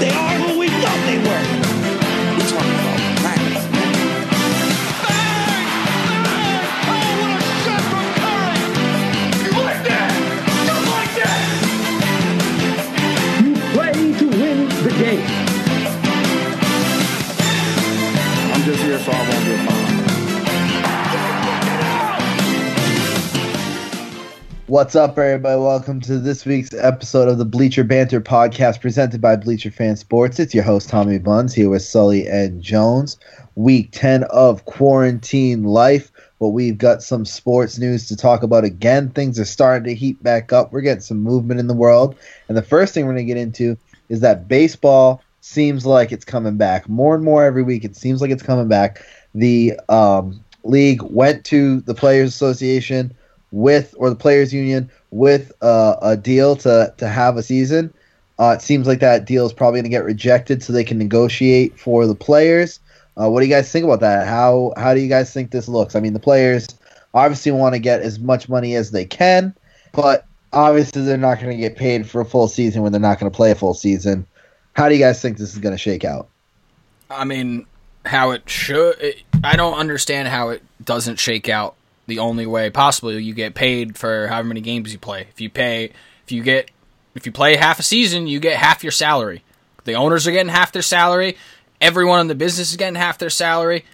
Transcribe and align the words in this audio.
They 0.00 0.10
are 0.10 0.37
What's 24.68 24.94
up, 24.94 25.16
everybody? 25.16 25.58
Welcome 25.58 25.98
to 26.02 26.18
this 26.18 26.44
week's 26.44 26.74
episode 26.74 27.26
of 27.26 27.38
the 27.38 27.46
Bleacher 27.46 27.84
Banter 27.84 28.20
podcast 28.20 28.82
presented 28.82 29.18
by 29.18 29.34
Bleacher 29.34 29.70
Fan 29.70 29.96
Sports. 29.96 30.38
It's 30.38 30.54
your 30.54 30.62
host, 30.62 30.90
Tommy 30.90 31.18
Buns, 31.18 31.54
here 31.54 31.70
with 31.70 31.80
Sully 31.80 32.26
and 32.26 32.60
Jones. 32.60 33.16
Week 33.54 33.88
10 33.92 34.24
of 34.24 34.66
quarantine 34.66 35.64
life, 35.64 36.12
but 36.38 36.48
we've 36.48 36.76
got 36.76 37.02
some 37.02 37.24
sports 37.24 37.78
news 37.78 38.08
to 38.08 38.16
talk 38.16 38.42
about 38.42 38.64
again. 38.64 39.08
Things 39.08 39.40
are 39.40 39.46
starting 39.46 39.84
to 39.84 39.94
heat 39.94 40.22
back 40.22 40.52
up. 40.52 40.70
We're 40.70 40.82
getting 40.82 41.00
some 41.00 41.22
movement 41.22 41.60
in 41.60 41.66
the 41.66 41.72
world. 41.72 42.14
And 42.48 42.54
the 42.54 42.62
first 42.62 42.92
thing 42.92 43.06
we're 43.06 43.14
going 43.14 43.26
to 43.26 43.34
get 43.34 43.40
into 43.40 43.78
is 44.10 44.20
that 44.20 44.48
baseball 44.48 45.22
seems 45.40 45.86
like 45.86 46.12
it's 46.12 46.26
coming 46.26 46.58
back. 46.58 46.90
More 46.90 47.14
and 47.14 47.24
more 47.24 47.42
every 47.42 47.62
week, 47.62 47.86
it 47.86 47.96
seems 47.96 48.20
like 48.20 48.30
it's 48.30 48.42
coming 48.42 48.68
back. 48.68 49.02
The 49.34 49.80
um, 49.88 50.44
league 50.62 51.00
went 51.04 51.46
to 51.46 51.80
the 51.80 51.94
Players 51.94 52.34
Association 52.34 53.14
with 53.52 53.94
or 53.98 54.10
the 54.10 54.16
players 54.16 54.52
union 54.52 54.90
with 55.10 55.52
uh, 55.62 55.96
a 56.02 56.16
deal 56.16 56.56
to 56.56 56.92
to 56.98 57.08
have 57.08 57.36
a 57.36 57.42
season. 57.42 57.92
Uh, 58.38 58.54
it 58.56 58.62
seems 58.62 58.86
like 58.86 59.00
that 59.00 59.24
deal 59.24 59.46
is 59.46 59.52
probably 59.52 59.78
going 59.78 59.90
to 59.90 59.96
get 59.96 60.04
rejected, 60.04 60.62
so 60.62 60.72
they 60.72 60.84
can 60.84 60.98
negotiate 60.98 61.78
for 61.78 62.06
the 62.06 62.14
players. 62.14 62.78
Uh, 63.20 63.28
what 63.28 63.40
do 63.40 63.46
you 63.46 63.52
guys 63.52 63.70
think 63.70 63.84
about 63.84 64.00
that? 64.00 64.28
How 64.28 64.72
how 64.76 64.94
do 64.94 65.00
you 65.00 65.08
guys 65.08 65.32
think 65.32 65.50
this 65.50 65.68
looks? 65.68 65.96
I 65.96 66.00
mean, 66.00 66.12
the 66.12 66.20
players 66.20 66.68
obviously 67.14 67.52
want 67.52 67.74
to 67.74 67.80
get 67.80 68.02
as 68.02 68.18
much 68.18 68.48
money 68.48 68.76
as 68.76 68.90
they 68.90 69.04
can, 69.04 69.54
but 69.92 70.26
obviously 70.52 71.02
they're 71.02 71.16
not 71.16 71.40
going 71.40 71.50
to 71.50 71.56
get 71.56 71.76
paid 71.76 72.08
for 72.08 72.20
a 72.20 72.24
full 72.24 72.48
season 72.48 72.82
when 72.82 72.92
they're 72.92 73.00
not 73.00 73.18
going 73.18 73.30
to 73.30 73.36
play 73.36 73.50
a 73.50 73.54
full 73.54 73.74
season. 73.74 74.26
How 74.74 74.88
do 74.88 74.94
you 74.94 75.00
guys 75.00 75.20
think 75.20 75.38
this 75.38 75.52
is 75.52 75.58
going 75.58 75.74
to 75.74 75.78
shake 75.78 76.04
out? 76.04 76.28
I 77.10 77.24
mean, 77.24 77.66
how 78.04 78.30
it 78.30 78.48
should. 78.48 79.00
It, 79.00 79.22
I 79.42 79.56
don't 79.56 79.74
understand 79.74 80.28
how 80.28 80.50
it 80.50 80.62
doesn't 80.84 81.18
shake 81.18 81.48
out 81.48 81.74
the 82.08 82.18
only 82.18 82.46
way 82.46 82.70
possible. 82.70 83.12
You 83.12 83.34
get 83.34 83.54
paid 83.54 83.96
for 83.96 84.26
however 84.26 84.48
many 84.48 84.60
games 84.60 84.92
you 84.92 84.98
play. 84.98 85.26
If 85.30 85.40
you 85.40 85.48
pay, 85.48 85.92
if 86.24 86.32
you 86.32 86.42
get, 86.42 86.70
if 87.14 87.26
you 87.26 87.30
play 87.30 87.54
half 87.54 87.78
a 87.78 87.82
season, 87.84 88.26
you 88.26 88.40
get 88.40 88.56
half 88.56 88.82
your 88.82 88.90
salary. 88.90 89.44
The 89.84 89.94
owners 89.94 90.26
are 90.26 90.32
getting 90.32 90.50
half 90.50 90.72
their 90.72 90.82
salary. 90.82 91.36
Everyone 91.80 92.20
in 92.20 92.26
the 92.26 92.34
business 92.34 92.70
is 92.70 92.76
getting 92.76 92.96
half 92.96 93.18
their 93.18 93.30
salary. 93.30 93.84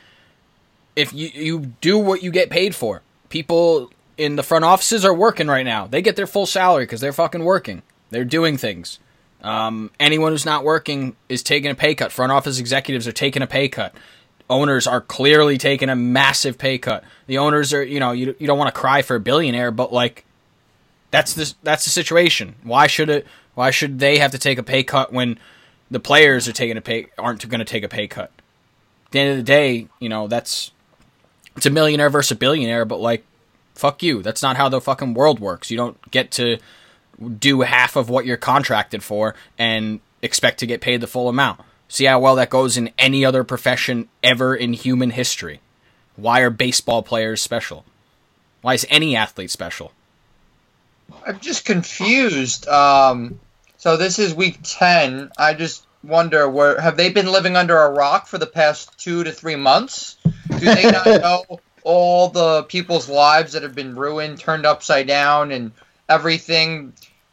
If 0.96 1.12
you 1.12 1.28
you 1.34 1.58
do 1.80 1.98
what 1.98 2.22
you 2.22 2.30
get 2.30 2.50
paid 2.50 2.74
for, 2.74 3.02
people 3.28 3.90
in 4.16 4.36
the 4.36 4.44
front 4.44 4.64
offices 4.64 5.04
are 5.04 5.12
working 5.12 5.48
right 5.48 5.66
now. 5.66 5.88
They 5.88 6.00
get 6.00 6.14
their 6.16 6.28
full 6.28 6.46
salary 6.46 6.84
because 6.84 7.00
they're 7.00 7.12
fucking 7.12 7.44
working. 7.44 7.82
They're 8.10 8.24
doing 8.24 8.56
things. 8.56 9.00
Um, 9.42 9.90
anyone 9.98 10.32
who's 10.32 10.46
not 10.46 10.64
working 10.64 11.16
is 11.28 11.42
taking 11.42 11.70
a 11.70 11.74
pay 11.74 11.96
cut. 11.96 12.12
Front 12.12 12.30
office 12.30 12.60
executives 12.60 13.08
are 13.08 13.12
taking 13.12 13.42
a 13.42 13.46
pay 13.46 13.68
cut 13.68 13.92
owners 14.50 14.86
are 14.86 15.00
clearly 15.00 15.58
taking 15.58 15.88
a 15.88 15.96
massive 15.96 16.58
pay 16.58 16.78
cut. 16.78 17.04
The 17.26 17.38
owners 17.38 17.72
are, 17.72 17.82
you 17.82 18.00
know, 18.00 18.12
you, 18.12 18.34
you 18.38 18.46
don't 18.46 18.58
want 18.58 18.74
to 18.74 18.78
cry 18.78 19.02
for 19.02 19.16
a 19.16 19.20
billionaire, 19.20 19.70
but 19.70 19.92
like 19.92 20.24
that's 21.10 21.34
the 21.34 21.54
that's 21.62 21.84
the 21.84 21.90
situation. 21.90 22.56
Why 22.62 22.86
should 22.86 23.08
it? 23.08 23.26
Why 23.54 23.70
should 23.70 23.98
they 23.98 24.18
have 24.18 24.32
to 24.32 24.38
take 24.38 24.58
a 24.58 24.62
pay 24.62 24.82
cut 24.82 25.12
when 25.12 25.38
the 25.90 26.00
players 26.00 26.48
are 26.48 26.52
taking 26.52 26.76
a 26.76 26.80
pay 26.80 27.06
aren't 27.16 27.48
going 27.48 27.60
to 27.60 27.64
take 27.64 27.84
a 27.84 27.88
pay 27.88 28.06
cut? 28.06 28.32
At 29.06 29.12
the 29.12 29.20
end 29.20 29.30
of 29.30 29.36
the 29.36 29.42
day, 29.42 29.88
you 30.00 30.08
know 30.08 30.26
that's 30.26 30.72
it's 31.56 31.66
a 31.66 31.70
millionaire 31.70 32.10
versus 32.10 32.32
a 32.32 32.36
billionaire, 32.36 32.84
but 32.84 33.00
like 33.00 33.24
fuck 33.74 34.02
you. 34.02 34.22
That's 34.22 34.42
not 34.42 34.56
how 34.56 34.68
the 34.68 34.80
fucking 34.80 35.14
world 35.14 35.40
works. 35.40 35.70
You 35.70 35.76
don't 35.76 36.10
get 36.10 36.30
to 36.32 36.58
do 37.38 37.60
half 37.60 37.96
of 37.96 38.08
what 38.08 38.26
you're 38.26 38.36
contracted 38.36 39.02
for 39.02 39.34
and 39.58 40.00
expect 40.22 40.58
to 40.60 40.66
get 40.66 40.80
paid 40.80 41.00
the 41.00 41.06
full 41.06 41.28
amount. 41.28 41.60
See 41.88 42.06
how 42.06 42.18
well 42.18 42.36
that 42.36 42.50
goes 42.50 42.76
in 42.76 42.90
any 42.98 43.24
other 43.24 43.44
profession 43.44 44.08
ever 44.22 44.54
in 44.54 44.72
human 44.72 45.10
history. 45.10 45.60
Why 46.16 46.40
are 46.40 46.50
baseball 46.50 47.02
players 47.02 47.42
special? 47.42 47.84
Why 48.62 48.74
is 48.74 48.86
any 48.88 49.16
athlete 49.16 49.50
special? 49.50 49.92
I'm 51.26 51.38
just 51.40 51.64
confused. 51.64 52.66
Um, 52.66 53.38
so 53.76 53.96
this 53.96 54.18
is 54.18 54.34
week 54.34 54.58
ten. 54.62 55.30
I 55.38 55.54
just 55.54 55.86
wonder 56.02 56.48
where 56.48 56.80
have 56.80 56.96
they 56.96 57.10
been 57.10 57.30
living 57.30 57.56
under 57.56 57.76
a 57.76 57.90
rock 57.90 58.26
for 58.26 58.38
the 58.38 58.46
past 58.46 58.98
two 58.98 59.24
to 59.24 59.32
three 59.32 59.56
months? 59.56 60.16
Do 60.24 60.74
they 60.74 60.90
not 60.90 61.06
know 61.06 61.60
all 61.82 62.28
the 62.28 62.62
people's 62.64 63.08
lives 63.08 63.52
that 63.52 63.62
have 63.62 63.74
been 63.74 63.94
ruined, 63.94 64.38
turned 64.38 64.66
upside 64.66 65.06
down, 65.06 65.52
and 65.52 65.72
everything? 66.08 66.92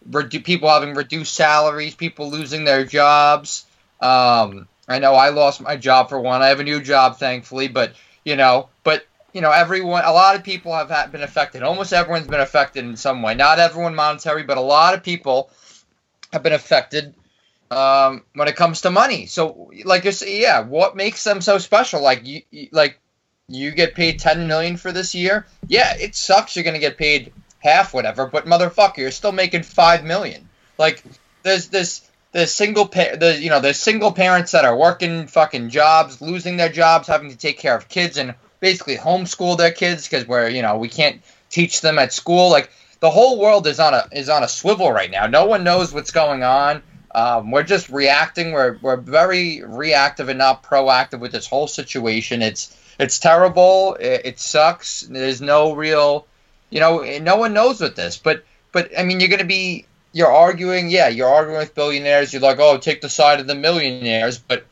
Redu- 0.09 0.43
people 0.43 0.67
having 0.67 0.95
reduced 0.95 1.33
salaries, 1.35 1.95
people 1.95 2.29
losing 2.29 2.63
their 2.63 2.85
jobs. 2.85 3.65
Um, 4.01 4.67
I 4.87 4.99
know 4.99 5.13
I 5.13 5.29
lost 5.29 5.61
my 5.61 5.77
job 5.77 6.09
for 6.09 6.19
one. 6.19 6.41
I 6.41 6.47
have 6.47 6.59
a 6.59 6.63
new 6.63 6.81
job, 6.81 7.17
thankfully, 7.17 7.67
but 7.67 7.93
you 8.25 8.35
know, 8.35 8.69
but 8.83 9.05
you 9.33 9.41
know, 9.41 9.51
everyone, 9.51 10.03
a 10.03 10.11
lot 10.11 10.35
of 10.35 10.43
people 10.43 10.73
have 10.73 10.89
had, 10.89 11.11
been 11.11 11.21
affected. 11.21 11.63
Almost 11.63 11.93
everyone's 11.93 12.27
been 12.27 12.41
affected 12.41 12.83
in 12.83 12.97
some 12.97 13.21
way. 13.21 13.33
Not 13.33 13.59
everyone 13.59 13.95
monetary, 13.95 14.43
but 14.43 14.57
a 14.57 14.61
lot 14.61 14.93
of 14.93 15.03
people 15.03 15.49
have 16.33 16.43
been 16.43 16.53
affected 16.53 17.13
um, 17.69 18.23
when 18.33 18.47
it 18.47 18.55
comes 18.55 18.81
to 18.81 18.91
money. 18.91 19.25
So, 19.27 19.71
like 19.85 20.03
you 20.03 20.11
say, 20.11 20.41
yeah, 20.41 20.61
what 20.61 20.95
makes 20.95 21.23
them 21.23 21.41
so 21.41 21.57
special? 21.57 22.01
Like 22.01 22.25
you, 22.25 22.41
like 22.71 22.99
you 23.47 23.71
get 23.71 23.95
paid 23.95 24.19
ten 24.19 24.47
million 24.47 24.77
for 24.77 24.91
this 24.91 25.15
year. 25.15 25.45
Yeah, 25.67 25.95
it 25.97 26.15
sucks. 26.15 26.55
You're 26.55 26.65
gonna 26.65 26.79
get 26.79 26.97
paid 26.97 27.31
half, 27.59 27.93
whatever. 27.93 28.27
But 28.27 28.45
motherfucker, 28.45 28.97
you're 28.97 29.11
still 29.11 29.31
making 29.31 29.63
five 29.63 30.03
million. 30.03 30.49
Like 30.77 31.03
there's 31.43 31.67
this 31.67 32.10
the 32.31 32.47
single 32.47 32.87
pa- 32.87 33.15
the 33.17 33.37
you 33.39 33.49
know 33.49 33.59
the 33.59 33.73
single 33.73 34.11
parents 34.11 34.51
that 34.51 34.65
are 34.65 34.75
working 34.75 35.27
fucking 35.27 35.69
jobs, 35.69 36.21
losing 36.21 36.57
their 36.57 36.71
jobs, 36.71 37.07
having 37.07 37.29
to 37.29 37.37
take 37.37 37.57
care 37.57 37.75
of 37.75 37.89
kids 37.89 38.17
and 38.17 38.35
basically 38.59 38.95
homeschool 38.95 39.57
their 39.57 39.71
kids 39.71 40.07
because 40.07 40.27
we're 40.27 40.47
you 40.47 40.61
know 40.61 40.77
we 40.77 40.87
can't 40.87 41.21
teach 41.49 41.81
them 41.81 41.99
at 41.99 42.13
school. 42.13 42.49
Like 42.49 42.71
the 42.99 43.09
whole 43.09 43.39
world 43.39 43.67
is 43.67 43.79
on 43.79 43.93
a 43.93 44.07
is 44.11 44.29
on 44.29 44.43
a 44.43 44.47
swivel 44.47 44.91
right 44.91 45.11
now. 45.11 45.27
No 45.27 45.45
one 45.45 45.63
knows 45.63 45.93
what's 45.93 46.11
going 46.11 46.43
on. 46.43 46.81
Um, 47.13 47.51
we're 47.51 47.63
just 47.63 47.89
reacting. 47.89 48.53
We're 48.53 48.77
we're 48.81 48.97
very 48.97 49.61
reactive 49.63 50.29
and 50.29 50.39
not 50.39 50.63
proactive 50.63 51.19
with 51.19 51.33
this 51.33 51.47
whole 51.47 51.67
situation. 51.67 52.41
It's 52.41 52.77
it's 52.97 53.19
terrible. 53.19 53.95
It, 53.99 54.21
it 54.23 54.39
sucks. 54.39 55.01
There's 55.01 55.41
no 55.41 55.73
real, 55.73 56.27
you 56.69 56.79
know, 56.79 57.01
no 57.19 57.35
one 57.35 57.53
knows 57.53 57.81
with 57.81 57.95
this. 57.95 58.17
But 58.17 58.45
but 58.71 58.97
I 58.97 59.03
mean, 59.03 59.19
you're 59.19 59.29
gonna 59.29 59.43
be 59.43 59.85
you're 60.13 60.31
arguing, 60.31 60.89
yeah, 60.89 61.07
you're 61.07 61.29
arguing 61.29 61.59
with 61.59 61.75
billionaires. 61.75 62.33
You're 62.33 62.41
like, 62.41 62.59
oh, 62.59 62.77
take 62.77 63.01
the 63.01 63.09
side 63.09 63.39
of 63.39 63.47
the 63.47 63.55
millionaires, 63.55 64.37
but 64.37 64.65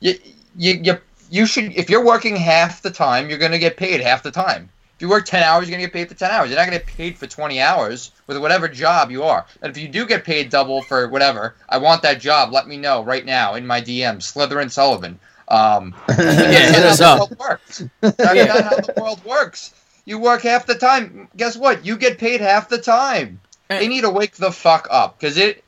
you, 0.00 0.14
you, 0.56 0.74
you, 0.82 0.98
you 1.30 1.46
should. 1.46 1.72
If 1.76 1.90
you're 1.90 2.04
working 2.04 2.36
half 2.36 2.82
the 2.82 2.90
time, 2.90 3.28
you're 3.28 3.38
going 3.38 3.52
to 3.52 3.58
get 3.58 3.76
paid 3.76 4.00
half 4.00 4.22
the 4.22 4.30
time. 4.30 4.68
If 4.96 5.02
you 5.02 5.08
work 5.08 5.26
ten 5.26 5.42
hours, 5.42 5.68
you're 5.68 5.76
going 5.76 5.84
to 5.84 5.92
get 5.92 5.92
paid 5.92 6.08
for 6.08 6.14
ten 6.14 6.30
hours. 6.30 6.48
You're 6.50 6.58
not 6.58 6.66
going 6.66 6.78
to 6.78 6.84
get 6.84 6.96
paid 6.96 7.18
for 7.18 7.26
twenty 7.26 7.60
hours 7.60 8.12
with 8.26 8.38
whatever 8.38 8.68
job 8.68 9.10
you 9.10 9.24
are. 9.24 9.44
And 9.62 9.70
if 9.70 9.82
you 9.82 9.88
do 9.88 10.06
get 10.06 10.24
paid 10.24 10.50
double 10.50 10.82
for 10.82 11.08
whatever, 11.08 11.56
I 11.68 11.78
want 11.78 12.02
that 12.02 12.20
job. 12.20 12.52
Let 12.52 12.68
me 12.68 12.76
know 12.76 13.02
right 13.02 13.24
now 13.24 13.54
in 13.54 13.66
my 13.66 13.80
DM, 13.80 14.18
Slytherin 14.18 14.70
Sullivan. 14.70 15.18
Um, 15.48 15.94
yeah, 16.08 16.72
hit 16.72 16.84
us 16.84 17.00
up. 17.00 17.36
Works. 17.38 17.82
That's 18.00 18.34
yeah. 18.34 18.44
not 18.44 18.64
how 18.64 18.76
the 18.76 18.94
world 19.00 19.24
works. 19.24 19.74
You 20.04 20.18
work 20.18 20.42
half 20.42 20.66
the 20.66 20.74
time. 20.74 21.28
Guess 21.36 21.56
what? 21.56 21.84
You 21.84 21.96
get 21.96 22.18
paid 22.18 22.40
half 22.40 22.68
the 22.68 22.78
time 22.78 23.40
they 23.80 23.88
need 23.88 24.02
to 24.02 24.10
wake 24.10 24.34
the 24.36 24.52
fuck 24.52 24.88
up 24.90 25.18
because 25.18 25.36
it 25.36 25.64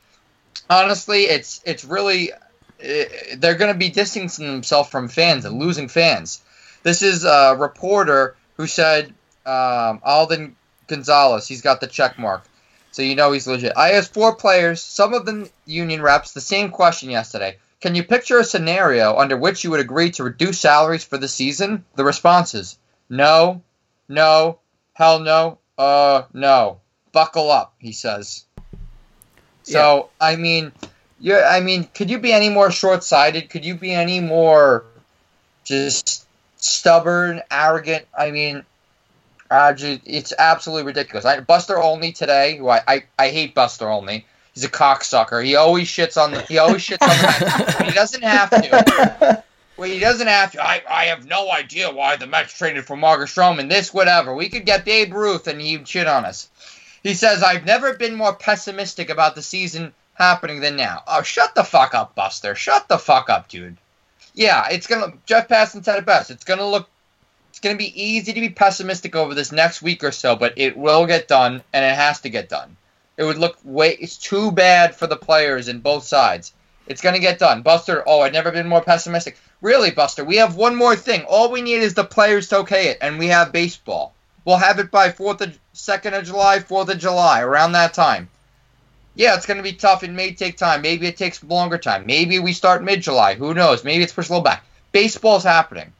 honestly 0.69 1.25
it's 1.25 1.61
it's 1.64 1.85
really 1.85 2.31
it, 2.79 3.41
they're 3.41 3.55
going 3.55 3.73
to 3.73 3.79
be 3.79 3.88
distancing 3.88 4.47
themselves 4.47 4.88
from 4.91 5.08
fans 5.08 5.44
and 5.44 5.58
losing 5.58 5.88
fans. 5.88 6.43
This 6.82 7.03
is 7.03 7.25
a 7.25 7.56
reporter 7.58 8.37
who 8.56 8.67
said 8.67 9.14
um, 9.44 10.00
alden 10.03 10.56
gonzalez 10.87 11.47
he's 11.47 11.62
got 11.62 11.81
the 11.81 11.87
check 11.87 12.19
mark. 12.19 12.44
So 12.93 13.03
you 13.03 13.14
know 13.14 13.32
he's 13.32 13.47
legit. 13.47 13.73
I 13.76 13.93
asked 13.93 14.14
four 14.14 14.35
players 14.35 14.81
some 14.81 15.12
of 15.12 15.26
the 15.26 15.50
union 15.67 16.00
reps 16.02 16.32
the 16.32 16.41
same 16.41 16.70
question 16.70 17.11
yesterday. 17.11 17.59
Can 17.81 17.94
you 17.94 18.02
picture 18.02 18.38
a 18.38 18.44
scenario 18.44 19.17
under 19.17 19.37
which 19.37 19.62
you 19.62 19.70
would 19.70 19.81
agree 19.81 20.11
to 20.12 20.25
reduce 20.25 20.59
salaries 20.61 21.05
for 21.05 21.19
the 21.19 21.29
season? 21.29 21.85
The 21.94 22.05
responses 22.05 22.79
no 23.09 23.62
no 24.09 24.59
hell 24.94 25.20
no 25.20 25.59
uh 25.79 26.23
no 26.32 26.81
buckle 27.16 27.50
up, 27.50 27.72
he 27.78 27.92
says. 27.92 28.44
So 29.62 30.10
yeah. 30.20 30.28
I 30.28 30.36
mean, 30.36 30.70
yeah, 31.18 31.48
I 31.50 31.60
mean, 31.60 31.88
could 31.94 32.10
you 32.10 32.18
be 32.18 32.30
any 32.30 32.50
more 32.50 32.70
short-sighted? 32.70 33.48
Could 33.48 33.64
you 33.64 33.74
be 33.74 33.90
any 33.90 34.20
more 34.20 34.84
just 35.64 36.26
stubborn, 36.58 37.40
arrogant? 37.50 38.04
I 38.16 38.30
mean, 38.30 38.64
uh, 39.50 39.72
it's 39.78 40.34
absolutely 40.38 40.84
ridiculous. 40.84 41.24
I, 41.24 41.40
Buster 41.40 41.78
Olney 41.78 42.12
today, 42.12 42.58
who 42.58 42.68
I, 42.68 42.82
I, 42.86 43.04
I 43.18 43.30
hate 43.30 43.54
Buster 43.54 43.88
Olney. 43.88 44.26
He's 44.52 44.64
a 44.64 44.68
cocksucker. 44.68 45.42
He 45.42 45.56
always 45.56 45.88
shits 45.88 46.22
on 46.22 46.32
the. 46.32 46.42
He 46.42 46.58
always 46.58 46.82
shits 46.82 47.00
on 47.00 47.08
the 47.08 47.84
he 47.84 47.92
doesn't 47.92 48.24
have 48.24 48.50
to. 48.50 49.42
When 49.76 49.90
he 49.90 49.98
doesn't 49.98 50.26
have 50.26 50.52
to. 50.52 50.62
I, 50.62 50.82
I 50.88 51.04
have 51.04 51.26
no 51.26 51.50
idea 51.50 51.90
why 51.90 52.16
the 52.16 52.26
Mets 52.26 52.56
traded 52.56 52.86
for 52.86 52.96
Marcus 52.96 53.34
Stroman. 53.34 53.68
This, 53.68 53.92
whatever. 53.92 54.34
We 54.34 54.48
could 54.48 54.64
get 54.64 54.86
Babe 54.86 55.12
Ruth 55.12 55.46
and 55.46 55.60
he'd 55.60 55.86
shit 55.86 56.06
on 56.06 56.24
us. 56.24 56.48
He 57.06 57.14
says, 57.14 57.41
I've 57.44 57.64
never 57.64 57.94
been 57.94 58.17
more 58.17 58.35
pessimistic 58.35 59.11
about 59.11 59.37
the 59.37 59.43
season 59.43 59.94
happening 60.14 60.58
than 60.58 60.75
now. 60.75 61.05
Oh, 61.06 61.23
shut 61.23 61.55
the 61.55 61.62
fuck 61.62 61.94
up, 61.94 62.17
Buster. 62.17 62.56
Shut 62.56 62.88
the 62.88 62.99
fuck 62.99 63.31
up, 63.31 63.49
dude. 63.49 63.76
Yeah, 64.35 64.67
it's 64.70 64.88
gonna. 64.88 65.12
Jeff 65.25 65.47
Passan 65.47 65.85
said 65.85 65.99
it 65.99 66.05
best. 66.05 66.32
It's 66.32 66.43
gonna 66.43 66.69
look. 66.69 66.91
It's 67.50 67.61
gonna 67.61 67.76
be 67.76 68.03
easy 68.03 68.32
to 68.32 68.41
be 68.41 68.49
pessimistic 68.49 69.14
over 69.14 69.35
this 69.35 69.53
next 69.53 69.82
week 69.82 70.03
or 70.03 70.11
so, 70.11 70.35
but 70.35 70.55
it 70.56 70.76
will 70.76 71.06
get 71.06 71.29
done, 71.29 71.62
and 71.73 71.85
it 71.85 71.94
has 71.94 72.23
to 72.23 72.29
get 72.29 72.49
done. 72.49 72.76
It 73.17 73.23
would 73.23 73.38
look 73.38 73.56
way. 73.62 73.97
It's 74.00 74.17
too 74.17 74.50
bad 74.50 74.97
for 74.97 75.06
the 75.06 75.14
players 75.17 75.69
in 75.69 75.79
both 75.79 76.02
sides. 76.02 76.55
It's 76.88 77.02
gonna 77.02 77.20
get 77.20 77.38
done, 77.38 77.62
Buster. 77.62 78.02
Oh, 78.05 78.23
I've 78.23 78.32
never 78.32 78.50
been 78.50 78.67
more 78.67 78.82
pessimistic. 78.82 79.38
Really, 79.61 79.93
Buster. 79.93 80.25
We 80.25 80.38
have 80.38 80.56
one 80.56 80.75
more 80.75 80.97
thing. 80.97 81.23
All 81.23 81.52
we 81.52 81.62
need 81.62 81.82
is 81.82 81.94
the 81.94 82.02
players 82.02 82.49
to 82.49 82.59
okay 82.59 82.88
it, 82.88 82.99
and 83.00 83.17
we 83.17 83.29
have 83.29 83.52
baseball. 83.52 84.12
We'll 84.46 84.56
have 84.56 84.78
it 84.78 84.93
by 84.93 85.10
fourth 85.10 85.40
of 85.43 85.58
second 85.72 86.14
of 86.14 86.25
July, 86.25 86.60
fourth 86.60 86.88
of 86.88 86.98
July, 86.98 87.43
around 87.43 87.72
that 87.72 87.93
time. 87.93 88.31
Yeah, 89.16 89.34
it's 89.34 89.44
going 89.44 89.56
to 89.56 89.62
be 89.62 89.72
tough. 89.72 90.04
It 90.04 90.12
may 90.12 90.32
take 90.32 90.56
time. 90.56 90.82
Maybe 90.82 91.08
it 91.08 91.16
takes 91.16 91.43
longer 91.43 91.78
time. 91.78 92.06
Maybe 92.06 92.38
we 92.38 92.52
start 92.52 92.84
mid 92.84 93.02
July. 93.02 93.34
Who 93.34 93.54
knows? 93.54 93.82
Maybe 93.82 94.04
it's 94.04 94.12
pushed 94.12 94.31
a 94.31 94.32
little 94.32 94.44
back. 94.44 94.64
Baseball's 94.93 95.43
happening. 95.43 95.93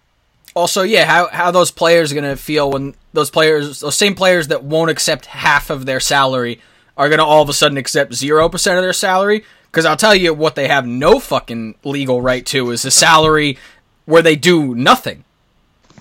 Also, 0.55 0.83
yeah, 0.83 1.05
how 1.05 1.29
how 1.29 1.51
those 1.51 1.71
players 1.71 2.13
are 2.13 2.15
gonna 2.15 2.37
feel 2.37 2.71
when 2.71 2.95
those 3.13 3.29
players, 3.29 3.81
those 3.81 3.97
same 3.97 4.15
players 4.15 4.49
that 4.49 4.65
won't 4.65 4.91
accept 4.91 5.27
half 5.27 5.69
of 5.69 5.85
their 5.85 6.01
salary, 6.01 6.63
are 6.97 7.11
gonna 7.11 7.25
all 7.25 7.43
of 7.43 7.49
a 7.51 7.53
sudden 7.53 7.77
accept 7.77 8.15
zero 8.15 8.49
percent 8.49 8.79
of 8.79 8.83
their 8.83 8.95
salary? 8.95 9.45
Because 9.71 9.85
I'll 9.85 9.99
tell 9.99 10.15
you 10.15 10.33
what 10.33 10.55
they 10.55 10.69
have 10.69 10.87
no 10.87 11.21
fucking 11.21 11.75
legal 11.85 12.23
right 12.23 12.47
to 12.47 12.71
is 12.71 12.87
a 12.87 12.91
salary 12.91 13.59
where 14.07 14.23
they 14.23 14.37
do 14.37 14.75
nothing. 14.75 15.25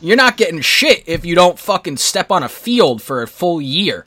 You're 0.02 0.18
not 0.18 0.38
getting 0.38 0.62
shit 0.62 1.04
if 1.08 1.26
you 1.26 1.36
don't 1.36 1.58
fucking 1.58 1.98
step 1.98 2.32
on 2.32 2.44
a 2.44 2.50
field 2.50 3.02
for 3.02 3.22
a 3.22 3.28
full 3.28 3.62
year. 3.62 4.06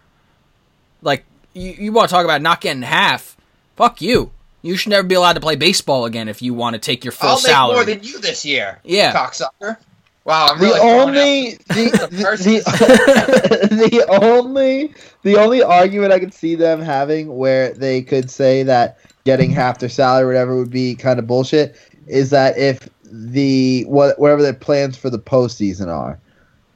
Like 1.02 1.24
you, 1.54 1.70
you 1.70 1.92
want 1.92 2.08
to 2.08 2.14
talk 2.14 2.24
about 2.24 2.42
not 2.42 2.60
getting 2.60 2.82
half? 2.82 3.36
Fuck 3.76 4.00
you. 4.00 4.30
You 4.62 4.76
should 4.76 4.90
never 4.90 5.06
be 5.06 5.14
allowed 5.14 5.34
to 5.34 5.40
play 5.40 5.56
baseball 5.56 6.04
again 6.04 6.28
if 6.28 6.42
you 6.42 6.52
want 6.52 6.74
to 6.74 6.78
take 6.80 7.04
your 7.04 7.12
full 7.12 7.36
salary. 7.36 7.36
I'll 7.36 7.36
make 7.36 7.50
salary. 7.50 7.74
more 7.74 7.84
than 7.84 8.04
you 8.04 8.20
this 8.20 8.44
year. 8.44 8.80
Yeah. 8.84 9.12
cocksucker. 9.14 9.76
Wow, 10.24 10.48
I'm 10.50 10.58
the 10.58 10.66
really 10.66 10.78
throwing 10.78 11.08
only 11.08 11.50
the, 11.68 12.08
The 12.10 13.68
the, 13.70 13.96
the 13.96 14.06
only 14.22 14.94
the 15.22 15.36
only 15.36 15.62
argument 15.62 16.12
I 16.12 16.18
could 16.18 16.34
see 16.34 16.54
them 16.54 16.82
having 16.82 17.34
where 17.34 17.72
they 17.72 18.02
could 18.02 18.30
say 18.30 18.62
that 18.64 18.98
getting 19.24 19.50
half 19.50 19.78
their 19.78 19.88
salary 19.88 20.24
or 20.24 20.26
whatever 20.26 20.56
would 20.56 20.70
be 20.70 20.94
kind 20.94 21.18
of 21.18 21.26
bullshit 21.26 21.76
is 22.06 22.28
that 22.30 22.58
if 22.58 22.88
the 23.10 23.84
what 23.84 24.18
whatever 24.18 24.42
their 24.42 24.52
plans 24.52 24.96
for 24.96 25.10
the 25.10 25.18
postseason 25.18 25.88
are, 25.88 26.18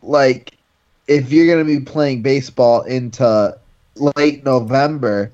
like 0.02 0.56
if 1.08 1.32
you're 1.32 1.52
gonna 1.52 1.64
be 1.64 1.80
playing 1.80 2.22
baseball 2.22 2.82
into 2.82 3.56
late 4.16 4.44
November 4.44 5.30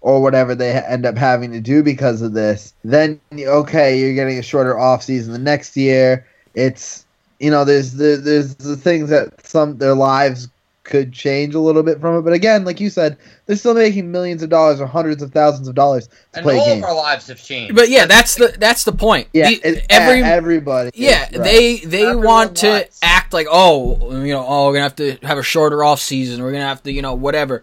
or 0.00 0.22
whatever 0.22 0.54
they 0.54 0.72
end 0.72 1.04
up 1.04 1.16
having 1.16 1.52
to 1.52 1.60
do 1.60 1.82
because 1.82 2.22
of 2.22 2.32
this, 2.32 2.72
then 2.84 3.20
okay, 3.32 3.98
you're 3.98 4.14
getting 4.14 4.38
a 4.38 4.42
shorter 4.42 4.78
off 4.78 5.02
season 5.02 5.32
the 5.32 5.38
next 5.38 5.76
year. 5.76 6.26
It's 6.54 7.04
you 7.38 7.50
know, 7.50 7.64
there's 7.64 7.94
the 7.94 8.20
there's 8.22 8.54
the 8.56 8.76
things 8.76 9.10
that 9.10 9.46
some 9.46 9.78
their 9.78 9.94
lives 9.94 10.48
could 10.90 11.12
change 11.12 11.54
a 11.54 11.58
little 11.60 11.82
bit 11.82 12.00
from 12.00 12.18
it, 12.18 12.22
but 12.22 12.32
again, 12.34 12.64
like 12.64 12.80
you 12.80 12.90
said, 12.90 13.16
they're 13.46 13.56
still 13.56 13.72
making 13.74 14.10
millions 14.12 14.42
of 14.42 14.50
dollars 14.50 14.80
or 14.80 14.86
hundreds 14.86 15.22
of 15.22 15.32
thousands 15.32 15.68
of 15.68 15.74
dollars 15.74 16.08
to 16.08 16.14
and 16.34 16.42
play 16.44 16.58
all 16.58 16.66
games. 16.66 16.82
of 16.84 16.90
our 16.90 16.94
lives 16.96 17.28
have 17.28 17.42
changed. 17.42 17.74
But 17.74 17.88
yeah, 17.88 18.04
that's 18.06 18.34
the 18.34 18.54
that's 18.58 18.84
the 18.84 18.92
point. 18.92 19.28
Yeah, 19.32 19.48
The- 19.48 19.60
it- 19.78 19.86
every 19.88 20.22
everybody. 20.22 20.90
yeah, 20.94 21.20
right. 21.22 21.32
they 21.32 21.76
they 21.78 22.02
Everyone 22.02 22.24
want 22.26 22.56
to 22.58 22.68
wants. 22.68 22.98
act 23.02 23.32
like 23.32 23.46
oh 23.50 24.22
you 24.22 24.32
know 24.34 24.44
oh 24.46 24.66
we're 24.66 24.72
gonna 24.74 24.82
have 24.82 24.96
to 24.96 25.16
have 25.22 25.38
a 25.38 25.42
shorter 25.42 25.82
off 25.82 26.00
season. 26.00 26.42
We're 26.42 26.52
gonna 26.52 26.64
have 26.66 26.82
to 26.82 26.92
you 26.92 27.00
know 27.00 27.14
whatever. 27.14 27.62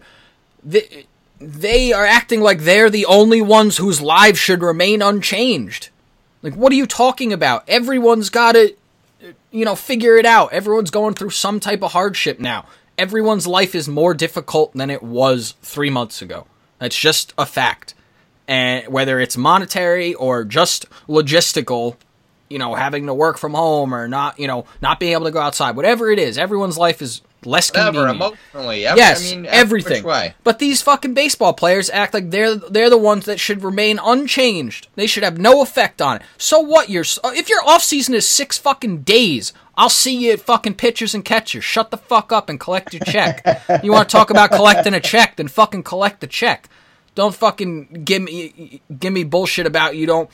They, 0.64 1.06
they 1.40 1.92
are 1.92 2.04
acting 2.06 2.40
like 2.40 2.60
they're 2.62 2.90
the 2.90 3.06
only 3.06 3.40
ones 3.40 3.76
whose 3.76 4.00
lives 4.00 4.38
should 4.38 4.60
remain 4.62 5.02
unchanged. 5.02 5.90
Like 6.42 6.54
what 6.54 6.72
are 6.72 6.76
you 6.76 6.86
talking 6.86 7.32
about? 7.32 7.64
Everyone's 7.68 8.30
got 8.30 8.52
to 8.52 8.74
you 9.50 9.64
know 9.64 9.74
figure 9.76 10.16
it 10.16 10.26
out. 10.26 10.52
Everyone's 10.52 10.90
going 10.90 11.14
through 11.14 11.30
some 11.30 11.60
type 11.60 11.82
of 11.82 11.92
hardship 11.92 12.38
now. 12.40 12.66
Everyone's 12.98 13.46
life 13.46 13.74
is 13.74 13.88
more 13.88 14.12
difficult 14.12 14.74
than 14.74 14.90
it 14.90 15.02
was 15.02 15.54
three 15.62 15.88
months 15.88 16.20
ago. 16.20 16.46
That's 16.78 16.98
just 16.98 17.32
a 17.38 17.46
fact 17.46 17.94
and 18.48 18.88
whether 18.88 19.20
it's 19.20 19.36
monetary 19.36 20.14
or 20.14 20.42
just 20.42 20.86
logistical 21.06 21.96
you 22.48 22.58
know 22.58 22.74
having 22.74 23.06
to 23.06 23.14
work 23.14 23.38
from 23.38 23.54
home 23.54 23.94
or 23.94 24.08
not 24.08 24.38
you 24.38 24.46
know 24.46 24.64
not 24.80 24.98
being 25.00 25.12
able 25.12 25.24
to 25.24 25.30
go 25.30 25.40
outside 25.40 25.76
whatever 25.76 26.10
it 26.10 26.18
is 26.18 26.38
everyone's 26.38 26.78
life 26.78 27.02
is 27.02 27.22
less 27.44 27.70
Whatever, 27.70 28.06
convenient 28.06 28.16
emotionally. 28.16 28.84
Every, 28.84 28.98
yes 28.98 29.32
I 29.32 29.36
mean, 29.36 29.46
every 29.46 29.58
everything 29.60 30.02
which 30.02 30.04
way. 30.04 30.34
but 30.42 30.58
these 30.58 30.82
fucking 30.82 31.14
baseball 31.14 31.52
players 31.52 31.88
act 31.90 32.12
like 32.12 32.30
they're 32.30 32.56
they're 32.56 32.90
the 32.90 32.98
ones 32.98 33.26
that 33.26 33.38
should 33.38 33.62
remain 33.62 34.00
unchanged 34.02 34.88
they 34.96 35.06
should 35.06 35.22
have 35.22 35.38
no 35.38 35.62
effect 35.62 36.02
on 36.02 36.16
it 36.16 36.22
so 36.36 36.58
what 36.58 36.88
your 36.90 37.04
if 37.26 37.48
your 37.48 37.64
off 37.64 37.82
season 37.82 38.14
is 38.14 38.26
six 38.26 38.58
fucking 38.58 39.02
days 39.02 39.52
I'll 39.78 39.88
see 39.88 40.16
you 40.26 40.32
at 40.32 40.40
fucking 40.40 40.74
pitchers 40.74 41.14
and 41.14 41.24
catchers. 41.24 41.62
Shut 41.62 41.92
the 41.92 41.96
fuck 41.96 42.32
up 42.32 42.48
and 42.48 42.58
collect 42.58 42.92
your 42.92 43.04
check. 43.04 43.44
you 43.84 43.92
want 43.92 44.08
to 44.08 44.12
talk 44.12 44.28
about 44.28 44.50
collecting 44.50 44.92
a 44.92 44.98
check? 44.98 45.36
Then 45.36 45.46
fucking 45.46 45.84
collect 45.84 46.20
the 46.20 46.26
check. 46.26 46.68
Don't 47.14 47.32
fucking 47.32 48.02
give 48.04 48.22
me 48.22 48.82
give 48.98 49.12
me 49.12 49.22
bullshit 49.22 49.66
about 49.66 49.94
you 49.94 50.04
don't 50.04 50.30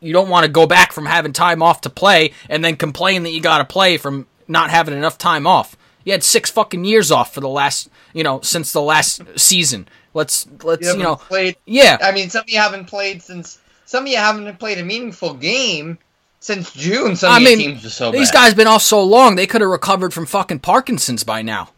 you 0.00 0.12
don't 0.12 0.28
want 0.28 0.44
to 0.46 0.50
go 0.50 0.66
back 0.66 0.92
from 0.92 1.06
having 1.06 1.32
time 1.32 1.62
off 1.62 1.80
to 1.82 1.90
play 1.90 2.32
and 2.48 2.64
then 2.64 2.76
complain 2.76 3.22
that 3.24 3.30
you 3.32 3.40
got 3.40 3.58
to 3.58 3.64
play 3.64 3.96
from 3.96 4.26
not 4.46 4.70
having 4.70 4.94
enough 4.96 5.18
time 5.18 5.46
off. 5.46 5.76
You 6.04 6.12
had 6.12 6.22
six 6.24 6.50
fucking 6.50 6.84
years 6.84 7.10
off 7.10 7.34
for 7.34 7.40
the 7.40 7.48
last, 7.48 7.90
you 8.14 8.22
know, 8.22 8.40
since 8.40 8.72
the 8.72 8.80
last 8.82 9.20
season. 9.36 9.88
Let's 10.14 10.46
let's 10.62 10.86
You 10.86 10.96
you, 10.96 11.02
know, 11.02 11.16
played. 11.16 11.56
yeah, 11.66 11.98
I 12.00 12.12
mean, 12.12 12.30
some 12.30 12.42
of 12.42 12.48
you 12.50 12.58
haven't 12.58 12.86
played 12.86 13.22
since. 13.22 13.58
Some 13.84 14.04
of 14.04 14.08
you 14.08 14.16
haven't 14.16 14.58
played 14.58 14.78
a 14.78 14.84
meaningful 14.84 15.34
game 15.34 15.98
since 16.40 16.72
June. 16.72 17.14
Some 17.16 17.32
I 17.32 17.38
mean, 17.38 17.58
teams 17.58 17.84
are 17.84 17.90
so 17.90 18.10
these 18.10 18.30
bad. 18.30 18.34
guys 18.36 18.54
been 18.54 18.66
off 18.66 18.82
so 18.82 19.02
long 19.02 19.36
they 19.36 19.46
could 19.46 19.60
have 19.60 19.70
recovered 19.70 20.14
from 20.14 20.26
fucking 20.26 20.60
Parkinson's 20.60 21.24
by 21.24 21.42
now. 21.42 21.70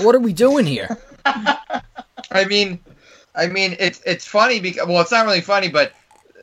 What 0.00 0.14
are 0.14 0.20
we 0.20 0.32
doing 0.32 0.66
here? 0.66 0.98
I 1.24 2.44
mean, 2.48 2.80
I 3.34 3.46
mean, 3.46 3.76
it's 3.78 4.00
it's 4.04 4.26
funny 4.26 4.60
because 4.60 4.86
well, 4.86 5.00
it's 5.00 5.12
not 5.12 5.26
really 5.26 5.40
funny, 5.40 5.68
but 5.68 5.92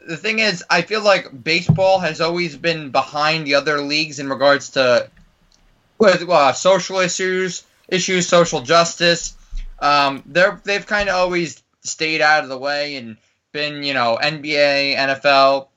the 0.06 0.18
thing 0.18 0.40
is, 0.40 0.64
I 0.70 0.82
feel 0.82 1.04
like 1.04 1.44
baseball 1.44 2.00
has 2.00 2.22
always 2.22 2.56
been 2.58 2.92
behind 2.92 3.48
the 3.48 3.56
other 3.56 3.82
leagues 3.82 4.20
in 4.20 4.30
regards 4.30 4.72
to 4.72 5.10
with 5.98 6.30
uh, 6.30 6.54
social 6.54 7.00
issues, 7.00 7.64
issues, 7.88 8.28
social 8.28 8.62
justice. 8.62 9.36
Um, 9.80 10.24
they're 10.26 10.60
they've 10.64 10.86
kind 10.86 11.10
of 11.10 11.16
always 11.16 11.62
stayed 11.82 12.22
out 12.22 12.44
of 12.44 12.50
the 12.50 12.58
way 12.58 12.96
and 12.96 13.18
been, 13.52 13.84
you 13.84 13.94
know, 13.94 14.18
NBA, 14.22 14.96
NFL, 14.96 15.68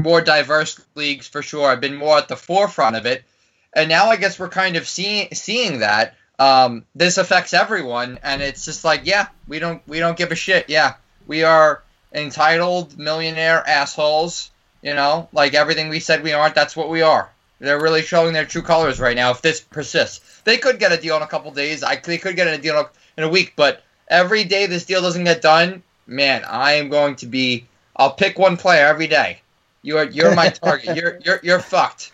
more 0.00 0.20
diverse 0.20 0.80
leagues 0.94 1.26
for 1.26 1.42
sure. 1.42 1.68
I've 1.68 1.80
been 1.80 1.96
more 1.96 2.18
at 2.18 2.28
the 2.28 2.36
forefront 2.36 2.96
of 2.96 3.06
it, 3.06 3.24
and 3.72 3.88
now 3.88 4.06
I 4.06 4.16
guess 4.16 4.38
we're 4.38 4.48
kind 4.48 4.76
of 4.76 4.86
seeing 4.86 5.28
seeing 5.32 5.80
that 5.80 6.16
um, 6.38 6.84
this 6.94 7.18
affects 7.18 7.54
everyone, 7.54 8.18
and 8.22 8.42
it's 8.42 8.64
just 8.64 8.84
like, 8.84 9.02
yeah, 9.04 9.28
we 9.46 9.58
don't 9.58 9.82
we 9.86 9.98
don't 9.98 10.18
give 10.18 10.32
a 10.32 10.36
shit. 10.36 10.68
Yeah, 10.68 10.94
we 11.26 11.44
are 11.44 11.83
entitled 12.14 12.98
millionaire 12.98 13.66
assholes. 13.66 14.50
You 14.82 14.94
know, 14.94 15.28
like 15.32 15.54
everything 15.54 15.88
we 15.88 16.00
said 16.00 16.22
we 16.22 16.32
aren't. 16.32 16.54
That's 16.54 16.76
what 16.76 16.90
we 16.90 17.00
are. 17.02 17.30
They're 17.58 17.80
really 17.80 18.02
showing 18.02 18.34
their 18.34 18.44
true 18.44 18.60
colors 18.62 19.00
right 19.00 19.16
now. 19.16 19.30
If 19.30 19.40
this 19.40 19.60
persists, 19.60 20.42
they 20.42 20.58
could 20.58 20.78
get 20.78 20.92
a 20.92 20.98
deal 20.98 21.16
in 21.16 21.22
a 21.22 21.26
couple 21.26 21.50
days. 21.52 21.82
I 21.82 21.96
they 21.96 22.18
could 22.18 22.36
get 22.36 22.46
a 22.48 22.58
deal 22.58 22.90
in 23.16 23.24
a 23.24 23.28
week, 23.28 23.54
but 23.56 23.82
every 24.08 24.44
day 24.44 24.66
this 24.66 24.84
deal 24.84 25.00
doesn't 25.00 25.24
get 25.24 25.40
done, 25.40 25.82
man, 26.06 26.44
I 26.46 26.74
am 26.74 26.90
going 26.90 27.16
to 27.16 27.26
be. 27.26 27.66
I'll 27.96 28.12
pick 28.12 28.38
one 28.38 28.56
player 28.58 28.86
every 28.86 29.06
day. 29.06 29.40
You're 29.82 30.04
you're 30.10 30.34
my 30.34 30.48
target. 30.62 30.96
You're 30.96 31.18
you're 31.24 31.40
you're 31.42 31.60
fucked. 31.60 32.12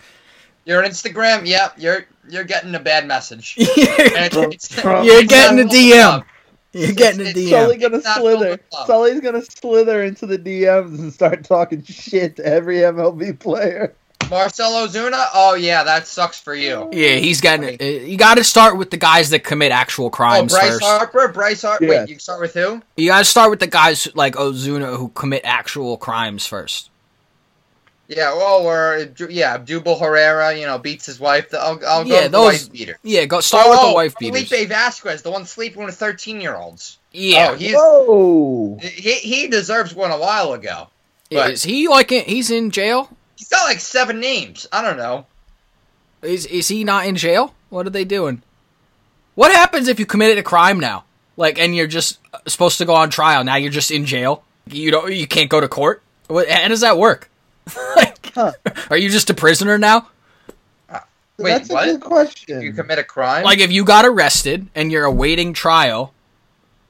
You're 0.65 0.85
on 0.85 0.89
Instagram. 0.91 1.47
Yep. 1.47 1.75
You're 1.79 2.07
you're 2.29 2.45
getting 2.45 2.75
a 2.77 2.81
bad 2.81 3.09
message. 3.09 3.57
And 3.59 3.67
it's- 3.69 4.35
it's- 4.71 4.85
You're 5.05 5.21
it's 5.25 5.33
getting 5.33 5.59
a 5.59 5.65
DM. 5.65 6.01
love. 6.01 6.25
You're 6.73 6.93
getting 6.93 7.21
a 7.21 7.31
It's- 7.31 7.37
DM. 7.37 7.51
Sully 7.51 7.77
gonna 7.79 7.97
It's 7.99 8.15
slither. 8.15 8.51
with. 8.51 8.61
Sully's 8.87 9.21
gonna 9.21 9.43
slither 9.43 10.03
into 10.05 10.27
the 10.27 10.39
DMs 10.39 10.99
and 10.99 11.13
start 11.13 11.45
talking 11.45 11.83
shit 11.85 12.37
to 12.37 12.45
every 12.47 12.79
MLB 12.79 13.33
player. 13.39 13.95
Marcell 14.29 14.71
Ozuna. 14.87 15.27
Oh 15.35 15.55
yeah, 15.55 15.83
that 15.83 16.07
sucks 16.07 16.39
for 16.39 16.55
you. 16.55 16.89
Yeah, 16.93 17.15
he's 17.17 17.41
got. 17.41 17.59
Uh, 17.65 17.85
you 17.85 18.17
got 18.17 18.37
to 18.37 18.45
start 18.45 18.77
with 18.79 18.91
the 18.93 18.97
guys 18.97 19.31
that 19.31 19.41
commit 19.43 19.73
actual 19.73 20.07
Oh, 20.07 20.11
crimes 20.11 20.53
Bryce 20.53 20.69
first. 20.71 20.85
Harper. 20.85 21.29
Bryce 21.29 21.63
Harper. 21.63 21.85
Yes. 21.87 22.07
Wait, 22.07 22.13
you 22.15 22.19
start 22.21 22.41
with 22.41 22.55
who? 22.55 22.81
You 22.97 23.09
got 23.09 23.19
to 23.19 23.25
start 23.25 23.51
with 23.51 23.59
the 23.59 23.67
guys 23.67 24.07
like 24.15 24.35
Ozuna 24.37 24.97
who 24.97 25.09
commit 25.09 25.41
actual 25.45 25.97
crimes 25.97 26.47
first. 26.47 26.90
Yeah, 28.11 28.35
well, 28.35 28.67
or 28.67 29.09
yeah, 29.29 29.57
Odubel 29.57 29.99
Herrera, 30.01 30.53
you 30.59 30.67
know, 30.67 30.79
beats 30.79 31.07
his 31.07 31.21
wife. 31.21 31.55
I'll, 31.55 31.79
I'll 31.87 32.03
go 32.05 32.11
Yeah, 32.11 32.23
with 32.25 32.33
those- 32.33 32.67
the 32.67 32.71
wife 32.71 32.73
beater. 32.73 32.99
Yeah, 33.05 33.25
go 33.27 33.41
start 33.41 33.69
with 33.71 33.81
the 33.81 33.93
wife 33.95 34.15
beater. 34.19 34.37
Felipe. 34.45 34.69
Vasquez, 34.69 35.23
the 35.23 35.31
one 35.31 35.47
sleeping 35.47 35.85
with 35.85 35.95
thirteen 35.97 36.41
year 36.41 36.57
olds. 36.57 36.99
Yeah, 37.13 37.51
oh, 37.53 37.55
he's 37.55 37.75
Whoa! 37.75 38.79
he, 38.83 39.13
he 39.15 39.47
deserves 39.49 39.95
one 39.95 40.11
a 40.11 40.19
while 40.19 40.53
ago. 40.55 40.89
but- 41.31 41.53
is 41.53 41.63
he 41.63 41.87
like 41.89 42.11
in, 42.11 42.25
he's 42.25 42.51
in 42.51 42.71
jail? 42.73 43.09
He's 43.37 43.49
got 43.49 43.63
like 43.65 43.79
seven 43.81 44.19
names. 44.21 44.67
I 44.73 44.83
don't 44.83 44.97
know. 44.99 45.27
Is 46.23 46.47
is 46.47 46.67
he 46.69 46.83
not 46.85 47.07
in 47.07 47.15
jail? 47.17 47.55
What 47.69 47.87
are 47.87 47.91
they 47.91 48.05
doing? 48.05 48.43
What 49.37 49.53
happens 49.53 49.87
if 49.89 49.99
you 50.01 50.05
committed 50.05 50.37
a 50.37 50.43
crime 50.43 50.81
now? 50.81 51.05
Like, 51.37 51.59
and 51.59 51.75
you're 51.75 51.87
just 51.87 52.19
uh, 52.35 52.39
supposed 52.47 52.77
to 52.79 52.85
go 52.85 52.95
on 52.95 53.09
trial. 53.09 53.45
Now 53.45 53.55
you're 53.57 53.71
just 53.71 53.91
in 53.93 54.05
jail. 54.05 54.43
You 54.67 54.91
don't. 54.91 55.13
You 55.13 55.27
can't 55.29 55.49
go 55.49 55.61
to 55.61 55.69
court. 55.69 56.03
What? 56.27 56.49
How 56.51 56.69
does 56.69 56.81
that 56.83 56.99
work? 56.99 57.30
like, 57.97 58.33
Huh. 58.35 58.53
are 58.91 58.97
you 58.97 59.11
just 59.11 59.31
a 59.31 59.35
prisoner 59.35 59.77
now? 59.79 60.09
Wait, 61.39 61.53
That's 61.53 61.71
what? 61.71 61.89
a 61.89 61.93
good 61.93 62.03
question. 62.03 62.61
You 62.61 62.73
commit 62.75 62.99
a 62.99 63.05
crime? 63.05 63.45
Like, 63.45 63.61
if 63.61 63.73
you 63.73 63.83
got 63.85 64.05
arrested 64.05 64.69
and 64.75 64.93
you're 64.93 65.07
awaiting 65.07 65.55
trial, 65.55 66.13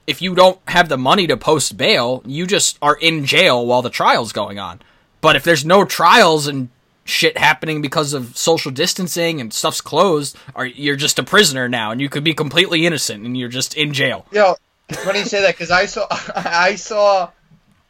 if 0.05 0.21
you 0.21 0.35
don't 0.35 0.59
have 0.67 0.89
the 0.89 0.97
money 0.97 1.25
to 1.27 1.37
post 1.37 1.77
bail, 1.77 2.21
you 2.25 2.45
just 2.45 2.77
are 2.81 2.95
in 2.95 3.23
jail 3.25 3.65
while 3.65 3.81
the 3.81 3.89
trial's 3.89 4.33
going 4.33 4.59
on. 4.59 4.81
But 5.21 5.37
if 5.37 5.45
there's 5.45 5.63
no 5.63 5.85
trials 5.85 6.47
and 6.47 6.67
shit 7.05 7.37
happening 7.37 7.81
because 7.81 8.11
of 8.13 8.35
social 8.37 8.71
distancing 8.71 9.39
and 9.39 9.53
stuff's 9.53 9.79
closed, 9.79 10.37
or 10.53 10.65
you're 10.65 10.97
just 10.97 11.17
a 11.17 11.23
prisoner 11.23 11.69
now 11.69 11.91
and 11.91 12.01
you 12.01 12.09
could 12.09 12.23
be 12.23 12.33
completely 12.33 12.85
innocent 12.85 13.25
and 13.25 13.37
you're 13.37 13.47
just 13.47 13.73
in 13.75 13.93
jail. 13.93 14.25
Yo, 14.33 14.55
it's 14.89 15.01
funny 15.03 15.19
you 15.19 15.25
say 15.25 15.41
that 15.43 15.53
because 15.55 15.71
I 15.71 15.85
saw, 15.85 16.07
I 16.35 16.75
saw, 16.75 17.29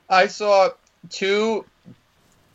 I 0.08 0.28
saw 0.28 0.70
two. 1.10 1.66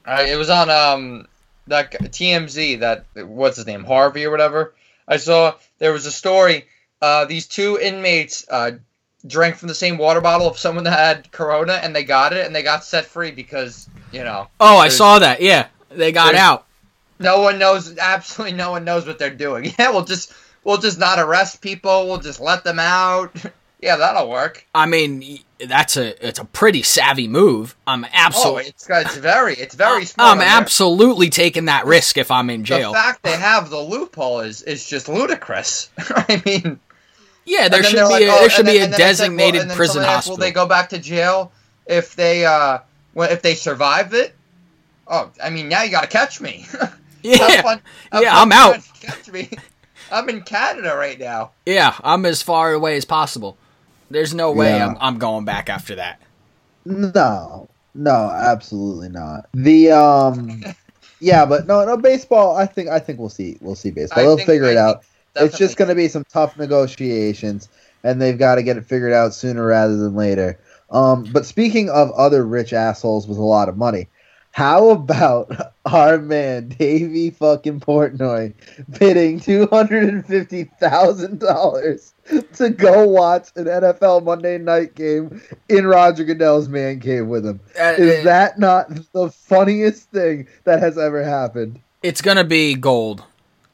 Uh, 0.06 0.24
it 0.28 0.36
was 0.36 0.50
on 0.50 0.70
um 0.70 1.26
that 1.66 1.90
TMZ 1.92 2.80
that 2.80 3.04
what's 3.26 3.56
his 3.56 3.66
name 3.66 3.84
Harvey 3.84 4.24
or 4.24 4.30
whatever. 4.30 4.74
I 5.08 5.16
saw 5.16 5.54
there 5.78 5.92
was 5.92 6.06
a 6.06 6.12
story. 6.12 6.66
Uh, 7.02 7.24
these 7.26 7.46
two 7.46 7.78
inmates 7.80 8.46
uh, 8.48 8.72
drank 9.26 9.56
from 9.56 9.68
the 9.68 9.74
same 9.74 9.98
water 9.98 10.20
bottle 10.20 10.48
of 10.48 10.58
someone 10.58 10.84
that 10.84 10.98
had 10.98 11.30
corona, 11.32 11.74
and 11.74 11.94
they 11.94 12.04
got 12.04 12.32
it, 12.32 12.46
and 12.46 12.54
they 12.54 12.62
got 12.62 12.84
set 12.84 13.04
free 13.06 13.30
because 13.32 13.88
you 14.12 14.24
know 14.24 14.48
Oh, 14.60 14.78
I 14.78 14.88
saw 14.88 15.18
that. 15.18 15.40
Yeah, 15.40 15.66
they 15.90 16.12
got 16.12 16.34
out. 16.34 16.66
no 17.18 17.40
one 17.42 17.58
knows. 17.58 17.96
Absolutely, 17.98 18.56
no 18.56 18.70
one 18.70 18.84
knows 18.84 19.06
what 19.06 19.18
they're 19.18 19.30
doing. 19.30 19.72
Yeah, 19.78 19.90
we'll 19.90 20.04
just 20.04 20.32
we'll 20.64 20.78
just 20.78 20.98
not 20.98 21.18
arrest 21.18 21.60
people. 21.60 22.06
We'll 22.06 22.18
just 22.20 22.40
let 22.40 22.64
them 22.64 22.78
out. 22.78 23.34
yeah, 23.80 23.96
that'll 23.96 24.28
work. 24.28 24.66
I 24.74 24.86
mean, 24.86 25.40
that's 25.58 25.96
a 25.96 26.26
it's 26.26 26.38
a 26.38 26.44
pretty 26.44 26.82
savvy 26.82 27.28
move. 27.28 27.76
I'm 27.86 28.04
Oh, 28.04 28.08
absolutely. 28.12 28.64
it's 28.66 28.88
it's 28.88 29.16
very 29.16 29.54
it's 29.54 29.74
very 29.74 30.04
smart. 30.04 30.36
I'm 30.36 30.40
absolutely 30.42 31.30
taking 31.30 31.66
that 31.66 31.86
risk 31.86 32.16
if 32.18 32.30
I'm 32.30 32.50
in 32.50 32.64
jail. 32.64 32.92
The 32.92 32.98
fact 32.98 33.22
they 33.22 33.36
have 33.36 33.70
the 33.70 33.80
loophole 33.80 34.40
is 34.40 34.62
is 34.62 34.86
just 34.86 35.08
ludicrous. 35.08 35.90
I 35.98 36.42
mean, 36.46 36.80
Yeah, 37.44 37.68
there 37.68 37.82
should 37.84 37.96
be 37.96 38.02
like, 38.02 38.22
a, 38.22 38.28
oh, 38.28 38.40
there 38.40 38.50
should 38.50 38.66
be 38.66 38.78
then- 38.78 38.92
a 38.92 38.94
I 38.94 38.96
said, 38.96 38.98
well, 38.98 39.08
designated 39.38 39.68
prison 39.70 40.02
asked, 40.02 40.10
hospital. 40.10 40.36
Will 40.36 40.40
they 40.40 40.52
go 40.52 40.66
back 40.66 40.88
to 40.90 40.98
jail 40.98 41.52
if 41.86 42.16
they 42.16 42.44
uh 42.44 42.78
when, 43.14 43.30
if 43.30 43.42
they 43.42 43.54
survive 43.54 44.14
it? 44.14 44.34
Oh, 45.08 45.30
I 45.42 45.50
mean, 45.50 45.68
now 45.68 45.82
you 45.82 45.90
got 45.90 46.00
to 46.02 46.08
catch 46.08 46.40
me. 46.40 46.66
Yeah, 47.22 47.62
fun- 47.62 47.80
Yeah, 48.12 48.40
I'm 48.40 48.52
out. 48.52 48.78
Catch 49.00 49.28
me. 49.32 49.50
I'm 50.12 50.28
in 50.28 50.42
Canada 50.42 50.94
right 50.96 51.18
now. 51.18 51.50
yeah, 51.64 51.94
I'm 52.04 52.24
as 52.24 52.40
far 52.40 52.72
away 52.72 52.96
as 52.96 53.04
possible. 53.04 53.56
There's 54.10 54.34
no 54.34 54.52
way 54.52 54.70
Yeah. 54.76 54.86
I'm 54.88 54.96
I'm 55.00 55.18
going 55.18 55.44
back 55.44 55.68
after 55.68 55.94
that. 55.96 56.20
No, 56.84 57.68
no, 57.94 58.30
absolutely 58.30 59.08
not. 59.08 59.46
The 59.54 59.90
um, 59.90 60.62
yeah, 61.20 61.44
but 61.46 61.66
no, 61.66 61.84
no 61.84 61.96
baseball. 61.96 62.56
I 62.56 62.66
think 62.66 62.88
I 62.88 62.98
think 62.98 63.18
we'll 63.18 63.28
see 63.28 63.58
we'll 63.60 63.74
see 63.74 63.90
baseball. 63.90 64.20
I 64.20 64.22
They'll 64.26 64.36
think- 64.36 64.48
figure 64.48 64.66
it 64.70 64.76
out. 64.76 65.02
think 65.34 65.48
It's 65.48 65.58
just 65.58 65.76
going 65.76 65.88
to 65.88 65.94
be 65.94 66.08
some 66.08 66.24
tough 66.32 66.56
negotiations, 66.56 67.68
and 68.04 68.20
they've 68.22 68.38
got 68.38 68.54
to 68.56 68.62
get 68.62 68.76
it 68.76 68.84
figured 68.84 69.12
out 69.12 69.34
sooner 69.34 69.66
rather 69.66 69.96
than 69.96 70.14
later. 70.14 70.58
Um, 70.90 71.24
but 71.32 71.44
speaking 71.44 71.90
of 71.90 72.10
other 72.12 72.46
rich 72.46 72.72
assholes 72.72 73.26
with 73.26 73.38
a 73.38 73.42
lot 73.42 73.68
of 73.68 73.76
money, 73.76 74.08
how 74.56 74.88
about 74.88 75.74
our 75.84 76.16
man 76.16 76.70
Davey 76.70 77.28
fucking 77.28 77.78
Portnoy 77.80 78.54
bidding 78.98 79.38
two 79.38 79.66
hundred 79.66 80.04
and 80.08 80.26
fifty 80.26 80.64
thousand 80.80 81.40
dollars 81.40 82.14
to 82.54 82.70
go 82.70 83.06
watch 83.06 83.50
an 83.56 83.66
NFL 83.66 84.24
Monday 84.24 84.56
night 84.56 84.94
game 84.94 85.42
in 85.68 85.86
Roger 85.86 86.24
Goodell's 86.24 86.68
man 86.70 87.00
cave 87.00 87.26
with 87.26 87.44
him? 87.44 87.60
Uh, 87.78 87.96
Is 87.98 88.24
that 88.24 88.58
not 88.58 88.88
the 89.12 89.30
funniest 89.30 90.10
thing 90.10 90.48
that 90.64 90.80
has 90.80 90.96
ever 90.96 91.22
happened? 91.22 91.78
it's 92.02 92.22
gonna 92.22 92.44
be 92.44 92.74
gold. 92.74 93.22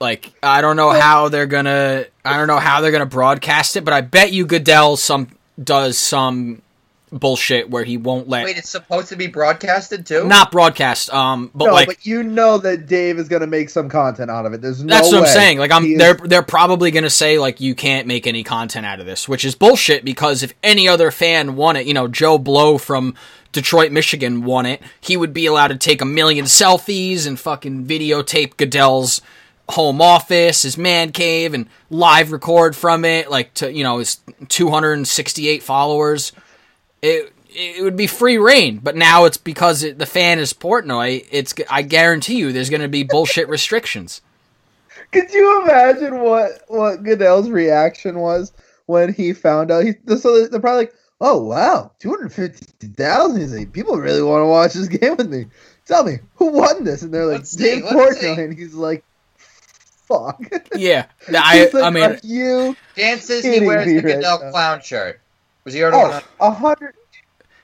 Like 0.00 0.32
I 0.42 0.62
don't 0.62 0.74
know 0.74 0.90
how 0.90 1.28
they're 1.28 1.46
gonna 1.46 2.06
I 2.24 2.36
don't 2.36 2.48
know 2.48 2.58
how 2.58 2.80
they're 2.80 2.90
gonna 2.90 3.06
broadcast 3.06 3.76
it, 3.76 3.84
but 3.84 3.94
I 3.94 4.00
bet 4.00 4.32
you 4.32 4.46
Goodell 4.46 4.96
some 4.96 5.28
does 5.62 5.96
some 5.96 6.60
bullshit 7.12 7.68
where 7.68 7.84
he 7.84 7.96
won't 7.96 8.28
let 8.28 8.44
Wait, 8.44 8.56
it's 8.56 8.70
supposed 8.70 9.08
to 9.08 9.16
be 9.16 9.26
broadcasted 9.26 10.06
too. 10.06 10.26
not 10.26 10.50
broadcast. 10.50 11.12
Um, 11.12 11.50
but 11.54 11.66
no, 11.66 11.72
like 11.72 11.86
but 11.86 12.06
you 12.06 12.22
know 12.22 12.58
that 12.58 12.86
Dave 12.86 13.18
is 13.18 13.28
going 13.28 13.40
to 13.40 13.46
make 13.46 13.68
some 13.68 13.88
content 13.88 14.30
out 14.30 14.46
of 14.46 14.52
it. 14.54 14.62
There's 14.62 14.82
no 14.82 14.94
That's 14.94 15.12
what 15.12 15.22
I'm 15.22 15.26
saying. 15.26 15.58
Like 15.58 15.70
I'm 15.70 15.96
they're 15.98 16.14
they're 16.14 16.42
probably 16.42 16.90
gonna 16.90 17.10
say 17.10 17.38
like 17.38 17.60
you 17.60 17.74
can't 17.74 18.06
make 18.06 18.26
any 18.26 18.42
content 18.42 18.86
out 18.86 19.00
of 19.00 19.06
this, 19.06 19.28
which 19.28 19.44
is 19.44 19.54
bullshit 19.54 20.04
because 20.04 20.42
if 20.42 20.54
any 20.62 20.88
other 20.88 21.10
fan 21.10 21.56
won 21.56 21.76
it, 21.76 21.86
you 21.86 21.94
know, 21.94 22.08
Joe 22.08 22.38
Blow 22.38 22.78
from 22.78 23.14
Detroit, 23.52 23.92
Michigan 23.92 24.44
won 24.44 24.64
it, 24.64 24.80
he 25.00 25.16
would 25.16 25.34
be 25.34 25.46
allowed 25.46 25.68
to 25.68 25.76
take 25.76 26.00
a 26.00 26.06
million 26.06 26.46
selfies 26.46 27.26
and 27.26 27.38
fucking 27.38 27.84
videotape 27.84 28.56
Goodell's 28.56 29.20
home 29.68 30.00
office, 30.00 30.62
his 30.62 30.76
man 30.76 31.12
cave, 31.12 31.54
and 31.54 31.68
live 31.90 32.32
record 32.32 32.74
from 32.74 33.04
it, 33.04 33.30
like 33.30 33.52
to 33.54 33.72
you 33.72 33.84
know, 33.84 33.98
his 33.98 34.20
two 34.48 34.70
hundred 34.70 34.94
and 34.94 35.06
sixty 35.06 35.48
eight 35.48 35.62
followers. 35.62 36.32
It 37.02 37.32
it 37.54 37.82
would 37.82 37.96
be 37.96 38.06
free 38.06 38.38
reign, 38.38 38.78
but 38.82 38.96
now 38.96 39.24
it's 39.24 39.36
because 39.36 39.82
it, 39.82 39.98
the 39.98 40.06
fan 40.06 40.38
is 40.38 40.54
Portnoy. 40.54 41.26
It's 41.30 41.54
I 41.68 41.82
guarantee 41.82 42.36
you, 42.38 42.52
there's 42.52 42.70
going 42.70 42.82
to 42.82 42.88
be 42.88 43.02
bullshit 43.02 43.48
restrictions. 43.48 44.22
Could 45.10 45.32
you 45.32 45.62
imagine 45.62 46.20
what 46.20 46.62
what 46.68 47.02
Goodell's 47.02 47.50
reaction 47.50 48.18
was 48.18 48.52
when 48.86 49.12
he 49.12 49.32
found 49.34 49.70
out? 49.70 49.84
He 49.84 49.94
so 50.16 50.46
they're 50.46 50.60
probably 50.60 50.84
like, 50.84 50.94
"Oh 51.20 51.42
wow, 51.44 51.92
two 51.98 52.08
hundred 52.10 52.32
fifty 52.32 52.86
thousand. 52.88 53.40
He's 53.40 53.54
like, 53.54 53.72
people 53.72 53.96
really 53.98 54.22
want 54.22 54.42
to 54.42 54.46
watch 54.46 54.72
this 54.72 54.88
game 55.00 55.16
with 55.16 55.28
me. 55.28 55.46
Tell 55.86 56.04
me 56.04 56.20
who 56.36 56.46
won 56.52 56.84
this?" 56.84 57.02
And 57.02 57.12
they're 57.12 57.26
like, 57.26 57.38
Let's 57.38 57.52
"Dave 57.52 57.84
let's 57.84 58.20
see." 58.20 58.26
Portnoy," 58.26 58.44
and 58.44 58.58
he's 58.58 58.74
like, 58.74 59.04
"Fuck." 59.36 60.40
Yeah, 60.74 61.06
I 61.34 61.68
like, 61.72 61.74
I 61.74 61.90
mean, 61.90 62.18
you 62.22 62.76
Dan 62.96 63.18
says 63.18 63.44
he 63.44 63.60
wears 63.60 63.86
the 63.86 64.00
Goodell 64.00 64.40
now. 64.42 64.50
clown 64.50 64.80
shirt. 64.80 65.20
Was 65.64 65.74
he 65.74 65.82
already? 65.82 65.96
Oh, 66.40 66.46
a 66.48 66.50
hundred. 66.50 66.94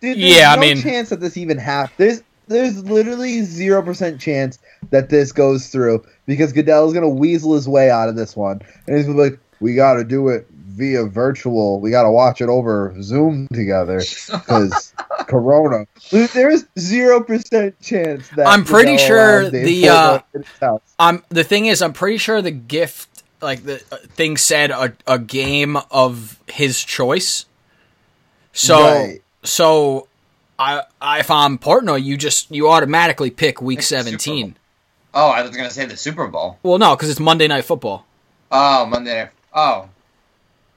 Dude, 0.00 0.17
there's 0.19 0.37
Yeah, 0.38 0.52
I 0.52 0.55
no 0.57 0.61
mean- 0.61 0.81
chance 0.81 1.09
that 1.11 1.21
this 1.21 1.37
even 1.37 1.59
happens. 1.59 1.97
There's 1.99 2.23
there's 2.47 2.83
literally 2.85 3.43
zero 3.43 3.83
percent 3.83 4.21
chance 4.21 4.59
that 4.90 5.11
this 5.11 5.33
goes 5.33 5.69
through 5.69 6.05
because 6.26 6.52
Goodell 6.52 6.87
is 6.87 6.95
gonna 6.95 7.09
weasel 7.09 7.55
his 7.55 7.69
way 7.69 7.90
out 7.90 8.09
of 8.09 8.17
this 8.17 8.37
one, 8.37 8.61
and 8.87 8.97
he's 8.97 9.07
gonna 9.07 9.19
be 9.19 9.31
like, 9.31 9.40
"We 9.61 9.75
got 9.75 9.95
to 9.95 10.05
do 10.05 10.28
it 10.28 10.47
via 10.50 11.05
virtual. 11.05 11.81
We 11.81 11.90
got 11.90 12.05
to 12.05 12.11
watch 12.11 12.40
it 12.40 12.49
over 12.49 12.95
Zoom 13.02 13.49
together 13.52 13.99
because 14.31 14.95
Corona." 15.26 15.87
There 16.11 16.49
is 16.49 16.67
zero 16.78 17.21
percent 17.23 17.78
chance 17.83 18.28
that 18.31 18.47
I'm 18.47 18.64
pretty 18.64 18.93
Goodell 18.93 19.07
sure 19.09 19.50
the, 19.50 19.88
uh, 19.88 20.21
in 20.33 20.43
his 20.45 20.59
house. 20.59 20.81
I'm 20.99 21.23
the 21.28 21.45
thing 21.45 21.67
is, 21.67 21.83
I'm 21.83 21.93
pretty 21.93 22.17
sure 22.19 22.40
the 22.40 22.50
gift, 22.52 23.25
like 23.43 23.64
the 23.64 23.83
uh, 23.93 23.97
thing 24.14 24.37
said, 24.38 24.71
a, 24.71 24.95
a 25.07 25.19
game 25.19 25.76
of 25.90 26.38
his 26.47 26.83
choice. 26.83 27.45
So, 28.52 28.81
Right. 28.81 29.21
so, 29.45 30.09
I, 30.59 30.83
I 31.00 31.21
if 31.21 31.31
I'm 31.31 31.59
Portnoy, 31.59 32.02
you 32.02 32.17
just 32.17 32.50
you 32.50 32.69
automatically 32.69 33.31
pick 33.31 33.61
week 33.62 33.78
Pick 33.81 33.88
the 33.88 33.95
Super 33.97 34.02
17. 34.11 34.57
Oh, 35.14 35.28
I 35.28 35.43
was 35.43 35.57
gonna 35.57 35.71
say 35.71 35.85
the 35.87 35.97
Super 35.97 36.26
Bowl. 36.26 36.59
Well, 36.62 36.78
no, 36.78 36.95
because 36.97 37.11
it's 37.11 37.21
Monday 37.21 37.47
Night 37.47 37.64
Football. 37.64 38.05
Oh, 38.50 38.87
Monday. 38.87 39.25
Night- 39.25 39.31
Oh, 39.55 39.88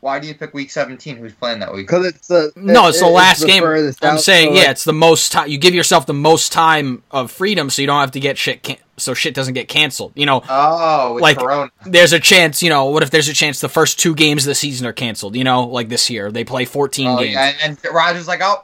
why 0.02 0.20
do 0.20 0.28
you 0.28 0.36
pick 0.36 0.54
Week 0.54 0.70
17? 0.70 1.18
Who's 1.18 1.34
playing 1.34 1.60
that 1.60 1.74
week? 1.74 1.88
Because 1.88 2.06
it's 2.08 2.28
the 2.28 2.52
No, 2.56 2.88
it's 2.90 3.00
the 3.00 3.06
it- 3.06 3.10
last 3.12 3.46
game. 3.46 3.62
furthest 3.64 4.04
I'm 4.04 4.16
out, 4.16 4.22
saying, 4.22 4.50
so, 4.50 4.54
yeah, 4.56 4.60
like, 4.62 4.70
it's 4.72 4.84
the 4.84 4.94
most 4.94 5.32
time. 5.32 5.48
You 5.48 5.58
give 5.58 5.74
yourself 5.74 6.06
the 6.06 6.14
most 6.14 6.52
time 6.52 7.04
of 7.12 7.32
freedom, 7.32 7.70
so 7.70 7.82
you 7.82 7.88
don't 7.88 8.00
have 8.00 8.12
to 8.12 8.20
get 8.20 8.38
shit. 8.38 8.64
Can- 8.64 8.78
so 8.98 9.14
shit 9.16 9.34
doesn't 9.34 9.54
get 9.56 9.68
canceled. 9.68 10.12
You 10.16 10.26
know, 10.28 10.44
Oh, 10.50 11.14
with 11.14 11.22
Like- 11.24 11.38
Corona. 11.40 11.72
there's 11.86 12.14
a 12.14 12.20
chance. 12.20 12.62
You 12.62 12.70
know, 12.70 12.86
what 12.86 13.02
if 13.04 13.10
there's 13.10 13.28
a 13.30 13.34
chance 13.34 13.60
the 13.60 13.70
first 13.70 13.98
two 14.00 14.14
games 14.14 14.44
of 14.44 14.48
the 14.50 14.56
season 14.56 14.86
are 14.86 14.94
canceled? 14.94 15.36
You 15.36 15.44
know, 15.44 15.64
like 15.64 15.90
this 15.90 16.10
year 16.10 16.32
they 16.32 16.44
play 16.44 16.66
14 16.66 17.08
Oh, 17.08 17.18
games. 17.20 17.34
yeah, 17.34 17.54
and, 17.64 17.78
and 17.84 17.94
Roger's 17.94 18.28
like, 18.28 18.42
oh, 18.44 18.62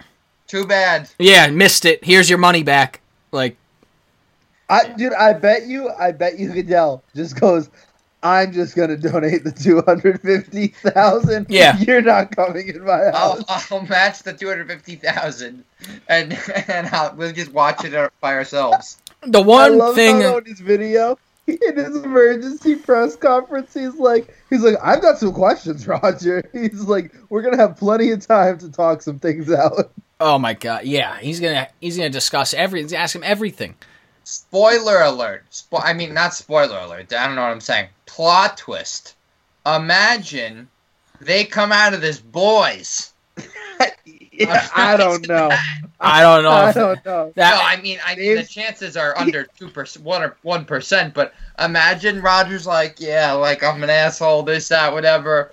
too 0.47 0.65
bad. 0.65 1.09
Yeah, 1.19 1.47
missed 1.47 1.85
it. 1.85 2.03
Here's 2.03 2.29
your 2.29 2.39
money 2.39 2.63
back. 2.63 2.99
Like, 3.31 3.57
I, 4.69 4.87
dude, 4.97 5.13
I 5.13 5.33
bet 5.33 5.65
you, 5.65 5.89
I 5.97 6.11
bet 6.11 6.37
you 6.37 6.49
Goodell 6.49 7.03
just 7.15 7.39
goes. 7.39 7.69
I'm 8.23 8.51
just 8.51 8.75
gonna 8.75 8.97
donate 8.97 9.43
the 9.43 9.51
two 9.51 9.81
hundred 9.81 10.21
fifty 10.21 10.67
thousand. 10.67 11.47
Yeah. 11.49 11.77
you're 11.79 12.01
not 12.01 12.35
coming 12.35 12.67
in 12.67 12.83
my 12.83 13.05
house. 13.11 13.43
I'll, 13.47 13.79
I'll 13.79 13.85
match 13.85 14.23
the 14.23 14.33
250,000 14.33 15.63
and 16.09 16.33
and 16.67 16.87
I'll, 16.87 17.15
we'll 17.15 17.33
just 17.33 17.51
watch 17.53 17.85
it 17.85 18.11
by 18.19 18.33
ourselves. 18.33 19.01
The 19.21 19.41
I 19.41 19.45
one 19.45 19.77
love 19.77 19.95
thing 19.95 20.21
how 20.21 20.37
on 20.37 20.45
his 20.45 20.59
video 20.59 21.17
in 21.47 21.77
his 21.77 21.95
emergency 21.95 22.75
press 22.75 23.15
conference, 23.15 23.73
he's 23.73 23.95
like, 23.95 24.35
he's 24.49 24.63
like, 24.63 24.75
I've 24.83 25.01
got 25.01 25.17
some 25.17 25.33
questions, 25.33 25.87
Roger. 25.87 26.43
He's 26.51 26.81
like, 26.81 27.13
we're 27.29 27.41
gonna 27.43 27.57
have 27.57 27.77
plenty 27.77 28.11
of 28.11 28.25
time 28.25 28.57
to 28.59 28.71
talk 28.71 29.01
some 29.01 29.19
things 29.19 29.51
out. 29.51 29.91
Oh 30.19 30.39
my 30.39 30.55
god, 30.55 30.85
yeah, 30.85 31.19
he's 31.19 31.39
gonna 31.39 31.67
he's 31.79 31.97
gonna 31.97 32.09
discuss 32.09 32.53
everything. 32.55 32.97
Ask 32.97 33.15
him 33.15 33.23
everything. 33.23 33.75
Spoiler 34.23 35.01
alert. 35.03 35.45
Spo- 35.51 35.81
I 35.83 35.93
mean, 35.93 36.13
not 36.13 36.33
spoiler 36.33 36.79
alert. 36.79 37.13
I 37.13 37.27
don't 37.27 37.35
know 37.35 37.43
what 37.43 37.51
I'm 37.51 37.61
saying. 37.61 37.87
Plot 38.07 38.57
twist. 38.57 39.15
Imagine 39.65 40.67
they 41.21 41.45
come 41.45 41.71
out 41.71 41.93
of 41.93 42.01
this 42.01 42.19
boys. 42.19 43.13
Yeah, 44.37 44.67
I 44.75 44.97
don't 44.97 45.27
know. 45.27 45.49
I 45.99 46.21
don't 46.21 46.43
know. 46.43 46.51
I 46.51 46.71
don't 46.71 47.05
know. 47.05 47.33
that, 47.35 47.55
no, 47.55 47.61
I 47.61 47.81
mean, 47.81 47.99
I 48.05 48.15
mean, 48.15 48.35
the 48.35 48.43
chances 48.43 48.95
are 48.95 49.17
under 49.17 49.45
two 49.57 49.69
percent, 49.69 50.05
one 50.05 50.23
or 50.23 50.37
one 50.43 50.65
percent. 50.65 51.13
But 51.13 51.33
imagine 51.59 52.21
Rogers 52.21 52.67
like, 52.67 52.99
yeah, 52.99 53.31
like 53.33 53.63
I'm 53.63 53.83
an 53.83 53.89
asshole, 53.89 54.43
this, 54.43 54.67
that, 54.69 54.93
whatever. 54.93 55.51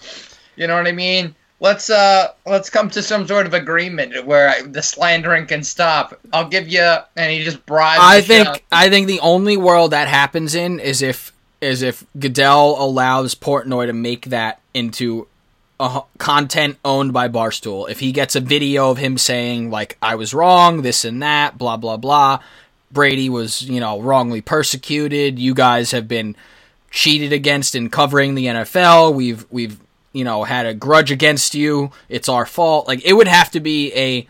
You 0.56 0.66
know 0.66 0.76
what 0.76 0.86
I 0.86 0.92
mean? 0.92 1.34
Let's 1.60 1.88
uh, 1.88 2.32
let's 2.46 2.68
come 2.68 2.90
to 2.90 3.02
some 3.02 3.26
sort 3.26 3.46
of 3.46 3.54
agreement 3.54 4.26
where 4.26 4.50
I, 4.50 4.62
the 4.62 4.82
slandering 4.82 5.46
can 5.46 5.62
stop. 5.62 6.18
I'll 6.32 6.48
give 6.48 6.68
you, 6.68 6.96
and 7.16 7.32
he 7.32 7.42
just 7.42 7.64
bribes. 7.64 8.00
I 8.02 8.20
the 8.20 8.26
think 8.26 8.48
shit 8.48 8.62
I 8.70 8.90
think 8.90 9.06
the 9.06 9.20
only 9.20 9.56
world 9.56 9.92
that 9.92 10.08
happens 10.08 10.54
in 10.54 10.78
is 10.78 11.00
if 11.00 11.32
is 11.64 11.82
if 11.82 12.04
Goodell 12.18 12.76
allows 12.82 13.34
Portnoy 13.34 13.86
to 13.86 13.92
make 13.92 14.26
that 14.26 14.60
into 14.72 15.26
content 16.18 16.78
owned 16.84 17.12
by 17.12 17.28
Barstool. 17.28 17.90
If 17.90 18.00
he 18.00 18.12
gets 18.12 18.36
a 18.36 18.40
video 18.40 18.90
of 18.90 18.98
him 18.98 19.18
saying 19.18 19.70
like 19.70 19.96
I 20.00 20.14
was 20.14 20.34
wrong, 20.34 20.82
this 20.82 21.04
and 21.04 21.22
that, 21.22 21.58
blah 21.58 21.76
blah 21.76 21.96
blah. 21.96 22.40
Brady 22.92 23.28
was, 23.28 23.62
you 23.62 23.80
know, 23.80 24.00
wrongly 24.00 24.40
persecuted. 24.40 25.38
You 25.38 25.52
guys 25.52 25.90
have 25.90 26.06
been 26.06 26.36
cheated 26.90 27.32
against 27.32 27.74
in 27.74 27.90
covering 27.90 28.36
the 28.36 28.46
NFL. 28.46 29.14
We've 29.14 29.44
we've 29.50 29.78
you 30.12 30.24
know 30.24 30.44
had 30.44 30.66
a 30.66 30.74
grudge 30.74 31.10
against 31.10 31.54
you. 31.54 31.90
It's 32.08 32.28
our 32.28 32.46
fault. 32.46 32.86
Like 32.86 33.04
it 33.04 33.14
would 33.14 33.28
have 33.28 33.50
to 33.52 33.60
be 33.60 33.92
a, 33.94 34.28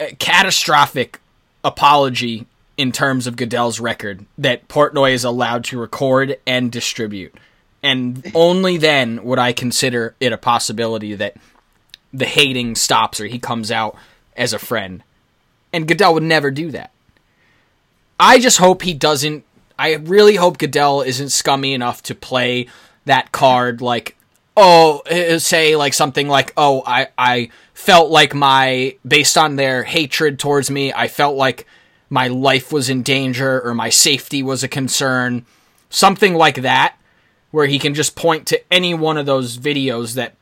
a 0.00 0.14
catastrophic 0.16 1.20
apology 1.62 2.46
in 2.80 2.92
terms 2.92 3.26
of 3.26 3.36
Goodell's 3.36 3.78
record 3.78 4.24
that 4.38 4.66
Portnoy 4.66 5.12
is 5.12 5.22
allowed 5.22 5.64
to 5.64 5.78
record 5.78 6.38
and 6.46 6.72
distribute. 6.72 7.34
And 7.82 8.32
only 8.34 8.78
then 8.78 9.22
would 9.22 9.38
I 9.38 9.52
consider 9.52 10.14
it 10.18 10.32
a 10.32 10.38
possibility 10.38 11.14
that 11.14 11.36
the 12.10 12.24
hating 12.24 12.76
stops 12.76 13.20
or 13.20 13.26
he 13.26 13.38
comes 13.38 13.70
out 13.70 13.96
as 14.34 14.54
a 14.54 14.58
friend. 14.58 15.02
And 15.74 15.86
Goodell 15.86 16.14
would 16.14 16.22
never 16.22 16.50
do 16.50 16.70
that. 16.70 16.90
I 18.18 18.38
just 18.38 18.56
hope 18.56 18.80
he 18.80 18.94
doesn't. 18.94 19.44
I 19.78 19.96
really 19.96 20.36
hope 20.36 20.56
Goodell 20.56 21.02
isn't 21.02 21.28
scummy 21.28 21.74
enough 21.74 22.02
to 22.04 22.14
play 22.14 22.66
that 23.04 23.30
card 23.30 23.82
like, 23.82 24.16
oh, 24.56 25.00
uh, 25.00 25.38
say 25.38 25.76
like 25.76 25.92
something 25.92 26.28
like, 26.28 26.54
oh, 26.56 26.82
I, 26.86 27.08
I 27.18 27.50
felt 27.74 28.10
like 28.10 28.34
my, 28.34 28.96
based 29.06 29.36
on 29.36 29.56
their 29.56 29.84
hatred 29.84 30.38
towards 30.38 30.70
me, 30.70 30.94
I 30.94 31.08
felt 31.08 31.36
like 31.36 31.66
my 32.10 32.26
life 32.28 32.72
was 32.72 32.90
in 32.90 33.02
danger 33.02 33.62
or 33.62 33.72
my 33.72 33.88
safety 33.88 34.42
was 34.42 34.62
a 34.62 34.68
concern. 34.68 35.46
Something 35.88 36.34
like 36.34 36.62
that, 36.62 36.96
where 37.52 37.66
he 37.66 37.78
can 37.78 37.94
just 37.94 38.14
point 38.14 38.46
to 38.48 38.72
any 38.72 38.92
one 38.94 39.16
of 39.16 39.26
those 39.26 39.56
videos 39.56 40.14
that 40.14 40.34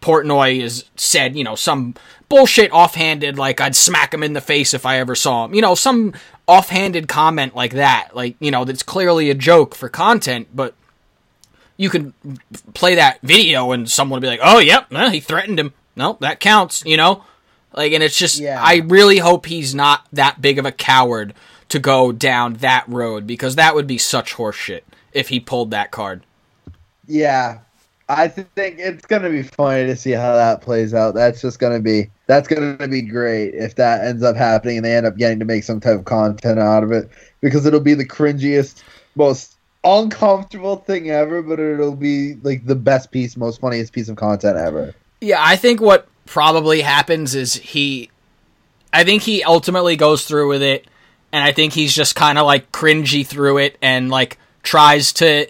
Portnoy 0.00 0.62
has 0.62 0.84
said, 0.96 1.36
you 1.36 1.44
know, 1.44 1.54
some 1.54 1.94
bullshit 2.28 2.72
offhanded, 2.72 3.38
like 3.38 3.60
I'd 3.60 3.76
smack 3.76 4.14
him 4.14 4.22
in 4.22 4.32
the 4.32 4.40
face 4.40 4.72
if 4.72 4.86
I 4.86 4.98
ever 4.98 5.14
saw 5.14 5.44
him. 5.44 5.54
You 5.54 5.60
know, 5.60 5.74
some 5.74 6.14
offhanded 6.46 7.06
comment 7.06 7.54
like 7.54 7.74
that, 7.74 8.10
like, 8.14 8.36
you 8.40 8.50
know, 8.50 8.64
that's 8.64 8.82
clearly 8.82 9.30
a 9.30 9.34
joke 9.34 9.74
for 9.74 9.88
content, 9.88 10.48
but 10.54 10.74
you 11.76 11.90
could 11.90 12.12
play 12.74 12.94
that 12.94 13.20
video 13.22 13.72
and 13.72 13.90
someone 13.90 14.18
would 14.18 14.22
be 14.22 14.28
like, 14.28 14.40
oh, 14.42 14.58
yep, 14.58 14.92
eh, 14.92 15.10
he 15.10 15.20
threatened 15.20 15.58
him. 15.58 15.74
No, 15.96 16.16
that 16.20 16.40
counts, 16.40 16.84
you 16.84 16.96
know? 16.96 17.24
Like, 17.74 17.92
and 17.92 18.02
it's 18.02 18.18
just, 18.18 18.38
Yeah. 18.38 18.60
I 18.62 18.76
really 18.76 19.18
hope 19.18 19.46
he's 19.46 19.74
not 19.74 20.06
that 20.12 20.40
big 20.42 20.58
of 20.58 20.66
a 20.66 20.72
coward 20.72 21.34
to 21.68 21.78
go 21.78 22.12
down 22.12 22.54
that 22.54 22.84
road 22.88 23.26
because 23.26 23.56
that 23.56 23.74
would 23.74 23.86
be 23.86 23.98
such 23.98 24.34
horseshit 24.34 24.82
if 25.12 25.28
he 25.28 25.40
pulled 25.40 25.70
that 25.70 25.90
card. 25.90 26.22
Yeah, 27.06 27.58
I 28.08 28.26
think 28.26 28.48
it's 28.56 29.06
gonna 29.06 29.30
be 29.30 29.44
funny 29.44 29.86
to 29.86 29.94
see 29.94 30.10
how 30.10 30.34
that 30.34 30.62
plays 30.62 30.94
out. 30.94 31.14
That's 31.14 31.40
just 31.40 31.60
gonna 31.60 31.78
be 31.80 32.10
that's 32.26 32.48
gonna 32.48 32.88
be 32.88 33.02
great 33.02 33.54
if 33.54 33.76
that 33.76 34.04
ends 34.04 34.24
up 34.24 34.34
happening 34.36 34.78
and 34.78 34.84
they 34.84 34.96
end 34.96 35.06
up 35.06 35.16
getting 35.16 35.38
to 35.38 35.44
make 35.44 35.62
some 35.62 35.80
type 35.80 35.98
of 35.98 36.04
content 36.04 36.58
out 36.58 36.82
of 36.82 36.90
it 36.90 37.08
because 37.40 37.66
it'll 37.66 37.78
be 37.80 37.94
the 37.94 38.06
cringiest, 38.06 38.82
most 39.14 39.56
uncomfortable 39.84 40.76
thing 40.76 41.10
ever, 41.10 41.40
but 41.40 41.60
it'll 41.60 41.94
be 41.94 42.34
like 42.42 42.66
the 42.66 42.74
best 42.74 43.12
piece, 43.12 43.36
most 43.36 43.60
funniest 43.60 43.92
piece 43.92 44.08
of 44.08 44.16
content 44.16 44.56
ever. 44.56 44.92
Yeah, 45.20 45.38
I 45.40 45.54
think 45.54 45.80
what 45.80 46.08
probably 46.30 46.80
happens 46.80 47.34
is 47.34 47.54
he 47.54 48.08
I 48.92 49.02
think 49.02 49.24
he 49.24 49.42
ultimately 49.42 49.96
goes 49.96 50.24
through 50.24 50.48
with 50.48 50.62
it 50.62 50.86
and 51.32 51.42
I 51.42 51.50
think 51.50 51.72
he's 51.72 51.92
just 51.92 52.14
kind 52.14 52.38
of 52.38 52.46
like 52.46 52.70
cringy 52.70 53.26
through 53.26 53.58
it 53.58 53.76
and 53.82 54.10
like 54.10 54.38
tries 54.62 55.12
to 55.14 55.48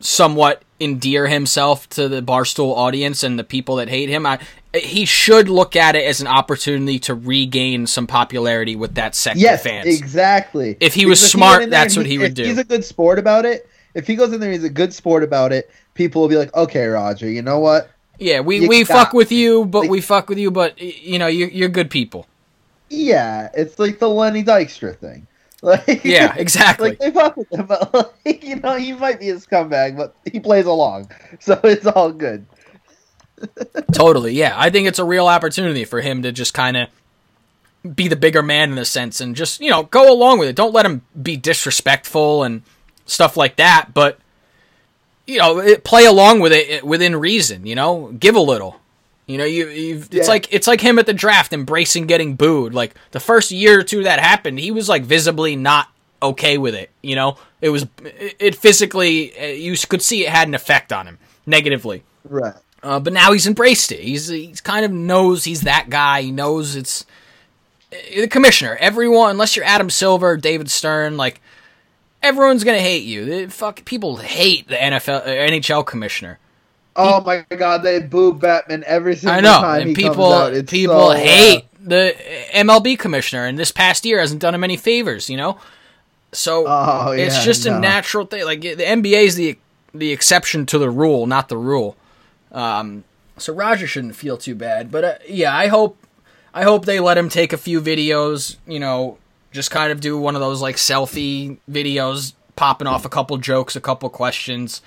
somewhat 0.00 0.62
endear 0.80 1.26
himself 1.26 1.86
to 1.90 2.08
the 2.08 2.22
Barstool 2.22 2.74
audience 2.74 3.22
and 3.22 3.38
the 3.38 3.44
people 3.44 3.76
that 3.76 3.90
hate 3.90 4.08
him. 4.08 4.24
I 4.24 4.38
he 4.74 5.04
should 5.04 5.50
look 5.50 5.76
at 5.76 5.94
it 5.94 6.04
as 6.06 6.22
an 6.22 6.26
opportunity 6.26 6.98
to 7.00 7.14
regain 7.14 7.86
some 7.86 8.06
popularity 8.06 8.76
with 8.76 8.94
that 8.94 9.14
sector 9.14 9.40
Yes, 9.40 9.60
of 9.64 9.70
fans. 9.70 9.86
exactly. 9.86 10.78
If 10.80 10.94
he 10.94 11.04
was 11.04 11.20
Because 11.20 11.32
smart, 11.32 11.52
went 11.54 11.62
in 11.64 11.70
there 11.70 11.80
that's 11.84 11.96
what 11.98 12.06
he 12.06 12.16
would 12.16 12.28
if 12.30 12.34
do. 12.34 12.44
He's 12.44 12.58
a 12.58 12.64
good 12.64 12.84
sport 12.84 13.18
about 13.18 13.44
it. 13.44 13.68
If 13.94 14.06
he 14.06 14.14
goes 14.16 14.32
in 14.32 14.40
there, 14.40 14.52
he's 14.52 14.64
a 14.64 14.70
good 14.70 14.94
sport 14.94 15.22
about 15.22 15.52
it. 15.52 15.70
People 15.94 16.22
will 16.22 16.28
be 16.28 16.36
like, 16.36 16.54
"Okay, 16.54 16.86
Roger, 16.86 17.28
you 17.28 17.42
know 17.42 17.58
what? 17.58 17.90
Yeah, 18.18 18.40
we, 18.40 18.58
You 18.60 18.68
we 18.68 18.84
fuck 18.84 19.12
with 19.12 19.30
you, 19.32 19.64
but 19.64 19.80
Like- 19.82 19.90
we 19.90 20.00
fuck 20.00 20.28
with 20.28 20.38
you, 20.38 20.50
but 20.50 20.80
you 20.80 21.18
know, 21.18 21.26
you're, 21.28 21.48
you're 21.48 21.68
good 21.68 21.90
people. 21.90 22.26
Yeah, 22.90 23.50
it's 23.54 23.78
like 23.78 23.98
the 23.98 24.08
Lenny 24.08 24.42
Dykstra 24.44 24.96
thing. 24.96 25.26
Like, 25.60 26.04
Yeah, 26.04 26.34
exactly. 26.36 26.90
like 26.90 26.98
they 27.00 27.10
fuck 27.10 27.36
with 27.36 27.50
him, 27.52 27.66
but 27.66 27.92
like, 28.24 28.44
you 28.44 28.56
know, 28.56 28.76
he 28.76 28.92
might 28.92 29.18
be 29.18 29.30
a 29.30 29.34
scumbag, 29.36 29.96
but 29.96 30.14
he 30.30 30.38
plays 30.38 30.66
along, 30.66 31.10
so 31.40 31.58
it's 31.64 31.84
all 31.84 32.12
good. 32.12 32.46
Totally, 33.92 34.34
yeah. 34.34 34.54
I 34.56 34.70
think 34.70 34.86
it's 34.88 34.98
a 34.98 35.04
real 35.04 35.26
opportunity 35.26 35.84
for 35.84 36.00
him 36.00 36.22
to 36.22 36.32
just 36.32 36.54
kind 36.54 36.76
of 36.76 36.88
be 37.94 38.08
the 38.08 38.16
bigger 38.16 38.42
man 38.42 38.72
in 38.72 38.78
a 38.78 38.84
sense 38.84 39.20
and 39.20 39.34
just, 39.36 39.60
you 39.60 39.70
know, 39.70 39.84
go 39.84 40.12
along 40.12 40.38
with 40.38 40.48
it. 40.48 40.56
Don't 40.56 40.72
let 40.74 40.84
him 40.86 41.02
be 41.20 41.36
disrespectful 41.36 42.42
and 42.42 42.62
stuff 43.06 43.36
like 43.36 43.56
that, 43.56 43.90
but 43.94 44.18
you 45.28 45.38
know, 45.38 45.58
it, 45.58 45.84
play 45.84 46.06
along 46.06 46.40
with 46.40 46.52
it 46.52 46.82
within 46.84 47.14
reason, 47.14 47.66
you 47.66 47.74
know? 47.74 48.10
Give 48.18 48.34
a 48.34 48.40
little. 48.40 48.80
You 49.26 49.36
know, 49.36 49.44
you 49.44 49.68
it's 49.68 50.08
Yeah. 50.10 50.24
like 50.26 50.52
it's 50.52 50.66
like 50.66 50.80
him 50.80 50.98
at 50.98 51.04
the 51.04 51.12
draft 51.12 51.52
embracing 51.52 52.06
getting 52.06 52.34
booed. 52.34 52.72
Like 52.72 52.94
the 53.10 53.20
first 53.20 53.50
year 53.50 53.78
or 53.80 53.82
two 53.82 54.04
that 54.04 54.20
happened, 54.20 54.58
he 54.58 54.70
was 54.70 54.88
like 54.88 55.04
visibly 55.04 55.54
not 55.54 55.88
okay 56.22 56.56
with 56.56 56.74
it, 56.74 56.90
you 57.02 57.14
know? 57.14 57.36
It 57.60 57.68
was 57.68 57.82
it, 58.02 58.36
it 58.38 58.54
physically 58.54 59.38
uh, 59.38 59.46
you 59.48 59.76
could 59.76 60.00
see 60.00 60.24
it 60.24 60.30
had 60.30 60.48
an 60.48 60.54
effect 60.54 60.92
on 60.94 61.06
him 61.06 61.18
negatively. 61.44 62.04
Right. 62.24 62.54
Uh, 62.82 63.00
but 63.00 63.12
now 63.12 63.32
he's 63.32 63.46
embraced 63.46 63.92
it. 63.92 64.00
He's 64.00 64.28
he's 64.28 64.62
kind 64.62 64.84
of 64.86 64.90
knows 64.92 65.44
he's 65.44 65.60
that 65.62 65.90
guy. 65.90 66.22
He 66.22 66.30
knows 66.32 66.74
it's 66.74 67.04
uh, 67.92 67.96
the 68.16 68.28
commissioner. 68.28 68.76
Everyone, 68.80 69.30
unless 69.30 69.56
you're 69.56 69.64
Adam 69.66 69.90
Silver, 69.90 70.38
David 70.38 70.70
Stern, 70.70 71.16
like 71.18 71.42
everyone's 72.22 72.64
gonna 72.64 72.78
hate 72.80 73.04
you. 73.04 73.24
The 73.24 73.46
fuck 73.52 73.84
people 73.84 74.16
hate 74.16 74.68
the 74.68 74.76
NFL, 74.76 75.22
uh, 75.22 75.26
NHL 75.26 75.86
commissioner. 75.86 76.38
Oh 76.96 77.20
my 77.20 77.44
god, 77.56 77.82
they 77.84 78.00
boo 78.00 78.34
Bettman 78.34 78.82
every 78.82 79.14
single 79.14 79.36
I 79.36 79.40
know, 79.40 79.60
time 79.60 79.80
and 79.82 79.88
he 79.90 79.94
people 79.94 80.30
comes 80.30 80.34
out. 80.34 80.52
It's 80.54 80.70
people 80.70 80.94
so, 80.94 81.10
uh, 81.12 81.16
hate 81.16 81.64
the 81.80 82.14
MLB 82.52 82.98
commissioner, 82.98 83.44
and 83.46 83.56
this 83.58 83.70
past 83.70 84.04
year 84.04 84.18
hasn't 84.20 84.40
done 84.40 84.54
him 84.54 84.64
any 84.64 84.76
favors. 84.76 85.30
You 85.30 85.36
know, 85.36 85.58
so 86.32 86.64
Oh, 86.66 87.12
it's 87.12 87.36
yeah, 87.36 87.44
just 87.44 87.66
a 87.66 87.78
natural 87.78 88.26
thing. 88.26 88.44
Like 88.44 88.62
the 88.62 88.76
NBA 88.76 89.24
is 89.24 89.36
the 89.36 89.56
the 89.94 90.10
exception 90.12 90.66
to 90.66 90.78
the 90.78 90.90
rule, 90.90 91.26
not 91.26 91.48
the 91.48 91.56
rule. 91.56 91.96
Um, 92.52 93.04
so 93.36 93.52
Roger 93.54 93.86
shouldn't 93.86 94.16
feel 94.16 94.36
too 94.36 94.54
bad, 94.54 94.90
but 94.90 95.04
uh, 95.04 95.14
yeah, 95.28 95.56
I 95.56 95.68
hope 95.68 95.96
I 96.52 96.64
hope 96.64 96.84
they 96.84 96.98
let 96.98 97.16
him 97.16 97.28
take 97.28 97.52
a 97.52 97.58
few 97.58 97.80
videos. 97.80 98.56
You 98.66 98.80
know, 98.80 99.18
just 99.52 99.70
kind 99.70 99.92
of 99.92 100.00
do 100.00 100.18
one 100.18 100.34
of 100.34 100.40
those 100.40 100.60
like 100.60 100.76
selfie 100.76 101.58
videos, 101.70 102.34
popping 102.56 102.86
off 102.86 103.04
a 103.04 103.08
couple 103.08 103.36
jokes, 103.38 103.76
a 103.76 103.80
couple 103.80 104.08
questions. 104.10 104.82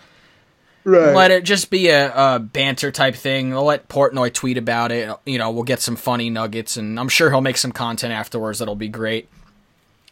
Right. 0.84 1.13
Let 1.13 1.32
it 1.32 1.43
just 1.43 1.69
be 1.69 1.89
a, 1.89 2.12
a 2.13 2.39
banter 2.39 2.91
type 2.91 3.15
thing. 3.15 3.54
I'll 3.54 3.63
let 3.63 3.88
Portnoy 3.88 4.34
tweet 4.34 4.58
about 4.58 4.91
it. 4.91 5.15
You 5.26 5.38
know, 5.38 5.52
we'll 5.52 5.63
get 5.63 5.80
some 5.80 5.95
funny 5.95 6.30
nuggets, 6.30 6.76
and 6.76 7.00
I'm 7.00 7.10
sure 7.10 7.30
he'll 7.30 7.41
make 7.41 7.58
some 7.58 7.71
content 7.71 8.13
afterwards 8.13 8.60
that'll 8.60 8.76
be 8.76 8.88
great. 8.88 9.30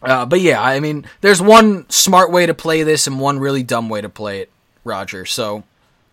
Uh, 0.01 0.25
but 0.25 0.41
yeah, 0.41 0.61
I 0.61 0.79
mean, 0.79 1.05
there's 1.21 1.41
one 1.41 1.89
smart 1.89 2.31
way 2.31 2.45
to 2.45 2.53
play 2.53 2.83
this 2.83 3.07
and 3.07 3.19
one 3.19 3.39
really 3.39 3.63
dumb 3.63 3.89
way 3.89 4.01
to 4.01 4.09
play 4.09 4.41
it, 4.41 4.51
Roger. 4.83 5.25
So 5.25 5.63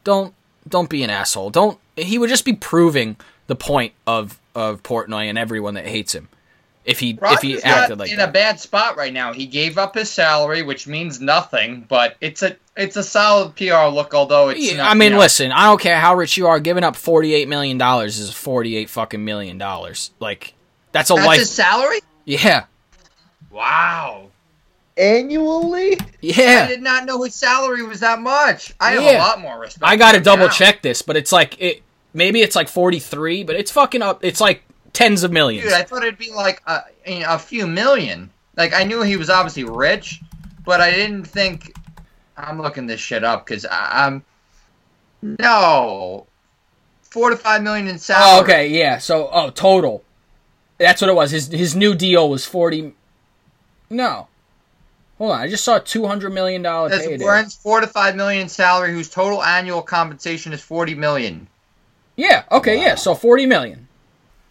don't 0.04 0.34
don't 0.66 0.90
be 0.90 1.02
an 1.02 1.10
asshole. 1.10 1.50
Don't. 1.50 1.78
He 1.94 2.18
would 2.18 2.30
just 2.30 2.44
be 2.44 2.54
proving 2.54 3.16
the 3.46 3.56
point 3.56 3.92
of 4.06 4.40
of 4.54 4.82
Portnoy 4.82 5.28
and 5.28 5.38
everyone 5.38 5.74
that 5.74 5.86
hates 5.86 6.14
him. 6.14 6.28
If 6.86 7.00
he 7.00 7.18
if 7.20 7.40
he 7.42 7.54
not 7.54 7.64
acted 7.64 7.98
like 7.98 8.10
in 8.10 8.16
that. 8.18 8.28
a 8.30 8.32
bad 8.32 8.58
spot 8.60 8.96
right 8.96 9.12
now. 9.12 9.32
He 9.32 9.46
gave 9.46 9.76
up 9.76 9.94
his 9.94 10.10
salary, 10.10 10.62
which 10.62 10.86
means 10.86 11.20
nothing, 11.20 11.84
but 11.88 12.16
it's 12.20 12.42
a 12.42 12.56
it's 12.76 12.96
a 12.96 13.02
solid 13.02 13.56
PR 13.56 13.86
look. 13.92 14.14
Although 14.14 14.48
it's 14.50 14.60
Yeah, 14.60 14.78
not, 14.78 14.90
I 14.90 14.94
mean, 14.94 15.06
you 15.06 15.16
know, 15.16 15.18
listen, 15.18 15.52
I 15.52 15.64
don't 15.64 15.80
care 15.80 15.98
how 16.00 16.14
rich 16.14 16.36
you 16.36 16.46
are. 16.46 16.60
Giving 16.60 16.84
up 16.84 16.96
forty 16.96 17.34
eight 17.34 17.48
million 17.48 17.76
dollars 17.76 18.18
is 18.18 18.32
forty 18.32 18.76
eight 18.76 18.88
fucking 18.88 19.24
million 19.24 19.58
dollars. 19.58 20.12
Like 20.20 20.54
that's 20.92 21.10
a 21.10 21.14
that's 21.14 21.26
life. 21.26 21.38
his 21.40 21.50
salary. 21.50 21.98
yeah, 22.24 22.64
Wow, 23.50 24.28
Annually? 24.96 25.98
Yeah. 26.20 26.64
I 26.64 26.68
did 26.68 26.82
not 26.82 27.04
know 27.04 27.22
his 27.22 27.34
salary 27.34 27.82
was 27.84 28.00
that 28.00 28.20
much. 28.20 28.72
I 28.80 28.92
have 28.92 29.02
a 29.02 29.18
lot 29.18 29.40
more 29.40 29.58
respect. 29.60 29.84
I 29.84 29.96
got 29.96 30.12
to 30.12 30.20
double 30.20 30.46
now. 30.46 30.52
check 30.52 30.82
this, 30.82 31.02
but 31.02 31.16
it's 31.16 31.32
like 31.32 31.60
it. 31.60 31.82
Maybe 32.14 32.40
it's 32.40 32.56
like 32.56 32.68
forty 32.68 32.98
three, 32.98 33.44
but 33.44 33.56
it's 33.56 33.70
fucking 33.70 34.02
up. 34.02 34.24
It's 34.24 34.40
like 34.40 34.62
tens 34.96 35.24
of 35.24 35.30
millions. 35.30 35.64
Dude, 35.64 35.74
I 35.74 35.82
thought 35.82 36.02
it'd 36.02 36.18
be 36.18 36.32
like 36.32 36.62
a, 36.66 36.84
a 37.06 37.38
few 37.38 37.66
million. 37.66 38.30
Like 38.56 38.72
I 38.72 38.84
knew 38.84 39.02
he 39.02 39.18
was 39.18 39.28
obviously 39.28 39.64
rich, 39.64 40.22
but 40.64 40.80
I 40.80 40.90
didn't 40.90 41.24
think. 41.24 41.74
I'm 42.38 42.60
looking 42.60 42.86
this 42.86 43.00
shit 43.00 43.22
up 43.22 43.46
because 43.46 43.66
I'm. 43.70 44.24
No, 45.22 46.26
four 47.02 47.30
to 47.30 47.36
five 47.36 47.62
million 47.62 47.88
in 47.88 47.98
salary. 47.98 48.24
Oh, 48.26 48.42
okay, 48.42 48.68
yeah. 48.68 48.98
So, 48.98 49.28
oh, 49.30 49.50
total. 49.50 50.02
That's 50.78 51.02
what 51.02 51.10
it 51.10 51.14
was. 51.14 51.30
His 51.30 51.48
his 51.48 51.76
new 51.76 51.94
deal 51.94 52.30
was 52.30 52.46
forty. 52.46 52.94
No, 53.90 54.28
hold 55.18 55.32
on. 55.32 55.40
I 55.40 55.48
just 55.48 55.64
saw 55.64 55.78
two 55.78 56.06
hundred 56.06 56.30
million 56.30 56.62
dollar 56.62 56.88
That's. 56.88 57.06
Warren's 57.22 57.54
four 57.54 57.80
to 57.80 57.86
five 57.86 58.16
million 58.16 58.48
salary, 58.48 58.92
whose 58.92 59.10
total 59.10 59.42
annual 59.42 59.82
compensation 59.82 60.54
is 60.54 60.62
forty 60.62 60.94
million. 60.94 61.48
Yeah. 62.16 62.44
Okay. 62.50 62.80
Yeah. 62.80 62.94
So 62.94 63.14
forty 63.14 63.44
million. 63.44 63.85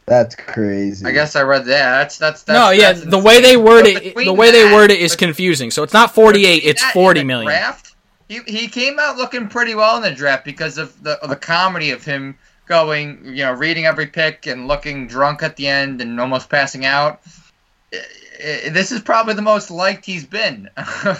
That's 0.07 0.35
crazy. 0.35 1.03
I 1.05 1.11
guess 1.11 1.35
I 1.35 1.41
read 1.41 1.65
that. 1.65 1.97
That's 1.99 2.17
that's, 2.19 2.43
that's 2.43 2.57
no. 2.59 2.69
Yeah. 2.69 2.93
that's 2.93 3.05
The 3.05 3.17
way 3.17 3.41
they 3.41 3.57
word 3.57 3.87
it, 3.87 4.15
the 4.15 4.33
way 4.33 4.51
they 4.51 4.63
that- 4.63 4.73
word 4.73 4.91
it 4.91 4.99
is 4.99 5.15
confusing. 5.15 5.71
So 5.71 5.81
it's 5.83 5.93
not 5.93 6.13
forty 6.13 6.45
eight. 6.45 6.63
It's 6.63 6.81
that 6.81 6.87
and 6.87 6.93
forty 6.93 7.21
the 7.21 7.25
million. 7.25 7.47
Draft, 7.49 7.95
he 8.29 8.39
he 8.45 8.67
came 8.67 8.99
out 8.99 9.17
looking 9.17 9.47
pretty 9.47 9.73
well 9.73 9.95
in 9.97 10.03
the 10.03 10.11
draft 10.11 10.45
because 10.45 10.77
of 10.77 11.01
the 11.03 11.13
of 11.23 11.29
the 11.29 11.35
comedy 11.35 11.89
of 11.89 12.05
him 12.05 12.37
going, 12.67 13.19
you 13.25 13.43
know, 13.43 13.53
reading 13.53 13.85
every 13.85 14.05
pick 14.07 14.45
and 14.47 14.67
looking 14.67 15.07
drunk 15.07 15.41
at 15.43 15.55
the 15.55 15.67
end 15.67 16.01
and 16.01 16.19
almost 16.19 16.49
passing 16.49 16.85
out. 16.85 17.21
I- 17.91 17.97
I- 18.67 18.69
This 18.69 18.91
is 18.91 19.01
probably 19.01 19.33
the 19.33 19.41
most 19.41 19.71
liked 19.71 20.05
he's 20.05 20.25
been. 20.25 20.69
I 20.77 21.17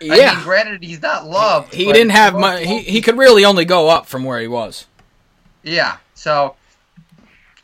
Yeah. 0.00 0.34
mean, 0.34 0.44
granted, 0.44 0.82
he's 0.84 1.00
not 1.02 1.26
loved. 1.26 1.72
he 1.74 1.86
but 1.86 1.94
didn't 1.94 2.10
have 2.12 2.34
most 2.34 2.40
much. 2.42 2.62
He 2.64 2.78
he 2.80 3.00
could 3.00 3.16
really 3.18 3.44
only 3.44 3.64
go 3.64 3.88
up 3.88 4.06
from 4.06 4.22
where 4.24 4.38
he 4.40 4.46
was. 4.48 4.86
Yeah. 5.64 5.96
So 6.14 6.54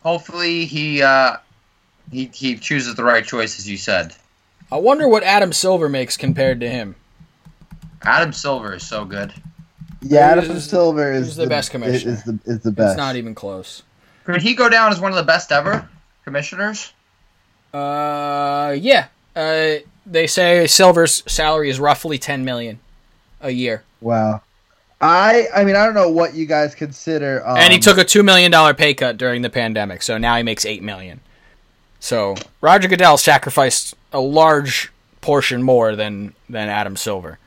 hopefully 0.03 0.65
he 0.67 1.03
uh 1.03 1.37
he 2.11 2.31
he 2.33 2.57
chooses 2.57 2.95
the 2.95 3.05
right 3.05 3.25
choice 3.25 3.59
as 3.59 3.69
you 3.69 3.77
said. 3.77 4.15
I 4.73 4.77
wonder 4.77 5.09
what 5.09 5.23
Adam 5.25 5.53
Silver 5.53 5.89
makes 5.89 6.17
compared 6.17 6.61
to 6.61 6.69
him. 6.69 6.95
Adam 8.03 8.33
Silver 8.33 8.75
is 8.75 8.87
so 8.87 9.05
good. 9.05 9.33
yeah, 10.01 10.21
Adam 10.21 10.45
Who's- 10.45 10.69
Silver 10.69 11.13
is 11.13 11.27
who's 11.27 11.37
the 11.37 11.47
best 11.47 11.71
commissioner? 11.71 12.13
Is 12.13 12.23
the 12.25 12.39
is 12.45 12.61
the 12.61 12.71
best. 12.73 12.93
It's 12.93 12.97
not 12.99 13.17
even 13.17 13.35
close. 13.35 13.83
Could 14.25 14.43
he 14.43 14.55
go 14.55 14.69
down 14.69 14.93
as 14.93 15.01
one 15.01 15.11
of 15.13 15.17
the 15.17 15.25
best 15.25 15.51
ever 15.53 15.89
commissioners? 16.25 16.93
Uh, 17.75 18.77
yeah. 18.79 19.07
Uh, 19.35 19.77
they 20.07 20.27
say 20.27 20.67
Silver's 20.67 21.23
salary 21.31 21.71
is 21.71 21.79
roughly 21.81 22.19
ten 22.19 22.45
million 22.45 22.81
a 23.41 23.51
year, 23.51 23.83
Wow. 24.01 24.43
I 25.01 25.47
I 25.55 25.65
mean 25.65 25.77
I 25.77 25.85
don't 25.85 25.95
know 25.95 26.11
what 26.11 26.35
you 26.35 26.47
guys 26.47 26.75
consider. 26.75 27.47
Um, 27.47 27.57
and 27.57 27.73
he 27.73 27.79
took 27.79 27.99
a 27.99 28.05
two 28.05 28.23
million 28.23 28.51
dollar 28.51 28.75
pay 28.75 28.95
cut 28.95 29.17
during 29.17 29.43
the 29.43 29.51
pandemic, 29.51 30.03
so 30.03 30.19
now 30.19 30.37
he 30.37 30.43
makes 30.43 30.67
eight 30.67 30.83
million. 30.83 31.21
So 32.01 32.35
Roger 32.61 32.89
Goodell 32.89 33.19
sacrificed 33.19 33.95
a 34.13 34.21
large 34.21 34.91
portion 35.21 35.63
more 35.63 35.97
than 35.97 36.35
than 36.49 36.69
Adam 36.69 36.97
Silver. 36.97 37.39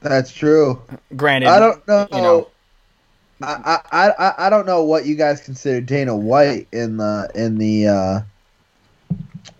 That's 0.00 0.32
true. 0.32 0.82
Granted, 1.14 1.48
I 1.48 1.60
don't 1.60 1.86
know. 1.86 2.08
You 2.12 2.20
know, 2.20 2.48
I, 3.42 3.78
I, 3.92 4.10
I, 4.10 4.34
I 4.46 4.50
don't 4.50 4.66
know 4.66 4.82
what 4.82 5.06
you 5.06 5.14
guys 5.14 5.40
consider 5.40 5.80
Dana 5.80 6.16
White 6.16 6.66
in 6.72 6.96
the 6.96 7.30
in 7.34 7.58
the 7.58 7.86
uh, 7.86 8.20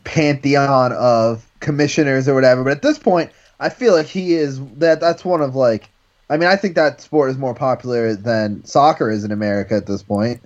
pantheon 0.02 0.92
of 0.92 1.46
commissioners 1.60 2.28
or 2.28 2.34
whatever, 2.34 2.64
but 2.64 2.72
at 2.72 2.82
this 2.82 2.98
point, 2.98 3.30
I 3.60 3.68
feel 3.68 3.94
like 3.94 4.06
he 4.06 4.34
is 4.34 4.64
that. 4.78 5.00
That's 5.00 5.24
one 5.24 5.40
of 5.40 5.54
like. 5.54 5.88
I 6.32 6.38
mean, 6.38 6.48
I 6.48 6.56
think 6.56 6.74
that 6.76 7.00
sport 7.02 7.30
is 7.30 7.36
more 7.36 7.54
popular 7.54 8.14
than 8.14 8.64
soccer 8.64 9.10
is 9.10 9.22
in 9.22 9.32
America 9.32 9.74
at 9.74 9.86
this 9.86 10.02
point. 10.02 10.40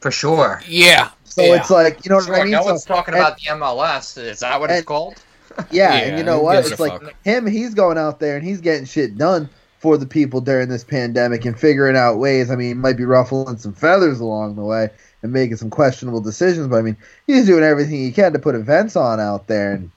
For 0.00 0.10
sure. 0.10 0.62
yeah. 0.66 1.10
So 1.24 1.42
yeah. 1.42 1.56
it's 1.56 1.70
like 1.70 2.04
you 2.04 2.08
know 2.10 2.16
what 2.16 2.30
I 2.30 2.42
mean. 2.42 2.52
no 2.52 2.62
So- 2.62 2.70
one's 2.70 2.84
talking 2.84 3.14
and- 3.14 3.22
about 3.22 3.36
the 3.38 3.50
MLS. 3.50 4.16
Is 4.16 4.40
that 4.40 4.58
what 4.58 4.70
it's 4.70 4.84
called? 4.84 5.22
Yeah, 5.58 5.64
Yeah, 5.70 5.94
and 6.08 6.18
you 6.18 6.24
know 6.24 6.38
who 6.38 6.44
what? 6.44 6.58
It's 6.66 6.80
like 6.80 7.00
fuck? 7.02 7.14
him. 7.22 7.46
He's 7.46 7.74
going 7.74 7.98
out 7.98 8.18
there 8.18 8.36
and 8.36 8.44
he's 8.46 8.60
getting 8.60 8.86
shit 8.86 9.18
done 9.18 9.48
for 9.78 9.96
the 9.98 10.06
people 10.06 10.40
during 10.40 10.68
this 10.68 10.84
pandemic 10.84 11.44
and 11.44 11.58
figuring 11.58 11.96
out 11.96 12.16
ways. 12.18 12.50
I 12.50 12.56
mean, 12.56 12.68
he 12.68 12.74
might 12.74 12.96
be 12.96 13.04
ruffling 13.04 13.58
some 13.58 13.72
feathers 13.74 14.20
along 14.20 14.56
the 14.56 14.62
way 14.62 14.88
and 15.22 15.32
making 15.32 15.56
some 15.56 15.70
questionable 15.70 16.20
decisions, 16.20 16.66
but 16.68 16.76
I 16.76 16.82
mean, 16.82 16.96
he's 17.26 17.46
doing 17.46 17.62
everything 17.64 17.96
he 17.96 18.10
can 18.12 18.32
to 18.32 18.38
put 18.38 18.54
events 18.54 18.96
on 18.96 19.20
out 19.20 19.46
there. 19.48 19.72
And 19.72 19.90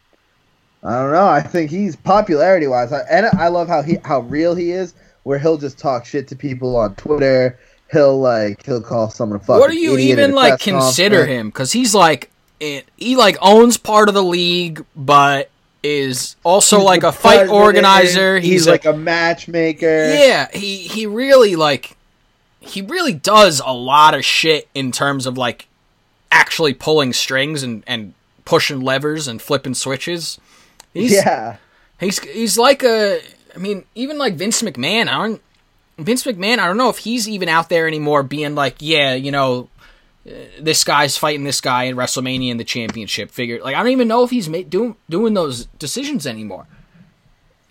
I 0.83 0.99
don't 0.99 1.11
know. 1.11 1.27
I 1.27 1.41
think 1.41 1.71
he's 1.71 1.95
popularity 1.95 2.67
wise, 2.67 2.91
and 2.91 3.25
I 3.27 3.47
love 3.47 3.67
how 3.67 3.81
he 3.81 3.97
how 4.03 4.21
real 4.21 4.53
he 4.55 4.71
is. 4.71 4.93
Where 5.23 5.39
he'll 5.39 5.57
just 5.57 5.79
talk 5.79 6.05
shit 6.05 6.27
to 6.29 6.35
people 6.35 6.75
on 6.75 6.95
Twitter. 6.95 7.57
He'll 7.91 8.19
like 8.19 8.65
he'll 8.65 8.81
call 8.81 9.09
someone 9.09 9.37
a 9.37 9.39
fucking. 9.39 9.59
what 9.59 9.71
do 9.71 9.77
you 9.77 9.97
even 9.97 10.33
like 10.33 10.59
consider 10.59 11.25
him? 11.25 11.47
Because 11.47 11.71
he's 11.71 11.95
like 11.95 12.29
it, 12.59 12.85
he 12.97 13.15
like 13.15 13.37
owns 13.41 13.77
part 13.77 14.09
of 14.09 14.15
the 14.15 14.23
league, 14.23 14.83
but 14.95 15.49
is 15.83 16.35
also 16.43 16.77
He's 16.77 16.85
like 16.85 17.03
a 17.03 17.11
fight 17.11 17.49
organizer. 17.49 18.39
He's, 18.39 18.49
He's, 18.51 18.67
a- 18.67 18.71
like 18.71 18.85
a 18.85 18.93
matchmaker. 18.93 20.13
Yeah, 20.13 20.47
he 20.53 20.77
he 20.77 21.05
really 21.05 21.55
like 21.55 21.95
he 22.59 22.81
really 22.81 23.13
does 23.13 23.61
a 23.63 23.73
lot 23.73 24.13
of 24.13 24.23
shit 24.25 24.67
in 24.73 24.91
terms 24.91 25.25
of 25.25 25.37
like 25.37 25.67
actually 26.31 26.73
pulling 26.73 27.13
strings 27.13 27.63
and 27.63 27.83
and 27.85 28.13
pushing 28.45 28.81
levers 28.81 29.27
and 29.27 29.41
flipping 29.41 29.73
switches. 29.73 30.39
He's 30.93 31.11
yeah. 31.13 31.57
he's 31.99 32.19
he's 32.19 32.57
like 32.57 32.83
a 32.83 33.19
I 33.55 33.57
mean 33.57 33.85
even 33.95 34.17
like 34.17 34.35
Vince 34.35 34.61
McMahon. 34.61 35.07
I 35.07 35.27
don't 35.27 35.41
Vince 35.97 36.23
McMahon. 36.23 36.59
I 36.59 36.67
don't 36.67 36.77
know 36.77 36.89
if 36.89 36.99
he's 36.99 37.27
even 37.29 37.49
out 37.49 37.69
there 37.69 37.87
anymore, 37.87 38.23
being 38.23 38.55
like, 38.55 38.75
yeah, 38.79 39.13
you 39.13 39.31
know. 39.31 39.69
uh, 40.27 40.31
This 40.59 40.83
guy's 40.83 41.17
fighting 41.17 41.43
this 41.43 41.61
guy 41.61 41.83
in 41.83 41.95
WrestleMania 41.95 42.49
in 42.51 42.57
the 42.57 42.63
championship. 42.63 43.29
Figure 43.31 43.59
like 43.61 43.75
I 43.75 43.79
don't 43.83 43.91
even 43.91 44.07
know 44.07 44.23
if 44.23 44.29
he's 44.31 44.49
ma- 44.49 44.61
doing 44.67 44.95
doing 45.09 45.33
those 45.33 45.65
decisions 45.79 46.25
anymore. 46.27 46.65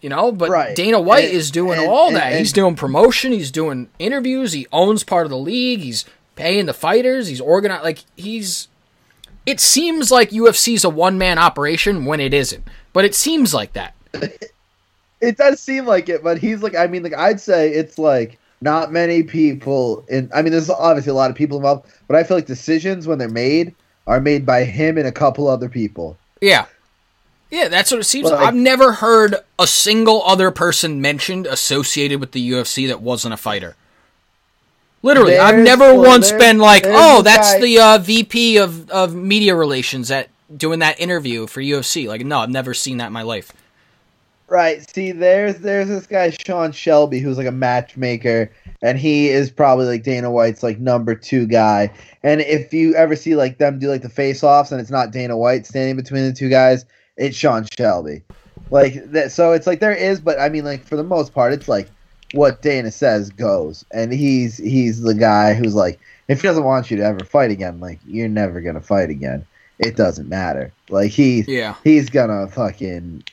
You 0.00 0.08
know, 0.08 0.32
but 0.32 0.50
Right. 0.50 0.74
Dana 0.74 1.00
White 1.00 1.26
And- 1.26 1.35
is 1.35 1.50
doing 1.52 1.78
and- 1.78 1.88
all 1.88 2.08
and- 2.08 2.16
that. 2.16 2.37
he's 2.37 2.52
doing 2.52 2.74
promotion. 2.74 3.30
He's 3.32 3.50
doing 3.52 3.88
interviews. 4.00 4.52
He 4.52 4.66
owns 4.72 5.04
part 5.04 5.26
of 5.26 5.30
the 5.30 5.38
league. 5.38 5.80
He's 5.80 6.04
paying 6.35 6.66
the 6.66 6.74
fighters. 6.74 7.28
He's 7.28 7.40
organized. 7.40 7.85
Like 7.85 8.00
he's. 8.16 8.66
It 9.46 9.58
seems 9.61 10.11
like 10.12 10.30
UFC's 10.30 10.85
a 10.85 10.88
one 10.90 11.18
man 11.18 11.38
operation 11.38 12.04
when 12.04 12.20
it 12.20 12.32
isn't, 12.35 12.64
but 12.92 13.05
it 13.05 13.14
seems 13.14 13.52
like 13.55 13.72
that. 13.74 13.94
It 15.20 15.37
does 15.37 15.61
seem 15.61 15.87
like 15.87 16.09
it, 16.09 16.24
but 16.24 16.38
he's 16.38 16.64
like, 16.64 16.74
I 16.74 16.88
mean, 16.88 17.05
like 17.05 17.14
I'd 17.14 17.40
say 17.40 17.70
it's 17.70 17.96
like 17.96 18.40
not 18.61 18.90
many 18.90 19.22
people 19.22 20.05
in. 20.09 20.28
I 20.35 20.42
mean, 20.42 20.50
there's 20.50 20.68
obviously 20.68 21.11
a 21.11 21.14
lot 21.14 21.31
of 21.31 21.37
people 21.37 21.59
involved, 21.59 21.87
but 22.09 22.16
I 22.16 22.24
feel 22.24 22.37
like 22.37 22.46
decisions 22.46 23.07
when 23.07 23.18
they're 23.18 23.28
made 23.28 23.72
are 24.09 24.20
made 24.20 24.44
by 24.44 24.64
him 24.64 24.98
and 24.98 25.07
a 25.07 25.12
couple 25.12 25.46
other 25.46 25.68
people. 25.68 26.16
Yeah. 26.40 26.66
Yeah, 27.52 27.68
that's 27.68 27.92
what 27.92 28.00
it 28.00 28.05
seems 28.05 28.31
like. 28.31 28.40
like- 28.40 28.48
I've 28.48 28.57
never 28.57 28.94
heard 28.94 29.37
a 29.61 29.66
single 29.68 30.24
other 30.24 30.50
person 30.50 31.00
mentioned 31.00 31.46
associated 31.46 32.18
with 32.18 32.33
the 32.33 32.50
UFC 32.50 32.88
that 32.88 33.00
wasn't 33.00 33.33
a 33.35 33.37
fighter. 33.37 33.76
Literally, 35.05 35.38
I've 35.38 35.59
never 35.62 35.94
well, 35.94 36.02
once 36.05 36.33
been 36.33 36.59
like, 36.59 36.83
"Oh, 36.87 37.18
the 37.18 37.22
that's 37.22 37.52
guy- 37.55 37.61
the 37.61 37.78
uh, 37.78 37.98
VP 37.98 38.57
of, 38.59 38.90
of 38.90 39.14
media 39.14 39.55
relations 39.55 40.11
at 40.11 40.31
doing 40.57 40.81
that 40.81 41.01
interview 41.01 41.47
for 41.47 41.61
UFC." 41.61 42.07
Like, 42.07 42.25
no, 42.25 42.41
I've 42.41 42.51
never 42.51 42.75
seen 42.75 42.99
that 42.99 43.09
in 43.09 43.12
my 43.12 43.23
life. 43.23 43.53
Right. 44.53 44.87
See, 44.95 45.12
there's 45.12 45.61
there's 45.61 45.88
this 45.88 46.07
guy 46.07 46.29
Sean 46.29 46.73
Shelby 46.73 47.21
who's 47.21 47.38
like 47.38 47.47
a 47.47 47.51
matchmaker, 47.53 48.53
and 48.83 48.99
he 48.99 49.31
is 49.31 49.51
probably 49.51 49.87
like 49.87 50.03
Dana 50.03 50.31
White's 50.31 50.62
like 50.62 50.79
number 50.79 51.15
two 51.15 51.47
guy. 51.47 51.91
And 52.23 52.43
if 52.43 52.75
you 52.75 52.95
ever 52.95 53.17
see 53.17 53.35
like 53.35 53.57
them 53.57 53.79
do 53.79 53.88
like 53.88 54.03
the 54.03 54.11
face 54.11 54.43
offs, 54.45 54.71
and 54.71 54.79
it's 54.79 54.91
not 54.91 55.11
Dana 55.11 55.38
White 55.38 55.65
standing 55.65 55.97
between 55.97 56.25
the 56.25 56.35
two 56.35 56.51
guys, 56.51 56.85
it's 57.17 57.35
Sean 57.35 57.67
Shelby. 57.79 58.21
Like 58.71 59.11
that. 59.12 59.33
So 59.33 59.53
it's 59.53 59.67
like 59.67 59.81
there 59.81 59.95
is, 59.95 60.21
but 60.21 60.38
I 60.38 60.51
mean, 60.51 60.67
like 60.67 60.85
for 60.85 60.97
the 60.97 61.03
most 61.03 61.33
part, 61.33 61.55
it's 61.55 61.69
like 61.69 61.88
what 62.35 62.61
Dana 62.61 62.91
says 62.91 63.31
goes, 63.31 63.87
and 63.91 64.12
he's 64.12 64.59
he's 64.59 65.01
the 65.01 65.15
guy 65.15 65.55
who's 65.55 65.75
like, 65.75 65.99
if 66.29 66.43
he 66.43 66.49
doesn't 66.49 66.65
want 66.65 66.91
you 66.91 66.99
to 66.99 67.05
ever 67.05 67.25
fight 67.25 67.51
again, 67.51 67.81
like 67.81 68.01
you're 68.07 68.29
never 68.29 68.61
gonna 68.61 68.83
fight 68.83 69.09
again. 69.09 69.47
It 69.78 69.96
doesn't 69.96 70.28
matter. 70.28 70.72
Like 70.88 71.11
he 71.11 71.42
Yeah, 71.42 71.74
he's 71.85 72.11
gonna 72.11 72.48
fucking 72.48 73.24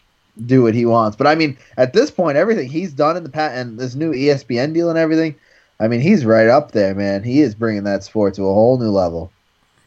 do 0.45 0.63
what 0.63 0.73
he 0.73 0.85
wants. 0.85 1.17
But 1.17 1.27
I 1.27 1.35
mean, 1.35 1.57
at 1.77 1.93
this 1.93 2.11
point, 2.11 2.37
everything 2.37 2.69
he's 2.69 2.93
done 2.93 3.17
in 3.17 3.23
the 3.23 3.29
past 3.29 3.55
and 3.55 3.77
this 3.79 3.95
new 3.95 4.11
ESPN 4.11 4.73
deal 4.73 4.89
and 4.89 4.97
everything, 4.97 5.35
I 5.79 5.87
mean, 5.87 6.01
he's 6.01 6.25
right 6.25 6.47
up 6.47 6.71
there, 6.71 6.95
man. 6.95 7.23
He 7.23 7.41
is 7.41 7.55
bringing 7.55 7.83
that 7.83 8.03
sport 8.03 8.35
to 8.35 8.43
a 8.43 8.53
whole 8.53 8.77
new 8.77 8.89
level. 8.89 9.31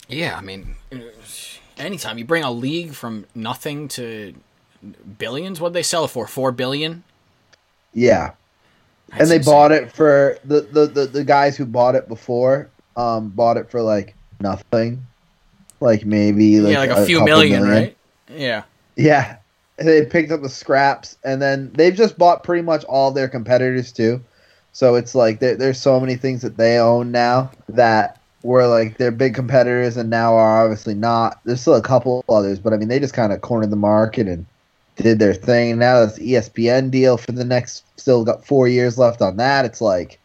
yeah. 0.09 0.37
I 0.37 0.41
mean, 0.41 0.75
anytime 1.79 2.19
you 2.19 2.25
bring 2.25 2.45
a 2.45 2.51
league 2.51 2.93
from 2.93 3.27
nothing 3.35 3.89
to 3.89 4.35
billions, 5.19 5.61
what 5.61 5.73
they 5.73 5.83
sell 5.83 6.05
it 6.05 6.09
for? 6.09 6.27
Four 6.27 6.53
billion. 6.53 7.05
Yeah, 7.95 8.33
and 9.13 9.29
they 9.29 9.39
bought 9.39 9.73
it 9.73 9.93
for 9.93 10.39
the, 10.45 10.63
the, 10.63 10.87
the, 10.87 11.07
the 11.07 11.25
guys 11.25 11.57
who 11.57 11.67
bought 11.67 11.95
it 11.95 12.09
before. 12.09 12.71
Um, 12.97 13.31
bought 13.31 13.57
it 13.57 13.71
for 13.71 13.83
like 13.83 14.15
nothing, 14.41 15.07
like 15.83 16.07
maybe 16.07 16.61
like 16.61 16.73
yeah, 16.73 16.79
like 16.79 16.91
a, 16.91 17.05
few 17.05 17.23
million, 17.25 17.63
right? 17.63 17.97
Yeah. 18.29 18.63
Yeah, 18.97 19.37
they 19.77 20.05
picked 20.07 20.33
up 20.33 20.43
the 20.43 20.49
scraps, 20.49 21.17
and 21.25 21.41
then 21.43 21.71
they've 21.75 21.95
just 21.95 22.19
bought 22.19 22.45
pretty 22.45 22.63
much 22.63 22.85
all 22.85 23.11
their 23.11 23.29
competitors 23.29 23.93
too. 23.93 24.23
So 24.73 24.95
it's 24.95 25.15
like 25.15 25.41
there, 25.41 25.57
there's 25.57 25.81
so 25.81 26.01
many 26.01 26.17
things 26.17 26.43
that 26.43 26.57
they 26.57 26.79
own 26.79 27.11
now 27.11 27.51
that 27.69 28.21
were 28.43 28.67
like 28.67 28.97
they're 28.97 29.11
big 29.11 29.35
competitors, 29.35 29.97
and 29.97 30.09
now 30.09 30.35
are 30.35 30.65
obviously 30.65 30.95
not. 30.95 31.41
There's 31.45 31.61
still 31.61 31.75
a 31.75 31.83
couple 31.83 32.25
others, 32.29 32.59
but 32.59 32.73
I 32.73 32.77
mean 32.77 32.89
they 32.89 33.01
just 33.01 33.15
kind 33.15 33.33
of 33.33 33.41
cornered 33.41 33.71
the 33.71 33.77
market 33.77 34.29
and 34.29 34.47
did 34.97 35.19
their 35.19 35.35
thing. 35.35 35.79
Now 35.79 36.05
E 36.05 36.33
ESPN 36.33 36.91
deal 36.91 37.17
for 37.17 37.33
the 37.33 37.45
next, 37.45 37.85
still 37.97 38.25
got 38.25 38.47
four 38.47 38.69
years 38.69 38.99
left 38.99 39.21
on 39.23 39.37
that. 39.39 39.65
It's 39.65 39.81
like 39.81 40.19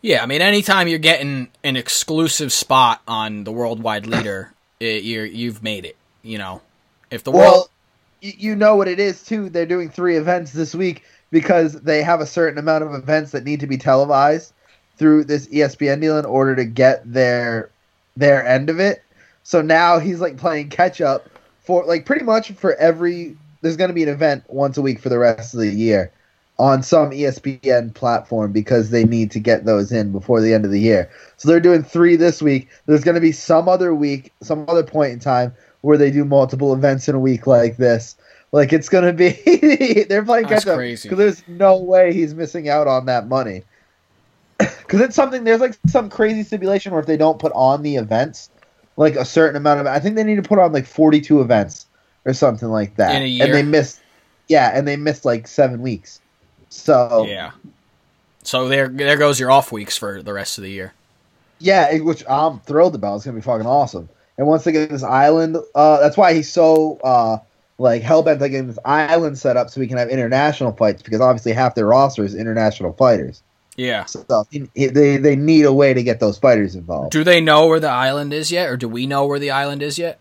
Yeah, 0.00 0.22
I 0.22 0.26
mean, 0.26 0.42
anytime 0.42 0.86
you're 0.88 0.98
getting 0.98 1.48
an 1.64 1.76
exclusive 1.76 2.52
spot 2.52 3.02
on 3.08 3.44
the 3.44 3.52
worldwide 3.52 4.06
leader, 4.06 4.52
you're 4.80 5.26
you've 5.26 5.62
made 5.62 5.84
it. 5.84 5.96
You 6.22 6.38
know, 6.38 6.62
if 7.10 7.24
the 7.24 7.32
world, 7.32 7.44
Well, 7.44 7.70
y- 8.22 8.34
you 8.38 8.54
know 8.54 8.76
what 8.76 8.88
it 8.88 9.00
is 9.00 9.24
too. 9.24 9.48
They're 9.48 9.66
doing 9.66 9.90
three 9.90 10.16
events 10.16 10.52
this 10.52 10.74
week 10.74 11.04
because 11.30 11.74
they 11.80 12.02
have 12.02 12.20
a 12.20 12.26
certain 12.26 12.58
amount 12.58 12.84
of 12.84 12.94
events 12.94 13.32
that 13.32 13.44
need 13.44 13.60
to 13.60 13.66
be 13.66 13.76
televised 13.76 14.52
through 14.96 15.24
this 15.24 15.46
ESPN 15.48 16.00
deal 16.00 16.18
in 16.18 16.24
order 16.24 16.54
to 16.56 16.64
get 16.64 17.10
their 17.12 17.70
their 18.16 18.46
end 18.46 18.70
of 18.70 18.78
it. 18.78 19.02
So 19.42 19.62
now 19.62 19.98
he's 19.98 20.20
like 20.20 20.36
playing 20.36 20.68
catch 20.68 21.00
up 21.00 21.28
for 21.60 21.84
like 21.84 22.06
pretty 22.06 22.24
much 22.24 22.52
for 22.52 22.74
every. 22.76 23.36
There's 23.62 23.76
going 23.76 23.88
to 23.88 23.94
be 23.94 24.04
an 24.04 24.08
event 24.08 24.44
once 24.46 24.78
a 24.78 24.82
week 24.82 25.00
for 25.00 25.08
the 25.08 25.18
rest 25.18 25.54
of 25.54 25.58
the 25.60 25.68
year 25.68 26.12
on 26.58 26.82
some 26.82 27.10
ESPN 27.10 27.94
platform 27.94 28.52
because 28.52 28.90
they 28.90 29.04
need 29.04 29.30
to 29.30 29.38
get 29.38 29.64
those 29.64 29.92
in 29.92 30.10
before 30.10 30.40
the 30.40 30.52
end 30.52 30.64
of 30.64 30.72
the 30.72 30.80
year. 30.80 31.08
So 31.36 31.48
they're 31.48 31.60
doing 31.60 31.84
three 31.84 32.16
this 32.16 32.42
week. 32.42 32.68
There's 32.86 33.04
going 33.04 33.14
to 33.14 33.20
be 33.20 33.32
some 33.32 33.68
other 33.68 33.94
week, 33.94 34.32
some 34.42 34.64
other 34.68 34.82
point 34.82 35.12
in 35.12 35.20
time 35.20 35.54
where 35.82 35.96
they 35.96 36.10
do 36.10 36.24
multiple 36.24 36.72
events 36.72 37.08
in 37.08 37.14
a 37.14 37.20
week 37.20 37.46
like 37.46 37.76
this. 37.76 38.16
Like 38.50 38.72
it's 38.72 38.88
going 38.88 39.04
to 39.04 39.12
be 39.12 40.04
they're 40.08 40.24
playing 40.24 40.46
catch 40.46 40.66
up 40.66 40.78
because 40.78 41.18
there's 41.18 41.42
no 41.46 41.76
way 41.76 42.12
he's 42.12 42.34
missing 42.34 42.68
out 42.68 42.88
on 42.88 43.06
that 43.06 43.28
money. 43.28 43.62
Because 44.88 45.02
it's 45.02 45.16
something 45.16 45.44
there's 45.44 45.60
like 45.60 45.78
some 45.86 46.08
crazy 46.08 46.42
stipulation 46.42 46.92
where 46.92 47.00
if 47.00 47.06
they 47.06 47.18
don't 47.18 47.38
put 47.38 47.52
on 47.54 47.82
the 47.82 47.96
events, 47.96 48.48
like 48.96 49.16
a 49.16 49.24
certain 49.24 49.54
amount 49.54 49.80
of, 49.80 49.86
I 49.86 50.00
think 50.00 50.16
they 50.16 50.24
need 50.24 50.42
to 50.42 50.48
put 50.48 50.58
on 50.58 50.72
like 50.72 50.86
42 50.86 51.42
events 51.42 51.84
or 52.24 52.32
something 52.32 52.70
like 52.70 52.96
that, 52.96 53.16
In 53.16 53.22
a 53.22 53.44
and 53.44 53.54
they 53.54 53.62
missed, 53.62 54.00
yeah, 54.48 54.70
and 54.74 54.88
they 54.88 54.96
missed 54.96 55.26
like 55.26 55.46
seven 55.46 55.82
weeks. 55.82 56.22
So 56.68 57.26
yeah. 57.28 57.52
So 58.42 58.68
there, 58.68 58.88
there 58.88 59.16
goes 59.18 59.38
your 59.38 59.50
off 59.50 59.72
weeks 59.72 59.96
for 59.98 60.22
the 60.22 60.32
rest 60.32 60.56
of 60.58 60.64
the 60.64 60.70
year. 60.70 60.94
Yeah, 61.58 61.98
which 61.98 62.24
I'm 62.28 62.60
thrilled 62.60 62.94
about. 62.94 63.16
It's 63.16 63.24
gonna 63.24 63.36
be 63.36 63.42
fucking 63.42 63.66
awesome. 63.66 64.08
And 64.38 64.46
once 64.46 64.64
they 64.64 64.72
get 64.72 64.88
this 64.90 65.02
island, 65.02 65.56
uh, 65.74 65.98
that's 66.00 66.16
why 66.16 66.32
he's 66.32 66.50
so 66.50 66.98
uh, 67.02 67.38
like 67.78 68.02
hell 68.02 68.22
bent 68.22 68.40
on 68.40 68.50
getting 68.50 68.68
this 68.68 68.78
island 68.84 69.36
set 69.38 69.56
up 69.56 69.68
so 69.70 69.80
we 69.80 69.86
can 69.88 69.98
have 69.98 70.08
international 70.08 70.72
fights 70.72 71.02
because 71.02 71.20
obviously 71.20 71.52
half 71.52 71.74
their 71.74 71.86
roster 71.86 72.24
is 72.24 72.34
international 72.34 72.92
fighters. 72.92 73.42
Yeah. 73.76 74.04
So 74.06 74.46
he- 74.50 74.70
he- 74.74 74.86
they 74.86 75.16
they 75.16 75.36
need 75.36 75.64
a 75.64 75.72
way 75.72 75.92
to 75.94 76.02
get 76.02 76.20
those 76.20 76.38
fighters 76.38 76.74
involved. 76.74 77.12
Do 77.12 77.24
they 77.24 77.40
know 77.40 77.66
where 77.66 77.80
the 77.80 77.90
island 77.90 78.32
is 78.32 78.50
yet, 78.52 78.68
or 78.68 78.76
do 78.76 78.88
we 78.88 79.06
know 79.06 79.26
where 79.26 79.38
the 79.38 79.50
island 79.50 79.82
is 79.82 79.98
yet? 79.98 80.18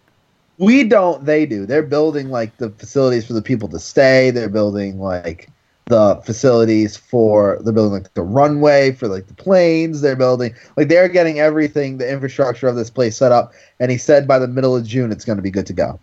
We 0.58 0.84
don't. 0.84 1.24
They 1.24 1.46
do. 1.46 1.66
They're 1.68 1.84
building 1.84 2.30
like 2.30 2.58
the 2.58 2.72
facilities 2.72 3.26
for 3.28 3.34
the 3.34 3.42
people 3.44 3.70
to 3.70 3.80
stay. 3.80 4.32
They're 4.32 4.50
building 4.50 5.00
like 5.00 5.50
the 5.88 6.22
facilities 6.26 6.96
for. 6.98 7.60
They're 7.64 7.74
building 7.74 7.94
like 7.94 8.14
the 8.14 8.22
runway 8.22 8.92
for 8.92 9.08
like 9.08 9.28
the 9.28 9.34
planes. 9.34 10.02
They're 10.02 10.16
building 10.16 10.54
like 10.76 10.88
they're 10.88 11.08
getting 11.10 11.40
everything, 11.40 11.98
the 11.98 12.10
infrastructure 12.12 12.68
of 12.68 12.76
this 12.76 12.90
place 12.90 13.18
set 13.18 13.32
up. 13.32 13.54
And 13.80 13.92
he 13.92 13.98
said 13.98 14.28
by 14.28 14.40
the 14.40 14.48
middle 14.48 14.76
of 14.76 14.86
June 14.86 15.12
it's 15.12 15.26
going 15.26 15.38
to 15.38 15.42
be 15.44 15.52
good 15.52 15.68
to 15.68 15.74
go. 15.74 16.00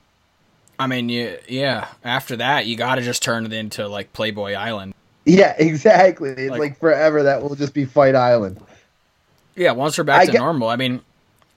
I 0.78 0.86
mean, 0.88 1.08
you, 1.08 1.38
yeah. 1.48 1.86
After 2.02 2.36
that, 2.36 2.66
you 2.66 2.76
got 2.76 2.96
to 2.96 3.02
just 3.02 3.22
turn 3.22 3.46
it 3.46 3.52
into 3.52 3.86
like 3.86 4.12
Playboy 4.12 4.54
Island. 4.54 4.94
Yeah, 5.24 5.54
exactly. 5.58 6.30
It's 6.30 6.50
Like- 6.50 6.60
like, 6.60 6.78
forever 6.78 7.22
that 7.24 7.42
will 7.42 7.54
just 7.54 7.74
be 7.74 7.84
Fight 7.84 8.14
Island. 8.14 8.60
Yeah, 9.56 9.70
once 9.72 9.96
we're 9.96 10.04
back 10.04 10.22
I 10.22 10.26
to 10.26 10.32
get- 10.32 10.38
normal, 10.38 10.68
I 10.68 10.76
mean, 10.76 11.00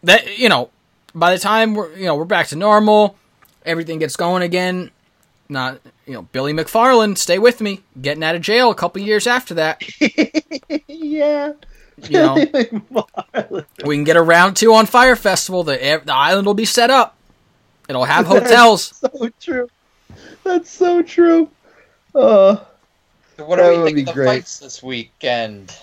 that 0.03 0.37
you 0.37 0.49
know, 0.49 0.69
by 1.15 1.33
the 1.33 1.39
time 1.39 1.73
we're 1.73 1.91
you 1.95 2.05
know 2.05 2.15
we're 2.15 2.25
back 2.25 2.47
to 2.49 2.55
normal, 2.55 3.15
everything 3.65 3.97
gets 3.97 4.15
going 4.15 4.43
again. 4.43 4.91
Not 5.49 5.79
you 6.05 6.13
know 6.13 6.23
Billy 6.23 6.51
McFarland, 6.53 7.17
stay 7.17 7.39
with 7.39 7.61
me, 7.61 7.81
getting 8.01 8.23
out 8.23 8.35
of 8.35 8.41
jail 8.41 8.69
a 8.69 8.75
couple 8.75 9.01
years 9.01 9.27
after 9.27 9.53
that. 9.55 9.81
yeah. 10.87 11.53
You 12.03 12.11
know, 12.19 12.35
we 13.85 13.95
can 13.95 14.03
get 14.03 14.17
a 14.17 14.21
round 14.21 14.55
two 14.55 14.73
on 14.73 14.85
Fyre 14.85 15.15
Festival. 15.15 15.63
The 15.63 16.01
the 16.05 16.13
island 16.13 16.45
will 16.45 16.53
be 16.53 16.65
set 16.65 16.89
up. 16.91 17.15
It'll 17.89 18.05
have 18.05 18.27
hotels. 18.27 18.93
so 18.99 19.29
true. 19.39 19.69
That's 20.43 20.69
so 20.69 21.01
true. 21.01 21.49
Uh, 22.13 22.57
So 23.37 23.45
what 23.45 23.55
do 23.57 23.63
That 23.63 23.71
we 23.71 23.77
would 23.79 23.85
think 23.85 23.99
of 23.99 24.05
the 24.07 24.13
great. 24.13 24.25
fights 24.27 24.59
this 24.59 24.83
weekend? 24.83 25.75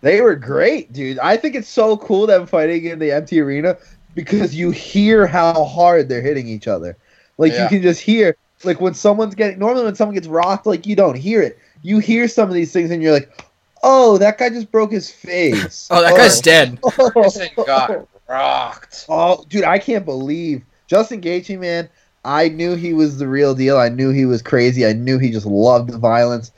they 0.00 0.20
were 0.20 0.34
great, 0.36 0.92
dude. 0.92 1.18
I 1.18 1.36
think 1.36 1.54
it's 1.54 1.68
so 1.68 1.96
cool 1.96 2.26
them 2.26 2.46
fighting 2.46 2.86
in 2.86 2.98
the 2.98 3.12
empty 3.12 3.40
arena 3.40 3.76
because 4.14 4.54
you 4.54 4.70
hear 4.70 5.26
how 5.26 5.64
hard 5.64 6.08
they're 6.08 6.22
hitting 6.22 6.48
each 6.48 6.66
other. 6.68 6.96
Like 7.38 7.52
Yeah. 7.52 7.64
you 7.64 7.68
can 7.68 7.82
just 7.82 8.00
hear, 8.00 8.36
like 8.64 8.80
when 8.80 8.94
someone's 8.94 9.34
getting. 9.34 9.58
Normally, 9.58 9.84
when 9.84 9.94
someone 9.94 10.14
gets 10.14 10.26
rocked, 10.26 10.66
like 10.66 10.86
you 10.86 10.96
don't 10.96 11.16
hear 11.16 11.42
it. 11.42 11.58
You 11.82 11.98
hear 11.98 12.28
some 12.28 12.48
of 12.48 12.54
these 12.54 12.72
things, 12.72 12.90
and 12.90 13.02
you're 13.02 13.12
like, 13.12 13.44
"Oh, 13.82 14.18
that 14.18 14.38
guy 14.38 14.50
just 14.50 14.70
broke 14.70 14.92
his 14.92 15.10
face." 15.10 15.88
Oh, 15.90 16.02
that 16.02 16.16
guy's 16.16 16.38
oh. 16.38 16.42
dead. 16.42 16.78
Ferguson 16.92 17.48
got 17.66 18.08
rocked. 18.28 19.06
Oh, 19.08 19.44
dude, 19.48 19.64
I 19.64 19.78
can't 19.78 20.04
believe 20.04 20.62
Justin 20.86 21.20
Gaethje, 21.20 21.58
man. 21.58 21.88
I 22.24 22.48
knew 22.48 22.76
he 22.76 22.92
was 22.94 23.18
the 23.18 23.26
real 23.26 23.54
deal. 23.54 23.78
I 23.78 23.88
knew 23.88 24.10
he 24.10 24.26
was 24.26 24.42
crazy. 24.42 24.86
I 24.86 24.92
knew 24.92 25.18
he 25.18 25.30
just 25.30 25.46
loved 25.46 25.90
violence. 25.90 26.52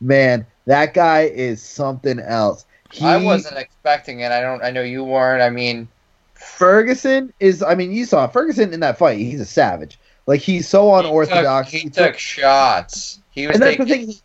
Man, 0.00 0.46
that 0.66 0.94
guy 0.94 1.22
is 1.22 1.62
something 1.62 2.18
else. 2.20 2.64
He, 2.90 3.04
I 3.04 3.18
wasn't 3.18 3.58
expecting 3.58 4.20
it. 4.20 4.32
I 4.32 4.40
don't. 4.40 4.62
I 4.62 4.70
know 4.70 4.82
you 4.82 5.04
weren't. 5.04 5.42
I 5.42 5.50
mean, 5.50 5.88
Ferguson 6.34 7.32
is. 7.38 7.62
I 7.62 7.74
mean, 7.74 7.92
you 7.92 8.04
saw 8.04 8.26
Ferguson 8.26 8.72
in 8.72 8.80
that 8.80 8.98
fight. 8.98 9.18
He's 9.18 9.40
a 9.40 9.44
savage. 9.44 9.98
Like 10.30 10.42
he's 10.42 10.68
so 10.68 10.94
unorthodox. 10.94 11.72
He 11.72 11.80
took, 11.80 11.82
he 11.82 11.90
took 11.90 12.18
shots. 12.18 13.18
He 13.32 13.48
was 13.48 13.56
and 13.56 13.62
that's 13.64 13.78
the 13.78 13.84
taking. 13.84 14.06
thing. 14.12 14.16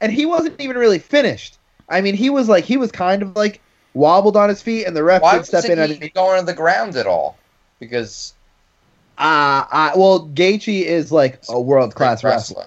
And 0.00 0.10
he 0.10 0.24
wasn't 0.24 0.58
even 0.58 0.78
really 0.78 0.98
finished. 0.98 1.58
I 1.90 2.00
mean, 2.00 2.14
he 2.14 2.30
was 2.30 2.48
like 2.48 2.64
he 2.64 2.78
was 2.78 2.90
kind 2.90 3.20
of 3.20 3.36
like 3.36 3.60
wobbled 3.92 4.34
on 4.34 4.48
his 4.48 4.62
feet, 4.62 4.86
and 4.86 4.96
the 4.96 5.04
ref 5.04 5.20
Why 5.20 5.36
did 5.36 5.44
step 5.44 5.66
in. 5.66 5.78
Why 5.78 5.84
And, 5.84 6.02
he 6.02 6.08
going 6.08 6.40
to 6.40 6.46
the 6.46 6.54
ground 6.54 6.96
at 6.96 7.06
all? 7.06 7.36
Because 7.80 8.32
uh, 9.18 9.64
uh, 9.70 9.92
well, 9.94 10.26
Gaethje 10.26 10.84
is 10.84 11.12
like 11.12 11.38
a 11.50 11.60
world 11.60 11.94
class 11.94 12.22
great 12.22 12.30
wrestler, 12.30 12.66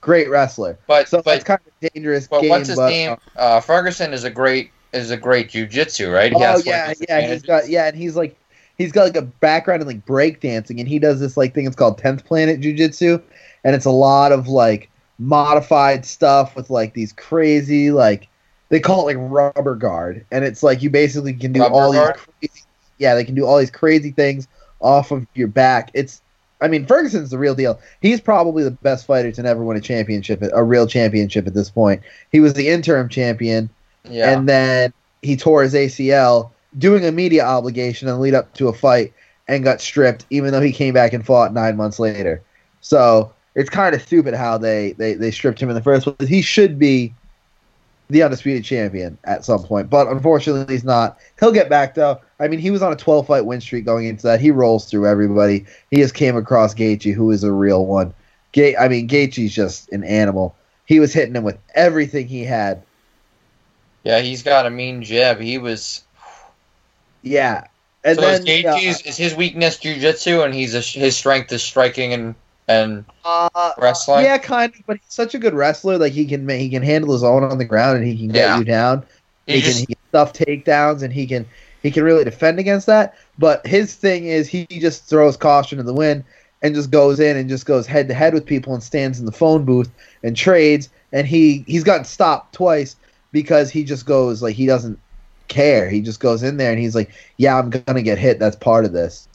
great 0.00 0.28
wrestler. 0.28 0.76
But 0.88 1.08
So 1.08 1.22
but 1.22 1.36
it's 1.36 1.44
kind 1.44 1.60
of 1.64 1.72
a 1.82 1.90
dangerous 1.94 2.26
but 2.26 2.40
game. 2.40 2.50
what's 2.50 2.66
his 2.66 2.78
but, 2.78 2.88
name? 2.88 3.16
Uh, 3.36 3.60
Ferguson 3.60 4.12
is 4.12 4.24
a 4.24 4.30
great 4.30 4.72
is 4.92 5.12
a 5.12 5.16
great 5.16 5.50
jujitsu, 5.50 6.12
right? 6.12 6.32
He 6.32 6.36
Oh 6.36 6.40
has, 6.40 6.66
yeah, 6.66 6.94
yeah. 7.08 7.32
He's 7.32 7.42
got 7.44 7.68
yeah, 7.68 7.86
and 7.86 7.96
he's 7.96 8.16
like 8.16 8.36
he's 8.78 8.92
got 8.92 9.04
like 9.04 9.16
a 9.16 9.22
background 9.22 9.82
in 9.82 9.88
like 9.88 10.04
breakdancing, 10.06 10.78
and 10.78 10.88
he 10.88 10.98
does 10.98 11.20
this 11.20 11.36
like 11.36 11.54
thing. 11.54 11.66
It's 11.66 11.76
called 11.76 11.98
Tenth 11.98 12.24
Planet 12.24 12.60
Jiu-Jitsu, 12.60 13.20
and 13.64 13.74
it's 13.76 13.84
a 13.86 13.90
lot 13.90 14.32
of 14.32 14.48
like 14.48 14.90
modified 15.18 16.04
stuff 16.04 16.56
with 16.56 16.70
like 16.70 16.92
these 16.94 17.12
crazy 17.12 17.90
like 17.92 18.28
they 18.68 18.80
call 18.80 19.08
it 19.08 19.16
like 19.16 19.30
rubber 19.30 19.74
guard, 19.74 20.24
and 20.30 20.44
it's 20.44 20.62
like 20.62 20.82
you 20.82 20.90
basically 20.90 21.34
can 21.34 21.52
do 21.52 21.60
Rubber 21.60 21.74
all 21.74 21.92
guard? 21.92 22.16
these 22.40 22.50
crazy, 22.50 22.66
yeah, 22.98 23.14
they 23.14 23.24
can 23.24 23.34
do 23.34 23.44
all 23.46 23.58
these 23.58 23.70
crazy 23.70 24.10
things 24.10 24.48
off 24.80 25.10
of 25.10 25.26
your 25.34 25.48
back. 25.48 25.90
It's 25.94 26.20
I 26.60 26.68
mean 26.68 26.86
Ferguson's 26.86 27.30
the 27.30 27.38
real 27.38 27.54
deal. 27.54 27.78
He's 28.00 28.20
probably 28.20 28.64
the 28.64 28.70
best 28.70 29.06
fighter 29.06 29.30
to 29.32 29.42
never 29.42 29.62
win 29.62 29.76
a 29.76 29.80
championship, 29.80 30.42
a 30.52 30.64
real 30.64 30.86
championship 30.86 31.46
at 31.46 31.54
this 31.54 31.70
point. 31.70 32.02
He 32.32 32.40
was 32.40 32.54
the 32.54 32.68
interim 32.68 33.08
champion 33.08 33.68
Yeah. 34.08 34.30
and 34.30 34.48
then 34.48 34.92
he 35.22 35.36
tore 35.36 35.62
his 35.62 35.74
ACL 35.74 36.50
doing 36.78 37.04
a 37.04 37.12
media 37.12 37.44
obligation 37.44 38.08
and 38.08 38.20
lead 38.20 38.34
up 38.34 38.52
to 38.54 38.68
a 38.68 38.72
fight 38.72 39.12
and 39.48 39.64
got 39.64 39.80
stripped, 39.80 40.26
even 40.30 40.52
though 40.52 40.60
he 40.60 40.72
came 40.72 40.94
back 40.94 41.12
and 41.12 41.24
fought 41.24 41.52
nine 41.52 41.76
months 41.76 41.98
later. 41.98 42.42
So 42.80 43.32
it's 43.54 43.70
kind 43.70 43.94
of 43.94 44.02
stupid 44.02 44.34
how 44.34 44.58
they, 44.58 44.92
they, 44.92 45.14
they 45.14 45.30
stripped 45.30 45.60
him 45.60 45.68
in 45.68 45.74
the 45.74 45.82
first 45.82 46.04
place. 46.04 46.28
He 46.28 46.42
should 46.42 46.78
be 46.78 47.14
the 48.10 48.22
undisputed 48.22 48.64
champion 48.64 49.16
at 49.24 49.44
some 49.44 49.62
point, 49.62 49.88
but 49.88 50.08
unfortunately 50.08 50.72
he's 50.74 50.84
not. 50.84 51.18
He'll 51.40 51.52
get 51.52 51.70
back 51.70 51.94
though. 51.94 52.20
I 52.38 52.48
mean, 52.48 52.58
he 52.60 52.70
was 52.70 52.82
on 52.82 52.92
a 52.92 52.96
12 52.96 53.26
fight 53.26 53.46
win 53.46 53.60
streak 53.60 53.84
going 53.84 54.06
into 54.06 54.26
that. 54.26 54.40
He 54.40 54.50
rolls 54.50 54.90
through 54.90 55.06
everybody. 55.06 55.64
He 55.90 55.96
just 55.96 56.14
came 56.14 56.36
across 56.36 56.74
Gaethje, 56.74 57.14
who 57.14 57.30
is 57.30 57.44
a 57.44 57.52
real 57.52 57.86
one. 57.86 58.12
Ga- 58.52 58.76
I 58.76 58.88
mean, 58.88 59.08
Gaethje's 59.08 59.54
just 59.54 59.90
an 59.90 60.04
animal. 60.04 60.54
He 60.86 61.00
was 61.00 61.14
hitting 61.14 61.34
him 61.34 61.44
with 61.44 61.58
everything 61.74 62.28
he 62.28 62.44
had. 62.44 62.82
yeah, 64.04 64.20
he's 64.20 64.42
got 64.42 64.66
a 64.66 64.70
mean 64.70 65.02
jab. 65.02 65.40
He 65.40 65.56
was 65.58 66.02
Yeah, 67.24 67.64
And 68.04 68.16
so 68.16 68.20
then 68.22 68.46
is, 68.46 69.00
is 69.02 69.16
his 69.16 69.34
weakness 69.34 69.78
jujitsu, 69.78 70.44
and 70.44 70.54
he's 70.54 70.74
a, 70.74 70.80
his 70.80 71.16
strength 71.16 71.50
is 71.52 71.62
striking 71.62 72.12
and 72.12 72.34
and 72.68 73.04
uh, 73.24 73.72
wrestling. 73.78 74.24
yeah, 74.24 74.38
kind 74.38 74.72
of, 74.74 74.80
but 74.86 74.96
he's 74.98 75.12
such 75.12 75.34
a 75.34 75.38
good 75.38 75.54
wrestler. 75.54 75.98
Like 75.98 76.12
he 76.12 76.24
can 76.26 76.48
he 76.48 76.68
can 76.70 76.82
handle 76.82 77.12
his 77.12 77.24
own 77.24 77.42
on 77.44 77.58
the 77.58 77.64
ground, 77.64 77.98
and 77.98 78.06
he 78.06 78.16
can 78.16 78.28
get 78.28 78.36
Yeah. 78.48 78.58
you 78.58 78.64
down. 78.64 79.04
He 79.46 79.54
He, 79.54 79.60
just- 79.62 79.78
can 79.78 79.80
he 79.80 79.86
can 79.94 80.04
stuff 80.10 80.32
takedowns, 80.34 81.02
and 81.02 81.12
he 81.12 81.26
can 81.26 81.46
he 81.82 81.90
can 81.90 82.04
really 82.04 82.24
defend 82.24 82.58
against 82.58 82.86
that. 82.86 83.16
But 83.38 83.66
his 83.66 83.94
thing 83.94 84.26
is 84.26 84.48
he 84.48 84.66
just 84.66 85.04
throws 85.06 85.36
caution 85.36 85.78
to 85.78 85.84
the 85.84 85.92
wind 85.94 86.24
and 86.62 86.74
just 86.74 86.90
goes 86.90 87.20
in 87.20 87.36
and 87.36 87.48
just 87.48 87.66
goes 87.66 87.86
head 87.86 88.08
to 88.08 88.14
head 88.14 88.32
with 88.32 88.46
people 88.46 88.72
and 88.74 88.82
stands 88.82 89.18
in 89.18 89.26
the 89.26 89.32
phone 89.32 89.64
booth 89.64 89.90
and 90.22 90.36
trades. 90.36 90.88
And 91.12 91.26
he 91.26 91.64
he's 91.66 91.84
gotten 91.84 92.04
stopped 92.04 92.54
twice 92.54 92.96
because 93.32 93.70
he 93.70 93.84
just 93.84 94.06
goes 94.06 94.42
like 94.42 94.54
he 94.54 94.66
doesn't 94.66 94.98
care. 95.48 95.88
He 95.88 96.00
just 96.00 96.20
goes 96.20 96.42
in 96.42 96.56
there 96.56 96.70
and 96.70 96.78
he's 96.80 96.94
like, 96.94 97.10
"Yeah, 97.36 97.58
I'm 97.58 97.70
gonna 97.70 98.02
get 98.02 98.18
hit. 98.18 98.38
That's 98.38 98.56
part 98.56 98.84
of 98.84 98.92
this." 98.92 99.28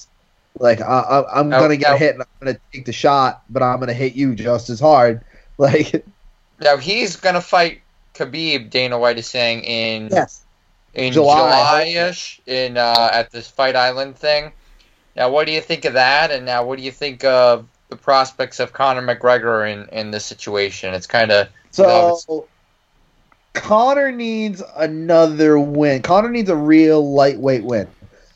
Like 0.60 0.82
I, 0.82 0.86
I, 0.86 1.40
I'm 1.40 1.50
Now- 1.50 1.60
gonna 1.60 1.78
get 1.78 1.92
now- 1.92 1.98
hit 1.98 2.14
and 2.16 2.22
I'm 2.24 2.28
gonna 2.40 2.60
take 2.74 2.86
the 2.86 2.94
shot, 2.94 3.44
but 3.50 3.64
I'm 3.64 3.80
gonna 3.80 3.94
hit 3.94 4.14
you 4.16 4.36
just 4.36 4.70
as 4.70 4.80
hard. 4.80 5.22
Like 5.60 6.06
now 6.62 6.78
he's 6.78 7.18
gonna 7.18 7.42
fight 7.42 7.82
Khabib. 8.14 8.70
Dana 8.70 8.98
White 8.98 9.18
is 9.20 9.28
saying 9.28 9.64
in 9.66 10.08
yes, 10.10 10.46
in 10.94 11.12
July. 11.12 11.84
July-ish 11.84 12.40
in 12.46 12.78
uh, 12.78 13.10
at 13.12 13.30
this 13.32 13.50
Fight 13.50 13.76
Island 13.76 14.16
thing. 14.16 14.54
Now, 15.18 15.30
what 15.32 15.48
do 15.48 15.52
you 15.52 15.60
think 15.60 15.84
of 15.84 15.94
that? 15.96 16.32
And 16.32 16.46
now, 16.46 16.64
what 16.64 16.78
do 16.78 16.84
you 16.86 16.92
think 16.92 17.26
of 17.26 17.68
the 17.90 17.98
prospects 17.98 18.62
of 18.62 18.72
Conor 18.72 19.02
McGregor 19.02 19.70
in 19.70 19.90
in 19.90 20.12
this 20.12 20.24
situation? 20.26 20.94
It's 20.94 21.08
kind 21.08 21.30
of 21.30 21.50
So 21.72 22.48
Conor 23.54 24.12
needs 24.12 24.62
another 24.78 25.60
win. 25.60 26.02
Conor 26.02 26.30
needs 26.30 26.50
a 26.50 26.56
real 26.56 27.14
lightweight 27.14 27.64
win. 27.64 27.88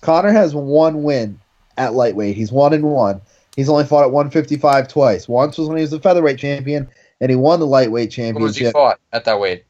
Conor 0.02 0.32
has 0.32 0.56
one 0.56 1.04
win 1.04 1.40
at 1.78 1.94
lightweight. 1.94 2.36
He's 2.36 2.52
one 2.52 2.74
and 2.74 2.84
one. 2.84 3.22
He's 3.56 3.70
only 3.70 3.86
fought 3.86 4.04
at 4.04 4.12
155 4.12 4.88
twice. 4.88 5.28
Once 5.28 5.58
was 5.58 5.68
when 5.68 5.78
he 5.78 5.82
was 5.82 5.92
the 5.92 6.00
featherweight 6.00 6.40
champion, 6.40 6.90
and 7.22 7.30
he 7.30 7.36
won 7.36 7.60
the 7.60 7.68
lightweight 7.68 8.12
championship. 8.12 8.40
who 8.40 8.46
was 8.46 8.58
he 8.58 8.72
fought 8.72 9.00
at 9.12 9.26
that 9.26 9.40
weight? 9.40 9.66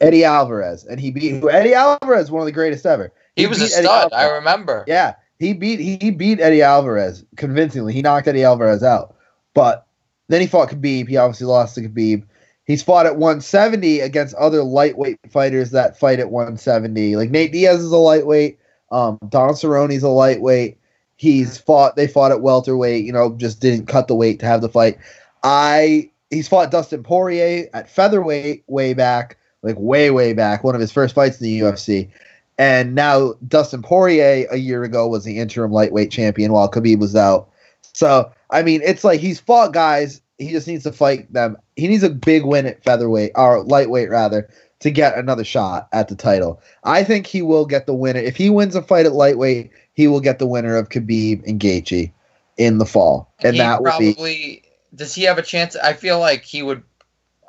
Eddie 0.00 0.24
Alvarez, 0.24 0.84
and 0.84 1.00
he 1.00 1.10
beat 1.10 1.42
Eddie 1.44 1.74
Alvarez, 1.74 2.30
one 2.30 2.42
of 2.42 2.46
the 2.46 2.52
greatest 2.52 2.84
ever. 2.84 3.12
He, 3.36 3.46
was 3.46 3.60
a 3.62 3.68
stud. 3.68 4.12
I 4.12 4.28
remember. 4.28 4.84
Yeah, 4.86 5.14
he 5.38 5.54
beat 5.54 5.80
he, 5.80 5.96
he 6.00 6.10
beat 6.10 6.40
Eddie 6.40 6.62
Alvarez 6.62 7.24
convincingly. 7.36 7.92
He 7.94 8.02
knocked 8.02 8.26
Eddie 8.26 8.44
Alvarez 8.44 8.82
out. 8.82 9.14
But 9.54 9.86
then 10.28 10.40
he 10.40 10.46
fought 10.46 10.70
Khabib. 10.70 11.08
He 11.08 11.16
obviously 11.16 11.46
lost 11.46 11.76
to 11.76 11.82
Khabib. 11.82 12.24
He's 12.64 12.82
fought 12.82 13.06
at 13.06 13.16
170 13.16 14.00
against 14.00 14.34
other 14.36 14.62
lightweight 14.62 15.18
fighters 15.30 15.72
that 15.72 15.98
fight 15.98 16.20
at 16.20 16.30
170. 16.30 17.16
Like 17.16 17.30
Nate 17.30 17.52
Diaz 17.52 17.80
is 17.80 17.90
a 17.90 17.96
lightweight. 17.96 18.58
Um, 18.90 19.18
Don 19.28 19.54
Cerrone's 19.54 20.02
a 20.02 20.08
lightweight. 20.08 20.78
He's 21.16 21.58
fought. 21.58 21.96
They 21.96 22.06
fought 22.06 22.30
at 22.30 22.40
welterweight. 22.40 23.04
You 23.04 23.12
know, 23.12 23.34
just 23.36 23.60
didn't 23.60 23.86
cut 23.86 24.08
the 24.08 24.14
weight 24.14 24.38
to 24.40 24.46
have 24.46 24.60
the 24.60 24.68
fight. 24.68 24.98
I 25.42 26.10
he's 26.30 26.48
fought 26.48 26.70
Dustin 26.70 27.02
Poirier 27.02 27.68
at 27.74 27.90
featherweight 27.90 28.64
way 28.66 28.94
back, 28.94 29.36
like 29.62 29.76
way 29.78 30.10
way 30.10 30.32
back. 30.32 30.62
One 30.62 30.74
of 30.74 30.80
his 30.80 30.92
first 30.92 31.14
fights 31.14 31.40
in 31.40 31.44
the 31.44 31.60
UFC. 31.60 32.10
And 32.58 32.94
now 32.94 33.34
Dustin 33.48 33.82
Poirier 33.82 34.46
a 34.50 34.56
year 34.56 34.84
ago 34.84 35.08
was 35.08 35.24
the 35.24 35.38
interim 35.38 35.72
lightweight 35.72 36.10
champion 36.10 36.52
while 36.52 36.70
Khabib 36.70 36.98
was 36.98 37.16
out. 37.16 37.48
So 37.92 38.30
I 38.50 38.62
mean, 38.62 38.82
it's 38.84 39.04
like 39.04 39.20
he's 39.20 39.40
fought 39.40 39.72
guys. 39.72 40.20
He 40.42 40.50
just 40.50 40.66
needs 40.66 40.84
to 40.84 40.92
fight 40.92 41.32
them. 41.32 41.56
He 41.76 41.88
needs 41.88 42.02
a 42.02 42.10
big 42.10 42.44
win 42.44 42.66
at 42.66 42.82
featherweight 42.82 43.32
or 43.34 43.62
lightweight 43.62 44.10
rather 44.10 44.48
to 44.80 44.90
get 44.90 45.16
another 45.16 45.44
shot 45.44 45.88
at 45.92 46.08
the 46.08 46.16
title. 46.16 46.60
I 46.84 47.04
think 47.04 47.26
he 47.26 47.42
will 47.42 47.66
get 47.66 47.86
the 47.86 47.94
winner 47.94 48.20
if 48.20 48.36
he 48.36 48.50
wins 48.50 48.74
a 48.74 48.82
fight 48.82 49.06
at 49.06 49.12
lightweight. 49.12 49.70
He 49.94 50.08
will 50.08 50.20
get 50.20 50.38
the 50.38 50.46
winner 50.46 50.76
of 50.76 50.88
Khabib 50.88 51.46
and 51.46 51.60
Gaethje 51.60 52.12
in 52.56 52.78
the 52.78 52.86
fall, 52.86 53.32
and 53.40 53.54
he 53.54 53.58
that 53.58 53.82
will 53.82 53.98
be 53.98 54.14
probably 54.14 54.62
does 54.94 55.14
he 55.14 55.22
have 55.24 55.38
a 55.38 55.42
chance? 55.42 55.76
I 55.76 55.94
feel 55.94 56.18
like 56.18 56.44
he 56.44 56.62
would. 56.62 56.82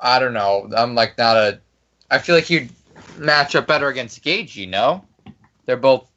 I 0.00 0.18
don't 0.18 0.32
know. 0.32 0.70
I'm 0.76 0.94
like 0.94 1.18
not 1.18 1.36
a. 1.36 1.60
I 2.10 2.18
feel 2.18 2.34
like 2.34 2.44
he'd 2.44 2.70
match 3.16 3.54
up 3.54 3.66
better 3.66 3.88
against 3.88 4.22
Gaethje. 4.22 4.68
No, 4.68 5.04
they're 5.66 5.76
both. 5.76 6.08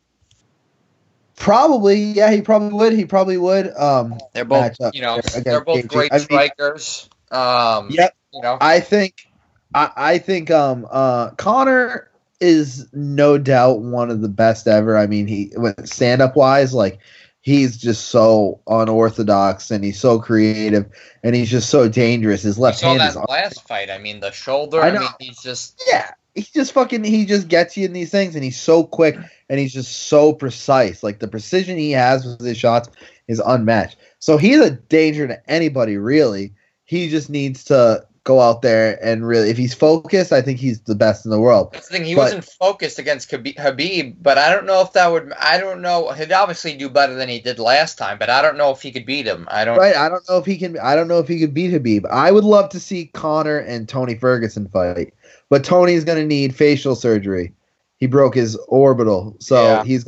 Probably 1.38 1.98
yeah. 2.02 2.32
He 2.32 2.42
probably 2.42 2.74
would. 2.74 2.94
He 2.94 3.06
probably 3.06 3.38
would. 3.38 3.74
Um, 3.78 4.18
They're 4.34 4.44
both. 4.44 4.76
You 4.94 5.02
know, 5.02 5.22
they're 5.46 5.64
both 5.64 5.88
great 5.88 6.12
I 6.12 6.18
mean- 6.18 6.26
strikers. 6.26 7.10
Um. 7.32 7.88
Yep. 7.92 8.16
You 8.34 8.42
know. 8.42 8.58
I 8.60 8.80
think 8.82 9.30
I, 9.74 9.92
I 9.96 10.18
think 10.18 10.50
um 10.52 10.88
uh 10.90 11.32
Conor 11.32 12.10
is 12.40 12.88
no 12.94 13.38
doubt 13.38 13.80
one 13.82 14.10
of 14.10 14.22
the 14.22 14.30
best 14.30 14.68
ever. 14.68 14.98
I 14.98 15.08
mean 15.08 15.28
he 15.28 15.52
went 15.56 15.88
stand 15.88 16.22
up 16.22 16.36
wise, 16.36 16.74
like 16.74 17.00
he's 17.42 17.78
just 17.78 18.08
so 18.10 18.60
unorthodox 18.68 19.72
and 19.72 19.84
he's 19.84 20.00
so 20.00 20.20
creative 20.20 20.86
and 21.24 21.36
he's 21.36 21.50
just 21.50 21.70
so 21.70 21.88
dangerous. 21.88 22.42
His 22.42 22.58
left 22.58 22.82
hand 22.82 23.00
that 23.00 23.10
is 23.12 23.18
last 23.30 23.68
fight. 23.68 23.90
I 23.90 23.98
mean, 24.00 24.20
the 24.22 24.32
shoulder. 24.32 24.82
I 24.82 24.88
I, 24.88 24.92
know. 24.92 25.00
mean, 25.02 25.10
he's 25.20 25.42
just. 25.42 25.82
yeah. 25.92 26.12
He 26.36 26.44
just 26.44 26.72
fucking 26.74 27.04
he 27.04 27.26
just 27.26 27.48
gets 27.48 27.76
you 27.78 27.86
in 27.86 27.94
these 27.94 28.12
things 28.12 28.36
and 28.36 28.44
he's 28.44 28.60
so 28.60 28.84
quick 28.84 29.18
and 29.50 29.60
he's 29.60 29.74
just 29.74 30.08
so 30.08 30.34
precise. 30.34 31.04
Like 31.04 31.20
the 31.20 31.28
precision 31.28 31.78
he 31.78 31.92
has 31.92 32.26
with 32.26 32.42
his 32.42 32.58
shots 32.58 32.90
is 33.28 33.42
unmatched. 33.46 33.98
So 34.20 34.38
he's 34.38 34.60
a 34.60 34.72
danger 34.72 35.28
to 35.28 35.50
anybody 35.50 35.98
really. 35.98 36.54
He 36.86 37.10
just 37.10 37.30
needs 37.30 37.64
to 37.66 38.06
go 38.24 38.42
out 38.42 38.62
there 38.62 39.00
and 39.02 39.26
really 39.26 39.50
if 39.50 39.56
he's 39.56 39.74
focused, 39.74 40.34
I 40.34 40.42
think 40.42 40.60
he's 40.60 40.82
the 40.82 40.96
best 40.96 41.24
in 41.24 41.32
the 41.32 41.40
world. 41.40 41.70
That's 41.72 41.88
the 41.88 41.98
thing. 41.98 42.06
He 42.06 42.14
But- 42.14 42.24
wasn't 42.24 42.44
focused 42.44 43.00
against 43.00 43.32
Khabib, 43.32 44.16
but 44.22 44.38
I 44.38 44.52
don't 44.52 44.66
know 44.66 44.82
if 44.82 44.92
that 44.94 45.10
would. 45.10 45.32
I 45.40 45.58
don't 45.58 45.82
know. 45.82 46.12
He'd 46.12 46.34
obviously 46.34 46.76
do 46.76 46.90
better 46.90 47.16
than 47.16 47.30
he 47.30 47.40
did 47.40 47.58
last 47.58 47.98
time, 47.98 48.18
but 48.20 48.30
I 48.30 48.42
don't 48.42 48.58
know 48.58 48.72
if 48.72 48.82
he 48.82 48.92
could 48.92 49.06
beat 49.06 49.26
him. 49.26 49.48
I 49.50 49.64
don't. 49.64 49.78
Right. 49.78 49.96
I 49.96 50.10
don't 50.10 50.28
know 50.30 50.38
if 50.38 50.46
he 50.46 50.58
can. 50.58 50.78
I 50.80 50.94
don't 50.96 51.08
know 51.08 51.20
if 51.20 51.30
he 51.30 51.40
could 51.40 51.54
beat 51.54 51.72
Khabib. 51.72 52.06
I 52.12 52.32
would 52.32 52.44
love 52.44 52.68
to 52.70 52.82
see 52.82 53.06
Conor 53.14 53.60
and 53.60 53.88
Tony 53.88 54.16
Ferguson 54.16 54.68
fight, 54.68 55.14
but 55.50 55.64
Tony's 55.64 56.04
going 56.04 56.20
to 56.20 56.26
need 56.26 56.54
facial 56.54 56.96
surgery. 56.96 57.54
He 57.98 58.08
broke 58.08 58.36
his 58.36 58.56
orbital, 58.68 59.36
so 59.40 59.64
Yeah. 59.64 59.84
he's 59.84 60.06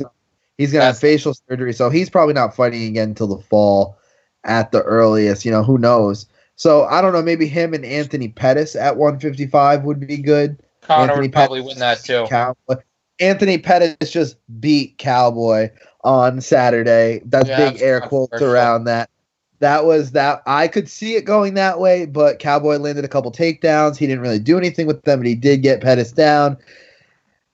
he's 0.58 0.72
going 0.72 0.80
to 0.80 0.86
have 0.86 0.98
facial 0.98 1.34
surgery. 1.48 1.72
So 1.72 1.90
he's 1.90 2.10
probably 2.10 2.34
not 2.34 2.54
fighting 2.54 2.84
again 2.84 3.10
until 3.10 3.26
the 3.26 3.42
fall, 3.42 3.98
at 4.44 4.72
the 4.72 4.82
earliest. 4.82 5.44
You 5.44 5.50
know, 5.50 5.62
who 5.62 5.78
knows? 5.78 6.26
So 6.56 6.84
I 6.84 7.00
don't 7.00 7.12
know. 7.12 7.22
Maybe 7.22 7.46
him 7.46 7.74
and 7.74 7.84
Anthony 7.84 8.28
Pettis 8.28 8.76
at 8.76 8.96
155 8.96 9.84
would 9.84 10.06
be 10.06 10.18
good. 10.18 10.62
Conor 10.82 11.12
Anthony 11.12 11.26
would 11.26 11.32
probably 11.32 11.60
Pettis 11.60 11.74
win 11.74 11.78
that 11.80 12.04
too. 12.04 12.26
Cowboy. 12.28 12.82
Anthony 13.20 13.58
Pettis 13.58 14.10
just 14.10 14.36
beat 14.60 14.96
Cowboy 14.98 15.70
on 16.04 16.40
Saturday. 16.40 17.20
That's 17.26 17.48
Yeah, 17.48 17.70
big 17.70 17.82
air 17.82 18.00
quotes 18.00 18.40
around 18.40 18.84
that. 18.84 19.10
That 19.58 19.84
was 19.84 20.12
that. 20.12 20.42
I 20.46 20.68
could 20.68 20.88
see 20.88 21.16
it 21.16 21.26
going 21.26 21.52
that 21.54 21.80
way, 21.80 22.06
but 22.06 22.38
Cowboy 22.38 22.76
landed 22.76 23.04
a 23.04 23.08
couple 23.08 23.30
takedowns. 23.30 23.98
He 23.98 24.06
didn't 24.06 24.22
really 24.22 24.38
do 24.38 24.56
anything 24.56 24.86
with 24.86 25.02
them, 25.02 25.20
but 25.20 25.26
he 25.26 25.34
did 25.34 25.60
get 25.62 25.82
Pettis 25.82 26.12
down. 26.12 26.56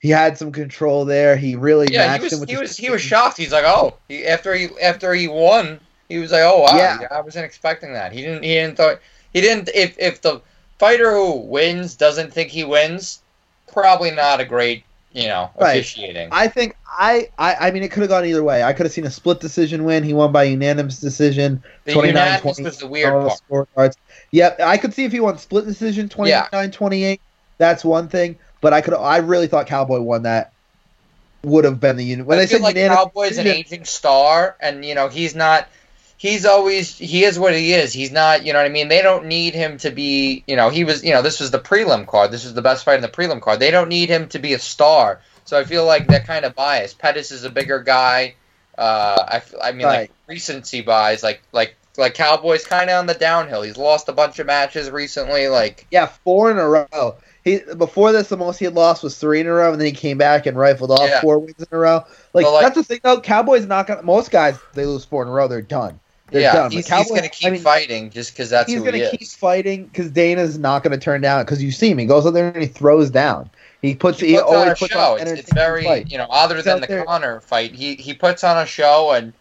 He 0.06 0.12
had 0.12 0.38
some 0.38 0.52
control 0.52 1.04
there. 1.04 1.36
He 1.36 1.56
really 1.56 1.88
Yeah, 1.92 2.06
matched 2.06 2.32
he 2.32 2.38
was. 2.38 2.48
He 2.48 2.56
was. 2.56 2.76
He 2.76 2.90
was 2.90 3.02
shocked. 3.02 3.36
He's 3.36 3.50
like, 3.50 3.64
oh, 3.66 3.94
he, 4.08 4.24
after 4.24 4.54
he 4.54 4.68
after 4.80 5.12
he 5.14 5.26
won, 5.26 5.80
he 6.08 6.18
was 6.18 6.30
like, 6.30 6.42
oh 6.44 6.60
wow, 6.60 6.76
Yeah. 6.76 7.08
I 7.10 7.20
wasn't 7.22 7.44
expecting 7.44 7.92
that. 7.94 8.12
He 8.12 8.22
didn't. 8.22 8.44
He 8.44 8.54
didn't 8.54 8.76
thought. 8.76 9.00
He 9.32 9.40
didn't. 9.40 9.68
If 9.74 9.98
if 9.98 10.22
the 10.22 10.42
fighter 10.78 11.10
who 11.10 11.38
wins 11.40 11.96
doesn't 11.96 12.32
think 12.32 12.50
he 12.50 12.62
wins, 12.62 13.20
probably 13.72 14.12
not 14.12 14.38
a 14.40 14.44
great 14.44 14.84
you 15.10 15.26
know 15.26 15.50
Right. 15.58 15.70
officiating. 15.78 16.28
I 16.30 16.46
think 16.46 16.76
I, 16.86 17.28
I 17.36 17.54
I 17.54 17.70
mean 17.72 17.82
it 17.82 17.90
could 17.90 18.02
have 18.02 18.10
gone 18.10 18.24
either 18.26 18.44
way. 18.44 18.62
I 18.62 18.72
could 18.74 18.86
have 18.86 18.92
seen 18.92 19.06
a 19.06 19.10
split 19.10 19.40
decision 19.40 19.82
win. 19.82 20.04
He 20.04 20.12
won 20.14 20.30
by 20.30 20.44
unanimous 20.44 21.00
decision. 21.00 21.64
the 21.84 21.94
unanimous 21.94 22.60
was 22.60 22.78
the 22.78 22.86
weird 22.86 23.12
part. 23.12 23.40
scorecards. 23.50 23.96
Yep, 24.30 24.60
I 24.60 24.76
could 24.76 24.94
see 24.94 25.04
if 25.04 25.10
he 25.10 25.18
won 25.18 25.36
split 25.38 25.64
decision 25.64 26.08
29 26.08 26.70
28. 26.70 27.20
That's 27.58 27.84
one 27.84 28.08
thing, 28.08 28.38
but 28.60 28.72
I 28.72 28.80
could 28.80 28.94
I 28.94 29.18
really 29.18 29.46
thought 29.46 29.66
Cowboy 29.66 30.00
won 30.00 30.22
that. 30.22 30.52
Would 31.42 31.64
have 31.64 31.78
been 31.78 31.96
the 31.96 32.04
unit. 32.04 32.26
When 32.26 32.38
I 32.38 32.46
said 32.46 32.60
like 32.60 32.74
unanimous 32.74 33.04
Cowboy's 33.04 33.38
an 33.38 33.46
aging 33.46 33.84
star, 33.84 34.56
and 34.60 34.84
you 34.84 34.94
know 34.94 35.08
he's 35.08 35.34
not. 35.34 35.68
He's 36.18 36.46
always 36.46 36.96
he 36.96 37.24
is 37.24 37.38
what 37.38 37.54
he 37.54 37.72
is. 37.72 37.92
He's 37.92 38.10
not. 38.10 38.44
You 38.44 38.52
know 38.52 38.58
what 38.58 38.66
I 38.66 38.70
mean. 38.70 38.88
They 38.88 39.02
don't 39.02 39.26
need 39.26 39.54
him 39.54 39.78
to 39.78 39.90
be. 39.90 40.42
You 40.46 40.56
know 40.56 40.70
he 40.70 40.82
was. 40.82 41.04
You 41.04 41.12
know 41.12 41.22
this 41.22 41.38
was 41.38 41.50
the 41.50 41.58
prelim 41.58 42.06
card. 42.06 42.32
This 42.32 42.44
was 42.44 42.54
the 42.54 42.62
best 42.62 42.84
fight 42.84 42.96
in 42.96 43.02
the 43.02 43.08
prelim 43.08 43.40
card. 43.40 43.60
They 43.60 43.70
don't 43.70 43.88
need 43.88 44.08
him 44.08 44.28
to 44.30 44.38
be 44.38 44.54
a 44.54 44.58
star. 44.58 45.20
So 45.44 45.56
I 45.56 45.62
feel 45.62 45.84
like 45.84 46.08
they're 46.08 46.20
kind 46.20 46.44
of 46.44 46.56
biased. 46.56 46.98
Pettis 46.98 47.30
is 47.30 47.44
a 47.44 47.50
bigger 47.50 47.80
guy. 47.80 48.34
Uh, 48.76 49.40
I, 49.62 49.68
I 49.68 49.72
mean 49.72 49.86
like 49.86 50.10
recency 50.26 50.82
buys 50.82 51.22
like 51.22 51.42
like 51.52 51.76
like 51.96 52.14
Cowboys 52.14 52.66
kind 52.66 52.90
of 52.90 52.98
on 52.98 53.06
the 53.06 53.14
downhill. 53.14 53.62
He's 53.62 53.76
lost 53.76 54.08
a 54.08 54.12
bunch 54.12 54.38
of 54.38 54.46
matches 54.46 54.90
recently. 54.90 55.48
Like 55.48 55.86
Yeah, 55.90 56.06
four 56.06 56.50
in 56.50 56.58
a 56.58 56.68
row. 56.68 57.16
He 57.46 57.60
before 57.78 58.10
this, 58.10 58.28
the 58.28 58.36
most 58.36 58.58
he 58.58 58.64
had 58.64 58.74
lost 58.74 59.04
was 59.04 59.16
three 59.16 59.38
in 59.40 59.46
a 59.46 59.52
row, 59.52 59.70
and 59.70 59.80
then 59.80 59.86
he 59.86 59.92
came 59.92 60.18
back 60.18 60.46
and 60.46 60.58
rifled 60.58 60.90
off 60.90 61.08
Yeah. 61.08 61.20
four 61.20 61.38
wins 61.38 61.54
in 61.60 61.66
a 61.70 61.78
row. 61.78 62.04
Like, 62.34 62.44
So, 62.44 62.52
like- 62.52 62.62
that's 62.64 62.74
the 62.74 62.82
thing, 62.82 62.98
though. 63.04 63.20
Cowboys 63.20 63.66
not 63.66 63.86
gonna. 63.86 64.02
Most 64.02 64.32
guys 64.32 64.56
they 64.74 64.84
lose 64.84 65.04
four 65.04 65.22
in 65.22 65.28
a 65.28 65.30
row, 65.30 65.46
they're 65.46 65.62
done. 65.62 66.00
They're 66.32 66.40
yeah, 66.42 66.54
done. 66.54 66.72
He's, 66.72 66.88
he's 66.88 67.08
going 67.08 67.22
to 67.22 67.28
keep 67.28 67.46
I 67.46 67.50
mean, 67.52 67.60
fighting 67.60 68.10
just 68.10 68.32
because 68.32 68.50
that's 68.50 68.68
he's 68.68 68.80
who 68.80 68.84
going 68.90 69.00
he 69.00 69.16
keep 69.16 69.28
fighting 69.28 69.84
because 69.84 70.10
Dana's 70.10 70.58
not 70.58 70.82
going 70.82 70.90
to 70.90 71.02
turn 71.02 71.20
down. 71.20 71.44
Because 71.44 71.62
you 71.62 71.70
see 71.70 71.88
him, 71.88 71.98
he 71.98 72.04
goes 72.06 72.26
out 72.26 72.32
there 72.34 72.48
and 72.48 72.60
he 72.60 72.66
throws 72.66 73.10
down. 73.10 73.48
He 73.80 73.94
puts. 73.94 74.18
He, 74.18 74.30
he 74.32 74.36
puts 74.38 74.50
on 74.50 74.66
a 74.68 74.74
puts 74.74 74.92
show. 74.92 74.98
on 75.14 75.20
It's, 75.20 75.30
it's 75.30 75.52
very, 75.52 75.84
fight. 75.84 76.10
you 76.10 76.18
know, 76.18 76.26
other 76.28 76.56
He's 76.56 76.64
than 76.64 76.80
the 76.80 76.88
there- 76.88 77.04
Conor 77.04 77.40
fight, 77.42 77.76
he 77.76 77.94
he 77.94 78.12
puts 78.12 78.42
on 78.42 78.58
a 78.58 78.66
show 78.66 79.12
and 79.12 79.32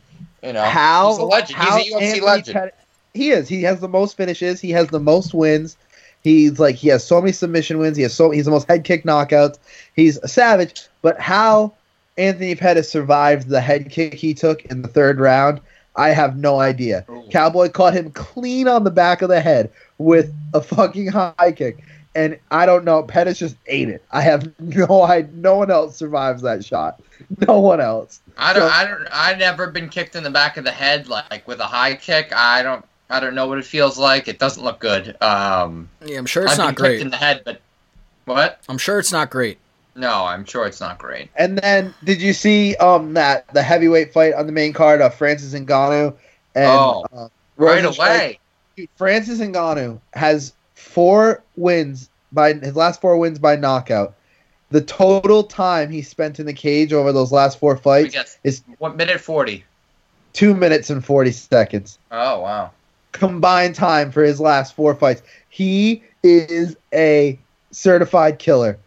you 0.44 0.54
know 0.54 0.62
how 0.62 1.10
he's 1.10 1.18
a 1.18 1.24
legend. 1.26 1.58
how 1.58 1.78
he's 1.80 1.92
a 1.92 1.96
UFC 1.98 2.02
Anthony 2.04 2.22
legend. 2.22 2.72
He 3.16 3.32
is. 3.32 3.48
He 3.48 3.64
has 3.64 3.80
the 3.80 3.88
most 3.88 4.16
finishes. 4.16 4.62
He 4.62 4.70
has 4.72 4.88
the 4.90 5.00
most 5.00 5.34
wins. 5.34 5.78
He's 6.26 6.58
like 6.60 6.74
he 6.74 6.88
has 6.88 7.06
so 7.06 7.22
many 7.22 7.34
submission 7.34 7.78
wins. 7.78 7.98
He 7.98 8.02
has 8.02 8.16
so 8.16 8.32
he's 8.32 8.46
the 8.46 8.52
most 8.52 8.68
head 8.68 8.84
kick 8.84 9.04
knockouts. 9.04 9.60
He's 9.96 10.18
a 10.18 10.28
savage. 10.28 10.88
But 11.04 11.20
how 11.20 11.74
Anthony 12.18 12.56
Pettis 12.56 12.90
survived 12.90 13.48
the 13.48 13.62
head 13.62 13.92
kick 13.92 14.16
he 14.16 14.34
took 14.34 14.66
in 14.66 14.82
the 14.82 14.88
third 14.88 15.20
round, 15.20 15.62
I 15.96 16.10
have 16.10 16.36
no 16.36 16.60
idea. 16.60 17.06
Ooh. 17.12 17.28
Cowboy 17.30 17.70
caught 17.70 17.94
him 17.94 18.10
clean 18.10 18.68
on 18.68 18.84
the 18.84 18.90
back 18.90 19.22
of 19.22 19.30
the 19.30 19.40
head 19.40 19.70
with 20.00 20.34
a 20.56 20.62
fucking 20.62 21.10
high 21.10 21.54
kick. 21.56 21.84
And 22.16 22.40
I 22.50 22.66
don't 22.66 22.86
know. 22.86 23.04
Pettis 23.04 23.38
just 23.38 23.56
ate 23.68 23.90
it. 23.90 24.04
I 24.12 24.22
have 24.22 24.52
no 24.60 25.04
I 25.04 25.28
no 25.32 25.58
one 25.58 25.70
else 25.70 25.96
survives 25.96 26.42
that 26.42 26.66
shot. 26.66 27.00
No 27.48 27.60
one 27.60 27.80
else. 27.80 28.20
I 28.36 28.52
don't, 28.54 28.68
So- 28.68 28.76
I 28.76 28.86
don't, 28.86 29.08
I've 29.12 29.38
never 29.38 29.68
been 29.70 29.90
kicked 29.90 30.16
in 30.16 30.24
the 30.24 30.32
back 30.32 30.58
of 30.58 30.64
the 30.64 30.72
head 30.72 31.08
like 31.08 31.48
with 31.48 31.60
a 31.60 31.68
high 31.68 31.94
kick. 31.94 32.34
I 32.36 32.64
don't, 32.64 32.84
I 33.10 33.20
don't 33.20 33.36
know 33.36 33.48
what 33.48 33.58
it 33.60 33.66
feels 33.66 33.98
like. 33.98 34.28
It 34.28 34.40
doesn't 34.40 34.64
look 34.64 34.80
good. 34.80 35.16
Um, 35.22 35.90
Yeah, 36.06 36.18
I'm 36.18 36.26
sure 36.26 36.44
it's 36.44 36.54
I've 36.54 36.58
not 36.58 36.76
been 36.76 36.84
great. 36.84 37.02
in 37.02 37.10
the 37.12 37.18
head, 37.18 37.42
but 37.46 37.62
what? 38.26 38.62
I'm 38.68 38.78
sure 38.80 38.98
it's 39.00 39.12
not 39.12 39.30
great. 39.30 39.60
No, 39.96 40.26
I'm 40.26 40.44
sure 40.44 40.66
it's 40.66 40.82
not 40.82 40.98
great. 40.98 41.30
And 41.36 41.58
then 41.58 41.94
did 42.04 42.22
you 42.22 42.34
see 42.34 42.76
um 42.78 43.14
that 43.14 43.48
the 43.54 43.62
heavyweight 43.64 44.12
fight 44.12 44.34
on 44.34 44.46
the 44.46 44.52
main 44.52 44.74
card 44.74 45.02
of 45.02 45.14
Francis 45.16 45.54
Ngannou 45.54 46.14
and 46.56 46.80
Oh, 46.80 47.06
uh, 47.16 47.28
Right 47.58 47.86
away. 47.86 48.40
Dude, 48.76 48.90
Francis 48.98 49.40
Ngannou 49.40 50.02
has 50.14 50.52
four 50.74 51.42
wins 51.56 52.10
by 52.34 52.54
his 52.54 52.76
last 52.76 53.00
four 53.00 53.16
wins 53.18 53.40
by 53.40 53.56
knockout. 53.56 54.16
The 54.72 54.82
total 54.82 55.44
time 55.44 55.90
he 55.92 56.02
spent 56.02 56.40
in 56.42 56.46
the 56.46 56.54
cage 56.54 56.92
over 56.92 57.14
those 57.14 57.32
last 57.32 57.60
four 57.60 57.78
fights 57.78 58.38
is 58.44 58.64
one 58.80 58.98
minute 58.98 59.22
forty. 59.22 59.64
two 60.34 60.54
minutes 60.54 60.90
and 60.90 61.06
forty 61.06 61.32
seconds 61.32 61.98
Oh 62.12 62.42
wow. 62.42 62.72
Combined 63.20 63.76
time 63.76 64.12
for 64.12 64.24
his 64.24 64.40
last 64.40 64.76
four 64.76 64.94
fights. 64.94 65.22
He 65.50 66.04
is 66.24 66.76
a 66.94 67.40
certified 67.72 68.40
killer. 68.40 68.78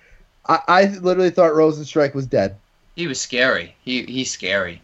I, 0.46 0.60
I 0.68 0.84
literally 1.00 1.30
thought 1.30 1.52
Rozenstruik 1.52 2.14
was 2.14 2.26
dead. 2.26 2.56
He 2.94 3.06
was 3.06 3.20
scary. 3.20 3.74
He 3.82 4.02
he's 4.04 4.30
scary. 4.30 4.82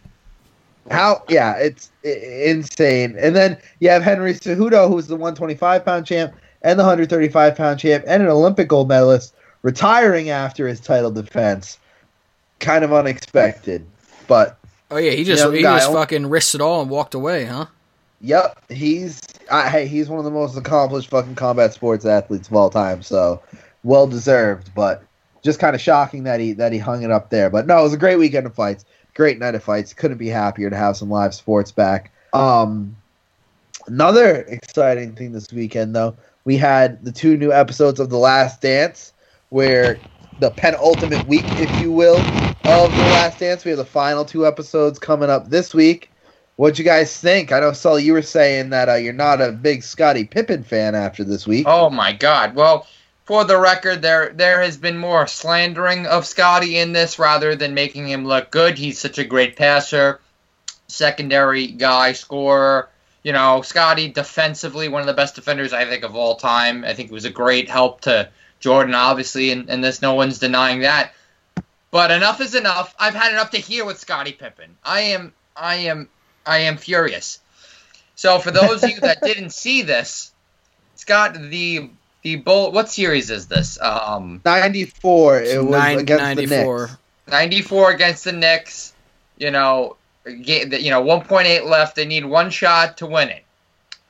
How? 0.89 1.23
Yeah, 1.29 1.53
it's 1.57 1.91
insane. 2.03 3.15
And 3.19 3.35
then 3.35 3.57
you 3.79 3.89
have 3.89 4.01
Henry 4.03 4.33
Cejudo, 4.33 4.87
who's 4.87 5.07
the 5.07 5.15
125 5.15 5.83
pound 5.85 6.05
champ 6.05 6.33
and 6.61 6.79
the 6.79 6.83
135 6.83 7.55
pound 7.55 7.79
champ 7.79 8.03
and 8.07 8.23
an 8.23 8.29
Olympic 8.29 8.67
gold 8.67 8.87
medalist, 8.87 9.35
retiring 9.63 10.29
after 10.29 10.67
his 10.67 10.79
title 10.79 11.11
defense. 11.11 11.77
Kind 12.59 12.83
of 12.83 12.93
unexpected, 12.93 13.85
but 14.27 14.57
Oh 14.89 14.97
yeah, 14.97 15.11
he 15.11 15.23
just 15.23 15.43
Young 15.43 15.53
he 15.53 15.61
guy. 15.61 15.77
just 15.79 15.91
fucking 15.91 16.27
risked 16.27 16.55
it 16.55 16.61
all 16.61 16.81
and 16.81 16.89
walked 16.89 17.13
away, 17.13 17.45
huh? 17.45 17.65
yep, 18.21 18.57
he's 18.69 19.19
I, 19.51 19.69
hey, 19.69 19.87
he's 19.87 20.09
one 20.09 20.19
of 20.19 20.25
the 20.25 20.31
most 20.31 20.57
accomplished 20.57 21.09
fucking 21.09 21.35
combat 21.35 21.73
sports 21.73 22.05
athletes 22.05 22.47
of 22.47 22.55
all 22.55 22.69
time. 22.69 23.01
So 23.01 23.41
well 23.83 24.07
deserved, 24.07 24.73
but 24.73 25.03
just 25.43 25.59
kind 25.59 25.75
of 25.75 25.81
shocking 25.81 26.23
that 26.23 26.39
he 26.39 26.53
that 26.53 26.73
he 26.73 26.79
hung 26.79 27.03
it 27.03 27.11
up 27.11 27.29
there. 27.29 27.49
But 27.49 27.67
no, 27.67 27.79
it 27.79 27.83
was 27.83 27.93
a 27.93 27.97
great 27.97 28.17
weekend 28.17 28.47
of 28.47 28.55
fights. 28.55 28.85
Great 29.13 29.39
night 29.39 29.55
of 29.55 29.63
fights. 29.63 29.93
Couldn't 29.93 30.17
be 30.17 30.27
happier 30.27 30.69
to 30.69 30.75
have 30.75 30.97
some 30.97 31.09
live 31.09 31.33
sports 31.33 31.71
back. 31.71 32.11
Um, 32.33 32.97
another 33.87 34.41
exciting 34.41 35.15
thing 35.15 35.31
this 35.31 35.51
weekend, 35.53 35.95
though, 35.95 36.17
we 36.43 36.57
had 36.57 37.03
the 37.05 37.11
two 37.11 37.37
new 37.37 37.53
episodes 37.53 37.99
of 37.99 38.09
The 38.09 38.17
Last 38.17 38.61
Dance, 38.61 39.13
where 39.49 40.03
the 40.37 40.51
penultimate 40.51 41.25
week, 41.25 41.53
if 41.55 41.77
you 41.77 41.91
will, 41.91 42.17
of 42.65 42.95
The 42.95 43.03
Last 43.03 43.39
Dance. 43.39 43.63
We 43.63 43.69
have 43.69 43.77
the 43.77 43.85
final 43.85 44.25
two 44.25 44.45
episodes 44.45 44.99
coming 44.99 45.29
up 45.29 45.49
this 45.49 45.73
week. 45.73 46.11
What'd 46.57 46.79
you 46.79 46.85
guys 46.85 47.19
think? 47.19 47.51
I 47.51 47.59
know, 47.59 47.73
Sully, 47.73 48.03
you 48.03 48.13
were 48.13 48.21
saying 48.21 48.69
that 48.69 48.87
uh, 48.87 48.95
you're 48.95 49.11
not 49.11 49.41
a 49.41 49.51
big 49.51 49.83
Scottie 49.83 50.23
Pippen 50.23 50.63
fan 50.63 50.95
after 50.95 51.23
this 51.23 51.45
week. 51.45 51.65
Oh 51.67 51.89
my 51.89 52.13
God. 52.13 52.55
Well, 52.55 52.87
for 53.25 53.43
the 53.43 53.57
record, 53.57 54.01
there 54.01 54.29
there 54.29 54.61
has 54.61 54.77
been 54.77 54.97
more 54.97 55.27
slandering 55.27 56.05
of 56.05 56.25
Scottie 56.25 56.77
in 56.77 56.93
this 56.93 57.19
rather 57.19 57.55
than 57.55 57.73
making 57.73 58.07
him 58.07 58.25
look 58.25 58.51
good. 58.51 58.77
He's 58.77 58.99
such 58.99 59.17
a 59.17 59.25
great 59.25 59.57
passer, 59.57 60.21
secondary 60.87 61.67
guy, 61.67 62.13
scorer. 62.13 62.89
You 63.23 63.33
know, 63.33 63.61
Scottie 63.63 64.09
defensively 64.09 64.87
one 64.87 65.01
of 65.01 65.07
the 65.07 65.13
best 65.13 65.35
defenders 65.35 65.73
I 65.73 65.85
think 65.85 66.03
of 66.03 66.15
all 66.15 66.35
time. 66.35 66.85
I 66.85 66.93
think 66.93 67.09
it 67.09 67.13
was 67.13 67.25
a 67.25 67.31
great 67.31 67.69
help 67.69 68.01
to 68.01 68.29
Jordan, 68.59 68.93
obviously, 68.95 69.51
and, 69.51 69.69
and 69.69 69.83
this 69.83 70.01
no 70.01 70.13
one's 70.13 70.39
denying 70.39 70.81
that. 70.81 71.13
But 71.91 72.11
enough 72.11 72.39
is 72.39 72.55
enough. 72.55 72.93
I've 72.99 73.15
had 73.15 73.31
enough 73.31 73.49
to 73.51 73.57
hear 73.57 73.83
with 73.83 73.99
Scottie 73.99 74.33
Pippen. 74.33 74.77
I 74.83 75.01
am 75.01 75.33
I 75.57 75.75
am 75.75 76.09
I 76.45 76.59
am 76.59 76.77
furious. 76.77 77.39
So 78.15 78.39
for 78.39 78.51
those 78.51 78.83
of 78.83 78.89
you 78.89 78.99
that 79.01 79.21
didn't 79.23 79.49
see 79.51 79.81
this, 79.81 80.31
Scott, 80.95 81.33
the 81.35 81.89
the 82.23 82.37
bull. 82.37 82.71
What 82.71 82.89
series 82.89 83.29
is 83.29 83.47
this? 83.47 83.79
Um, 83.79 84.41
94, 84.45 85.41
it 85.41 85.61
was 85.63 85.71
Nine- 85.71 85.99
against 85.99 86.23
94. 86.23 86.77
the 86.77 86.87
Knicks. 86.87 86.97
ninety 87.27 87.61
four 87.61 87.91
against 87.91 88.23
the 88.23 88.31
Knicks. 88.31 88.93
You 89.37 89.51
know, 89.51 89.97
ga- 90.25 90.65
you 90.79 90.89
know, 90.89 91.01
one 91.01 91.21
point 91.21 91.47
eight 91.47 91.65
left. 91.65 91.95
They 91.95 92.05
need 92.05 92.25
one 92.25 92.49
shot 92.49 92.97
to 92.97 93.05
win 93.05 93.29
it. 93.29 93.43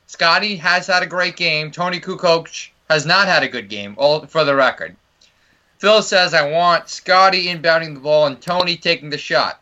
Scottie 0.08 0.56
has 0.58 0.88
had 0.88 1.04
a 1.04 1.08
great 1.08 1.36
game. 1.36 1.72
Toni 1.72 2.00
Kukoc 2.00 2.70
has 2.90 3.06
not 3.06 3.28
had 3.28 3.44
a 3.44 3.48
good 3.50 3.68
game. 3.70 3.96
All 3.98 4.26
for 4.28 4.46
the 4.46 4.56
record. 4.56 4.96
Phil 5.80 6.02
says, 6.04 6.34
"I 6.34 6.50
want 6.50 6.88
Scottie 6.90 7.48
inbounding 7.48 7.96
the 7.96 8.00
ball 8.00 8.28
and 8.28 8.40
Toni 8.40 8.78
taking 8.78 9.10
the 9.10 9.18
shot." 9.18 9.60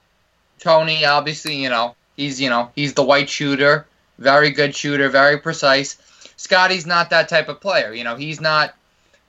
Toni, 0.59 1.05
obviously, 1.05 1.55
you 1.55 1.69
know, 1.69 1.95
he's 2.15 2.39
you 2.39 2.49
know 2.49 2.71
he's 2.75 2.93
the 2.93 3.03
white 3.03 3.29
shooter, 3.29 3.87
very 4.19 4.51
good 4.51 4.75
shooter, 4.75 5.09
very 5.09 5.37
precise. 5.37 5.97
Scottie's 6.35 6.85
not 6.85 7.09
that 7.09 7.29
type 7.29 7.47
of 7.49 7.61
player. 7.61 7.93
You 7.93 8.03
know, 8.03 8.15
he's 8.15 8.41
not. 8.41 8.75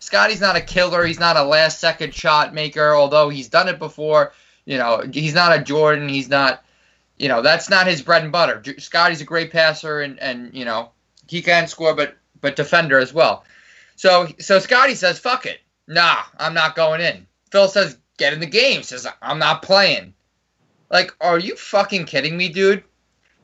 Scottie's 0.01 0.41
not 0.41 0.57
a 0.57 0.61
killer. 0.61 1.05
He's 1.07 1.21
not 1.21 1.37
a 1.37 1.45
last 1.45 1.81
second 1.81 2.15
shot 2.15 2.53
maker, 2.53 2.95
although 2.95 3.29
he's 3.29 3.49
done 3.49 3.69
it 3.69 3.79
before. 3.79 4.33
You 4.65 4.79
know, 4.79 5.03
he's 5.13 5.35
not 5.35 5.59
a 5.59 5.63
Jordan. 5.63 6.09
He's 6.09 6.29
not. 6.29 6.65
You 7.19 7.29
know, 7.29 7.43
that's 7.43 7.71
not 7.71 7.87
his 7.87 8.03
bread 8.03 8.25
and 8.25 8.33
butter. 8.33 8.63
Scottie's 8.79 9.21
a 9.21 9.25
great 9.25 9.53
passer, 9.53 10.01
and 10.01 10.19
and 10.21 10.53
you 10.55 10.65
know 10.65 10.91
he 11.29 11.43
can 11.43 11.69
score, 11.69 11.95
but 11.95 12.17
but 12.41 12.57
defender 12.57 12.99
as 12.99 13.15
well. 13.15 13.45
So 13.97 14.29
so 14.41 14.59
Scottie 14.59 14.97
says, 14.97 15.19
"Fuck 15.19 15.47
it, 15.47 15.61
nah, 15.87 16.23
I'm 16.39 16.55
not 16.55 16.77
going 16.77 17.01
in." 17.01 17.27
Phil 17.51 17.69
says, 17.69 17.97
"Get 18.19 18.33
in 18.33 18.41
the 18.41 18.47
game." 18.47 18.83
Says, 18.83 19.07
"I'm 19.23 19.39
not 19.39 19.63
playing." 19.63 20.15
Like, 20.91 21.15
are 21.21 21.39
you 21.39 21.57
fucking 21.57 22.07
kidding 22.07 22.37
me, 22.37 22.49
dude? 22.49 22.85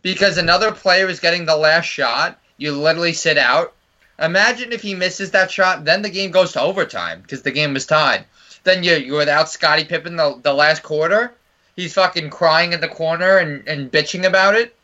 Because 0.03 0.39
another 0.39 0.73
player 0.73 1.09
is 1.09 1.21
getting 1.21 1.45
the 1.45 1.57
last 1.57 1.87
shot, 1.87 2.41
you 2.57 2.73
literally 2.73 3.13
sit 3.13 3.39
out. 3.39 3.75
Imagine 4.19 4.73
if 4.73 4.83
he 4.83 4.95
misses 4.95 5.31
that 5.31 5.51
shot, 5.51 5.85
then 5.85 6.03
the 6.03 6.11
game 6.11 6.31
goes 6.31 6.53
to 6.53 6.61
overtime 6.61 7.23
because 7.23 7.43
the 7.43 7.51
game 7.51 7.75
was 7.75 7.87
tied. 7.87 8.25
Then 8.65 8.83
you're, 8.83 8.99
you're 8.99 9.19
without 9.19 9.49
Scottie 9.49 9.85
Pippen 9.85 10.17
the, 10.17 10.39
the 10.43 10.53
last 10.53 10.83
quarter. 10.83 11.33
He's 11.77 11.95
fucking 11.95 12.29
crying 12.29 12.75
in 12.75 12.81
the 12.81 12.89
corner 12.89 13.39
and, 13.39 13.67
and 13.67 13.91
bitching 13.91 14.27
about 14.27 14.55
it. 14.55 14.77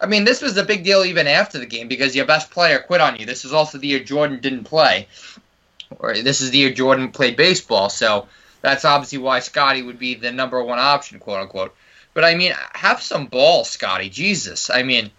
I 0.00 0.06
mean, 0.06 0.24
this 0.24 0.40
was 0.40 0.56
a 0.56 0.64
big 0.64 0.84
deal 0.84 1.04
even 1.04 1.26
after 1.26 1.58
the 1.58 1.66
game 1.66 1.88
because 1.88 2.14
your 2.14 2.26
best 2.26 2.50
player 2.50 2.78
quit 2.78 3.00
on 3.00 3.16
you. 3.16 3.26
This 3.26 3.44
is 3.44 3.52
also 3.52 3.78
the 3.78 3.88
year 3.88 3.98
Jordan 3.98 4.38
didn't 4.40 4.64
play, 4.64 5.08
or 5.98 6.14
this 6.14 6.40
is 6.40 6.50
the 6.50 6.58
year 6.58 6.72
Jordan 6.72 7.10
played 7.10 7.36
baseball. 7.36 7.88
So 7.88 8.28
that's 8.60 8.84
obviously 8.84 9.18
why 9.18 9.40
Scottie 9.40 9.82
would 9.82 9.98
be 9.98 10.14
the 10.14 10.30
number 10.30 10.62
one 10.62 10.78
option, 10.78 11.18
quote 11.18 11.40
unquote. 11.40 11.74
But 12.14 12.24
I 12.24 12.36
mean, 12.36 12.54
have 12.72 13.02
some 13.02 13.26
balls, 13.26 13.68
Scottie. 13.68 14.08
Jesus. 14.08 14.70
I 14.70 14.84
mean, 14.84 15.10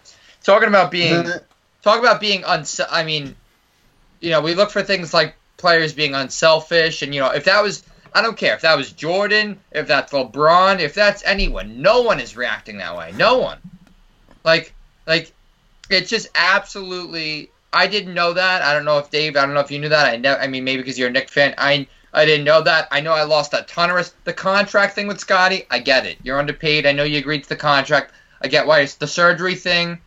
talking 0.42 0.68
about 0.68 0.90
being 0.90 1.24
talk 1.82 2.00
about 2.00 2.20
being 2.20 2.44
uns. 2.44 2.80
I 2.90 3.04
mean, 3.04 3.36
you 4.20 4.30
know, 4.30 4.40
we 4.40 4.54
look 4.54 4.70
for 4.70 4.82
things 4.82 5.14
like 5.14 5.36
players 5.58 5.92
being 5.92 6.14
unselfish, 6.14 7.02
and 7.02 7.14
you 7.14 7.20
know, 7.20 7.30
if 7.30 7.44
that 7.44 7.62
was, 7.62 7.84
I 8.14 8.22
don't 8.22 8.36
care 8.36 8.54
if 8.54 8.62
that 8.62 8.76
was 8.76 8.92
Jordan, 8.92 9.60
if 9.70 9.86
that's 9.86 10.12
LeBron, 10.12 10.80
if 10.80 10.94
that's 10.94 11.22
anyone, 11.24 11.82
no 11.82 12.02
one 12.02 12.18
is 12.18 12.36
reacting 12.36 12.78
that 12.78 12.96
way. 12.96 13.12
No 13.16 13.38
one. 13.38 13.58
Like, 14.42 14.72
like, 15.06 15.32
it's 15.90 16.08
just 16.10 16.28
absolutely. 16.34 17.50
I 17.72 17.88
didn't 17.88 18.14
know 18.14 18.32
that. 18.32 18.62
I 18.62 18.72
don't 18.72 18.86
know 18.86 18.98
if 18.98 19.10
Dave. 19.10 19.36
I 19.36 19.44
don't 19.44 19.54
know 19.54 19.60
if 19.60 19.70
you 19.70 19.78
knew 19.78 19.90
that. 19.90 20.14
I 20.14 20.16
know. 20.16 20.34
I 20.34 20.46
mean, 20.46 20.64
maybe 20.64 20.82
because 20.82 20.98
you're 20.98 21.08
a 21.08 21.12
Knick 21.12 21.28
fan. 21.28 21.54
I 21.58 21.86
I 22.12 22.24
didn't 22.24 22.44
know 22.44 22.62
that. 22.62 22.88
I 22.90 23.00
know 23.00 23.12
I 23.12 23.24
lost 23.24 23.52
a 23.52 23.62
ton 23.62 23.90
of 23.90 23.96
res- 23.96 24.14
the 24.24 24.32
contract 24.32 24.94
thing 24.94 25.06
with 25.06 25.20
Scottie. 25.20 25.66
I 25.70 25.78
get 25.80 26.06
it. 26.06 26.18
You're 26.22 26.38
underpaid. 26.38 26.86
I 26.86 26.92
know 26.92 27.04
you 27.04 27.18
agreed 27.18 27.42
to 27.42 27.48
the 27.48 27.56
contract. 27.56 28.12
I 28.40 28.48
get 28.48 28.66
why 28.66 28.80
it's 28.80 28.94
the 28.94 29.06
surgery 29.06 29.54
thing. 29.54 29.98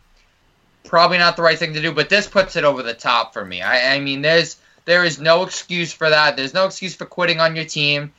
Probably 0.84 1.18
not 1.18 1.36
the 1.36 1.42
right 1.42 1.58
thing 1.58 1.74
to 1.74 1.82
do, 1.82 1.92
but 1.92 2.08
this 2.08 2.26
puts 2.26 2.56
it 2.56 2.64
over 2.64 2.82
the 2.82 2.94
top 2.94 3.32
for 3.32 3.44
me. 3.44 3.62
I, 3.62 3.94
I 3.94 4.00
mean, 4.00 4.22
there's 4.22 4.56
there 4.86 5.04
is 5.04 5.20
no 5.20 5.42
excuse 5.42 5.92
for 5.92 6.08
that. 6.08 6.36
There's 6.36 6.54
no 6.54 6.66
excuse 6.66 6.94
for 6.94 7.06
quitting 7.06 7.40
on 7.40 7.54
your 7.54 7.64
team. 7.64 8.12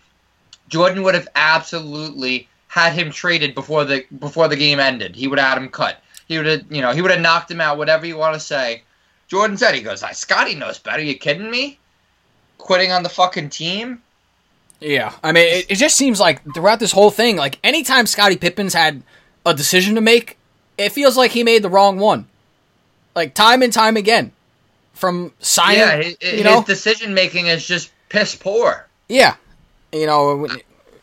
Jordan 0.69 1.03
would 1.03 1.15
have 1.15 1.27
absolutely 1.35 2.47
had 2.67 2.93
him 2.93 3.11
traded 3.11 3.55
before 3.55 3.83
the 3.83 4.05
before 4.19 4.47
the 4.47 4.55
game 4.55 4.79
ended. 4.79 5.15
He 5.15 5.27
would 5.27 5.39
have 5.39 5.49
had 5.49 5.57
him 5.57 5.69
cut. 5.69 6.01
He 6.27 6.37
would 6.37 6.45
have, 6.45 6.71
you 6.71 6.81
know, 6.81 6.93
he 6.93 7.01
would 7.01 7.11
have 7.11 7.19
knocked 7.19 7.51
him 7.51 7.59
out. 7.59 7.77
Whatever 7.77 8.05
you 8.05 8.15
want 8.15 8.35
to 8.35 8.39
say. 8.39 8.83
Jordan 9.27 9.55
said, 9.55 9.73
he 9.73 9.81
goes, 9.81 10.03
Scottie 10.17 10.55
knows 10.55 10.77
better. 10.77 11.01
You 11.01 11.17
kidding 11.17 11.49
me? 11.49 11.79
Quitting 12.61 12.91
on 12.91 13.03
the 13.03 13.09
fucking 13.09 13.49
team? 13.49 14.01
Yeah, 14.79 15.13
I 15.23 15.31
mean, 15.31 15.47
it, 15.47 15.71
it 15.71 15.75
just 15.75 15.95
seems 15.95 16.19
like 16.19 16.41
throughout 16.53 16.79
this 16.79 16.91
whole 16.91 17.11
thing, 17.11 17.35
like 17.35 17.59
anytime 17.63 18.07
Scottie 18.07 18.37
Pippen's 18.37 18.73
had 18.73 19.03
a 19.45 19.53
decision 19.53 19.95
to 19.95 20.01
make, 20.01 20.37
it 20.77 20.91
feels 20.91 21.17
like 21.17 21.31
he 21.31 21.43
made 21.43 21.63
the 21.63 21.69
wrong 21.69 21.99
one. 21.99 22.27
Like 23.15 23.33
time 23.33 23.61
and 23.61 23.73
time 23.73 23.97
again, 23.97 24.31
from 24.93 25.33
signing, 25.39 25.79
yeah, 25.79 26.01
his, 26.01 26.17
you 26.39 26.43
know, 26.43 26.57
his 26.61 26.65
decision 26.65 27.13
making 27.13 27.47
is 27.47 27.65
just 27.67 27.91
piss 28.09 28.35
poor. 28.35 28.87
yeah, 29.09 29.35
you 29.91 30.05
know, 30.05 30.45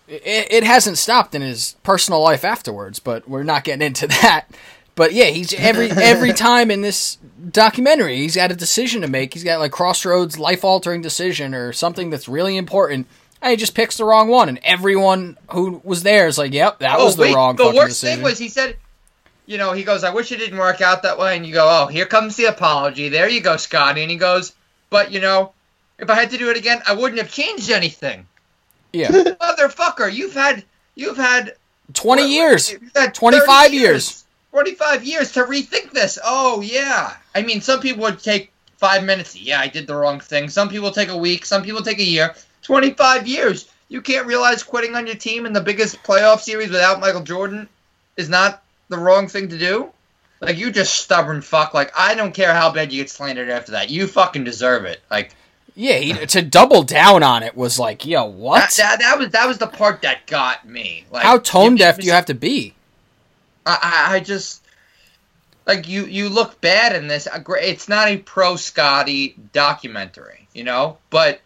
it, 0.09 0.47
it 0.51 0.65
hasn't 0.65 0.99
stopped 0.99 1.35
in 1.35 1.43
his 1.43 1.77
personal 1.83 2.23
life 2.23 2.45
afterwards, 2.45 2.99
but 2.99 3.29
we're 3.29 3.43
not 3.43 3.65
getting 3.65 3.87
into 3.87 4.07
that. 4.23 4.47
But 4.99 5.13
yeah, 5.15 5.27
he's 5.27 5.55
every 5.57 5.91
every 5.93 6.33
time 6.33 6.71
in 6.73 6.83
this 6.83 7.17
documentary, 7.51 8.17
he's 8.17 8.35
got 8.35 8.51
a 8.51 8.57
decision 8.57 9.01
to 9.03 9.09
make. 9.09 9.33
He's 9.33 9.45
got 9.45 9.61
like 9.61 9.71
crossroads, 9.71 10.39
life 10.39 10.65
altering 10.65 11.01
decision 11.03 11.55
or 11.55 11.73
something 11.73 12.11
that's 12.11 12.29
really 12.29 12.57
important. 12.57 13.07
And 13.41 13.53
he 13.53 13.57
just 13.57 13.77
picks 13.77 13.97
the 13.97 14.05
wrong 14.05 14.29
one, 14.29 14.49
and 14.49 14.59
everyone 14.65 15.39
who 15.53 15.81
was 15.85 16.03
there 16.03 16.27
is 16.27 16.37
like, 16.37 16.53
"Yep, 16.53 16.81
that 16.81 16.99
oh, 16.99 17.05
was 17.05 17.15
the 17.17 17.23
Oh, 17.23 17.27
wait, 17.27 17.35
wrong." 17.37 17.55
The 17.55 17.65
fucking 17.67 17.77
worst 17.79 17.91
decision. 18.01 18.17
thing 18.17 18.25
was 18.25 18.39
he 18.39 18.49
said, 18.49 18.77
you 19.47 19.57
know, 19.57 19.71
he 19.73 19.85
goes, 19.85 20.03
"I 20.03 20.13
wish 20.13 20.33
it 20.33 20.39
didn't 20.39 20.59
work 20.59 20.81
out 20.81 21.05
that 21.05 21.17
way," 21.17 21.37
and 21.37 21.47
you 21.47 21.55
go, 21.55 21.69
"Oh, 21.71 21.87
here 21.87 22.05
comes 22.05 22.35
the 22.35 22.47
apology. 22.47 23.09
There 23.09 23.29
you 23.29 23.41
go, 23.41 23.57
Scottie." 23.57 24.03
And 24.03 24.11
he 24.11 24.17
goes, 24.17 24.53
"But 24.91 25.13
you 25.13 25.21
know, 25.21 25.53
if 26.01 26.11
I 26.11 26.15
had 26.17 26.31
to 26.33 26.39
do 26.39 26.51
it 26.51 26.57
again, 26.57 26.83
I 26.89 26.95
wouldn't 26.95 27.21
have 27.23 27.31
changed 27.31 27.71
anything." 27.71 28.27
yeah, 28.93 29.09
Motherfucker, 29.13 30.13
you've 30.13 30.35
had 30.35 30.65
you've 30.97 31.17
had 31.17 31.55
twenty 31.95 32.23
what- 32.23 32.31
years. 32.33 32.73
you've 32.73 32.91
had 32.97 33.15
25 33.15 33.47
30 33.67 33.77
years. 33.77 34.25
Twenty-five 34.51 35.05
years 35.05 35.33
to 35.33 35.45
rethink 35.45 35.93
this. 35.93 36.19
Oh 36.25 36.61
yeah. 36.61 37.15
I 37.35 37.43
mean, 37.43 37.61
some 37.61 37.81
people 37.81 38.03
would 38.03 38.21
take 38.21 38.51
five 38.77 39.05
minutes. 39.05 39.37
Yeah, 39.37 39.61
I 39.61 39.69
did 39.69 39.87
the 39.87 39.95
wrong 39.95 40.21
thing. 40.21 40.49
Some 40.49 40.69
people 40.69 40.91
take 40.91 41.09
a 41.11 41.17
week. 41.17 41.45
Some 41.45 41.63
people 41.63 41.83
take 41.83 41.99
a 41.99 42.05
year. 42.05 42.35
Twenty-five 42.63 43.27
years. 43.27 43.71
You 43.89 44.03
can't 44.03 44.27
realize 44.27 44.63
quitting 44.63 44.95
on 44.95 45.07
your 45.07 45.17
team 45.17 45.47
in 45.47 45.53
the 45.53 45.61
biggest 45.61 46.03
playoff 46.03 46.41
series 46.41 46.71
without 46.71 47.01
Michael 47.01 47.23
Jordan 47.23 47.69
is 48.17 48.29
not 48.29 48.63
the 48.89 48.99
wrong 48.99 49.29
thing 49.29 49.49
to 49.49 49.59
do. 49.59 49.91
Like 50.41 50.57
you 50.57 50.71
just 50.71 50.95
stubborn 50.95 51.43
fuck. 51.43 51.75
Like 51.75 51.93
I 51.97 52.15
don't 52.15 52.35
care 52.35 52.55
how 52.55 52.73
bad 52.73 52.93
you 52.93 53.03
get 53.03 53.11
slandered 53.11 53.49
after 53.49 53.73
that. 53.73 53.91
You 53.91 54.07
fucking 54.07 54.45
deserve 54.45 54.85
it. 54.85 55.01
Like 55.11 55.35
Yeah, 55.75 55.97
he, 55.97 56.13
to 56.27 56.43
double 56.43 56.83
down 56.83 57.23
on 57.23 57.43
it 57.43 57.57
was 57.57 57.79
like, 57.79 58.07
yo, 58.07 58.25
what? 58.25 58.71
that, 58.77 58.77
that, 58.77 58.99
that 59.01 59.19
was 59.19 59.31
that 59.31 59.49
was 59.49 59.59
the 59.59 59.67
part 59.67 60.03
that 60.03 60.27
got 60.27 60.67
me. 60.69 61.05
Like 61.11 61.25
How 61.25 61.39
tone 61.39 61.77
deaf 61.77 61.99
do 61.99 62.07
you 62.07 62.13
have 62.13 62.27
to 62.27 62.35
be? 62.35 62.75
I, 63.69 64.15
I, 64.15 64.21
just 64.21 64.65
like 65.67 65.89
you. 65.89 66.07
You 66.07 66.29
look 66.29 66.61
bad 66.61 66.97
in 66.97 67.09
this. 67.09 67.29
It's 67.33 67.89
not 67.89 68.09
a 68.09 68.17
pro 68.17 68.57
Scottie 68.57 69.37
documentary, 69.53 70.49
you 70.55 70.65
know, 70.65 70.99
but 71.11 71.41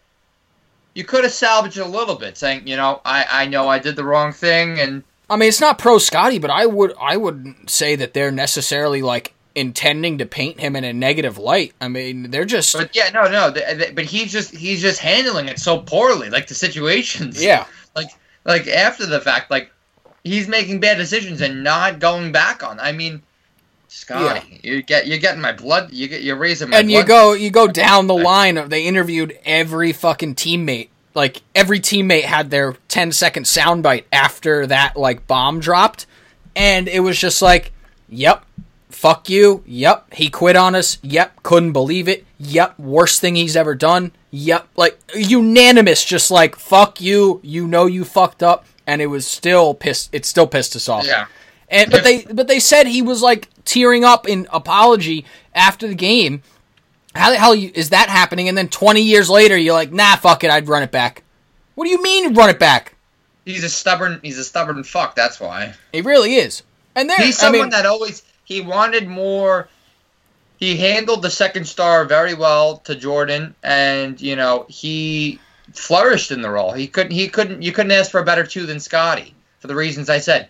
you 0.94 1.04
could 1.04 1.24
have 1.24 1.32
salvaged 1.32 1.78
a 1.78 1.86
little 1.86 2.14
bit, 2.14 2.36
saying, 2.36 2.66
you 2.66 2.76
know, 2.76 3.00
I, 3.04 3.26
I 3.30 3.46
know 3.46 3.68
I 3.68 3.78
did 3.78 3.96
the 3.96 4.04
wrong 4.04 4.32
thing, 4.32 4.78
and 4.78 5.02
I 5.28 5.36
mean, 5.36 5.48
it's 5.48 5.60
not 5.60 5.78
pro 5.78 5.98
Scottie, 5.98 6.38
but 6.38 6.50
I 6.50 6.66
would 6.66 6.92
I 7.00 7.16
wouldn't 7.16 7.70
say 7.70 7.96
that 7.96 8.14
they're 8.14 8.30
necessarily 8.30 9.02
like 9.02 9.32
intending 9.54 10.18
to 10.18 10.26
paint 10.26 10.60
him 10.60 10.76
in 10.76 10.84
a 10.84 10.92
negative 10.92 11.38
light. 11.38 11.74
I 11.80 11.88
mean, 11.88 12.30
they're 12.30 12.44
just 12.44 12.74
but 12.74 12.94
yeah, 12.94 13.10
no, 13.10 13.30
no, 13.30 13.52
th- 13.52 13.78
th- 13.78 13.94
but 13.94 14.04
he's 14.04 14.30
just 14.30 14.54
he's 14.54 14.80
just 14.80 15.00
handling 15.00 15.48
it 15.48 15.58
so 15.58 15.78
poorly, 15.78 16.30
like 16.30 16.48
the 16.48 16.54
situations, 16.54 17.42
yeah. 17.42 17.66
like 17.96 18.08
like 18.44 18.66
after 18.66 19.06
the 19.06 19.20
fact, 19.20 19.50
like 19.50 19.72
he's 20.24 20.48
making 20.48 20.80
bad 20.80 20.96
decisions 20.96 21.40
and 21.40 21.64
not 21.64 21.98
going 21.98 22.32
back 22.32 22.62
on. 22.62 22.80
I 22.80 22.92
mean. 22.92 23.22
Scottie, 23.94 24.58
you 24.62 24.82
get 24.82 25.06
you're 25.06 25.18
getting 25.18 25.42
my 25.42 25.52
blood. 25.52 25.92
You 25.92 26.08
get 26.08 26.22
you're 26.22 26.36
raising 26.36 26.70
my 26.70 26.78
and 26.78 26.88
blood. 26.88 26.98
you 26.98 27.04
go 27.06 27.32
you 27.34 27.50
go 27.50 27.68
down 27.68 28.06
the 28.06 28.14
line 28.14 28.56
of 28.56 28.70
they 28.70 28.86
interviewed 28.86 29.38
every 29.44 29.92
fucking 29.92 30.34
teammate 30.34 30.88
like 31.14 31.42
every 31.54 31.80
teammate 31.80 32.22
had 32.22 32.50
their 32.50 32.76
10 32.88 33.12
second 33.12 33.44
soundbite 33.44 34.04
after 34.12 34.66
that 34.66 34.96
like 34.96 35.26
bomb 35.26 35.60
dropped 35.60 36.06
and 36.56 36.88
it 36.88 37.00
was 37.00 37.18
just 37.18 37.42
like 37.42 37.72
yep 38.08 38.44
fuck 38.88 39.28
you 39.28 39.62
yep 39.66 40.12
he 40.14 40.28
quit 40.28 40.56
on 40.56 40.74
us 40.74 40.98
yep 41.02 41.42
couldn't 41.42 41.72
believe 41.72 42.08
it 42.08 42.24
yep 42.38 42.78
worst 42.78 43.20
thing 43.20 43.36
he's 43.36 43.56
ever 43.56 43.74
done 43.74 44.12
yep 44.30 44.68
like 44.76 44.98
unanimous 45.14 46.04
just 46.04 46.30
like 46.30 46.56
fuck 46.56 47.00
you 47.00 47.40
you 47.42 47.66
know 47.66 47.86
you 47.86 48.04
fucked 48.04 48.42
up 48.42 48.64
and 48.86 49.00
it 49.02 49.06
was 49.06 49.26
still 49.26 49.74
pissed 49.74 50.08
it 50.12 50.24
still 50.24 50.46
pissed 50.46 50.74
us 50.76 50.88
off 50.88 51.06
Yeah. 51.06 51.26
and 51.68 51.90
but 51.90 52.04
they 52.04 52.22
but 52.24 52.48
they 52.48 52.58
said 52.60 52.86
he 52.86 53.02
was 53.02 53.22
like 53.22 53.48
tearing 53.64 54.04
up 54.04 54.28
in 54.28 54.46
apology 54.52 55.24
after 55.54 55.86
the 55.88 55.94
game. 55.94 56.42
How 57.14 57.30
the 57.30 57.36
hell 57.38 57.52
is 57.52 57.90
that 57.90 58.08
happening? 58.08 58.48
And 58.48 58.56
then 58.56 58.68
20 58.68 59.02
years 59.02 59.28
later, 59.28 59.54
you're 59.56 59.74
like, 59.74 59.92
nah, 59.92 60.16
fuck 60.16 60.44
it, 60.44 60.50
I'd 60.50 60.66
run 60.66 60.82
it 60.82 60.90
back. 60.90 61.22
What 61.74 61.84
do 61.84 61.90
you 61.90 62.02
mean 62.02 62.32
run 62.34 62.48
it 62.48 62.58
back? 62.58 62.94
He's 63.44 63.64
a 63.64 63.68
stubborn. 63.68 64.18
He's 64.22 64.38
a 64.38 64.44
stubborn 64.44 64.82
fuck. 64.82 65.14
That's 65.14 65.38
why. 65.38 65.74
He 65.92 66.00
really 66.00 66.36
is. 66.36 66.62
And 66.94 67.10
there, 67.10 67.18
He's 67.18 67.38
I 67.38 67.42
someone 67.42 67.62
mean, 67.62 67.70
that 67.70 67.84
always 67.86 68.22
he 68.44 68.60
wanted 68.62 69.08
more. 69.08 69.68
He 70.56 70.76
handled 70.76 71.22
the 71.22 71.30
second 71.30 71.66
star 71.66 72.04
very 72.04 72.34
well 72.34 72.78
to 72.78 72.94
Jordan, 72.94 73.54
and 73.62 74.20
you 74.20 74.36
know 74.36 74.64
he 74.68 75.38
flourished 75.72 76.30
in 76.30 76.42
the 76.42 76.50
role. 76.50 76.72
He 76.72 76.86
couldn't. 76.86 77.12
He 77.12 77.28
couldn't. 77.28 77.62
You 77.62 77.72
couldn't 77.72 77.92
ask 77.92 78.10
for 78.10 78.20
a 78.20 78.24
better 78.24 78.44
two 78.46 78.66
than 78.66 78.80
Scottie 78.80 79.34
for 79.60 79.66
the 79.68 79.74
reasons 79.74 80.08
I 80.10 80.18
said. 80.18 80.48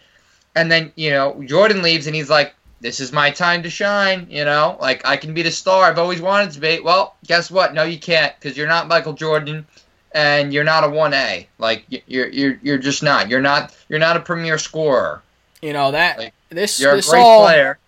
And 0.54 0.70
then 0.70 0.92
you 0.96 1.10
know 1.10 1.42
Jordan 1.44 1.82
leaves, 1.82 2.06
and 2.06 2.14
he's 2.16 2.28
like, 2.30 2.54
"This 2.80 3.00
is 3.00 3.12
my 3.12 3.30
time 3.30 3.62
to 3.62 3.70
shine." 3.70 4.26
You 4.30 4.44
know, 4.44 4.76
like 4.80 5.06
I 5.06 5.16
can 5.16 5.32
be 5.34 5.42
the 5.42 5.50
star 5.50 5.84
I've 5.84 5.98
always 5.98 6.20
wanted 6.20 6.50
to 6.52 6.60
be. 6.60 6.80
Well, 6.80 7.16
guess 7.26 7.50
what? 7.50 7.74
No, 7.74 7.82
you 7.84 7.98
can't 7.98 8.34
because 8.38 8.56
you're 8.56 8.68
not 8.68 8.88
Michael 8.88 9.14
Jordan, 9.14 9.66
and 10.12 10.52
you're 10.52 10.64
not 10.64 10.84
a 10.84 10.88
one 10.88 11.14
A. 11.14 11.48
Like 11.58 11.84
you're 12.06 12.28
you're 12.28 12.58
you're 12.62 12.78
just 12.78 13.02
not. 13.02 13.28
You're 13.30 13.40
not. 13.40 13.74
You're 13.88 13.98
not 13.98 14.16
a 14.16 14.20
premier 14.20 14.58
scorer. 14.58 15.22
you 15.62 15.72
know 15.72 15.90
that 15.92 16.18
like, 16.18 16.34
this 16.50 16.78
You're 16.80 16.96
a 16.96 17.00
great 17.00 17.20
all 17.20 17.44
player. 17.46 17.78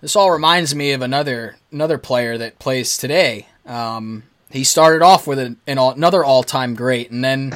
this 0.00 0.14
all 0.14 0.30
reminds 0.30 0.74
me 0.74 0.92
of 0.92 1.02
another 1.02 1.56
another 1.72 1.98
player 1.98 2.38
that 2.38 2.58
plays 2.60 2.96
today. 2.96 3.48
Um, 3.66 4.22
he 4.52 4.64
started 4.64 5.02
off 5.02 5.26
with 5.26 5.38
an, 5.38 5.56
an 5.66 5.78
all, 5.78 5.92
another 5.92 6.24
all 6.24 6.42
time 6.42 6.74
great, 6.74 7.10
and 7.10 7.24
then 7.24 7.54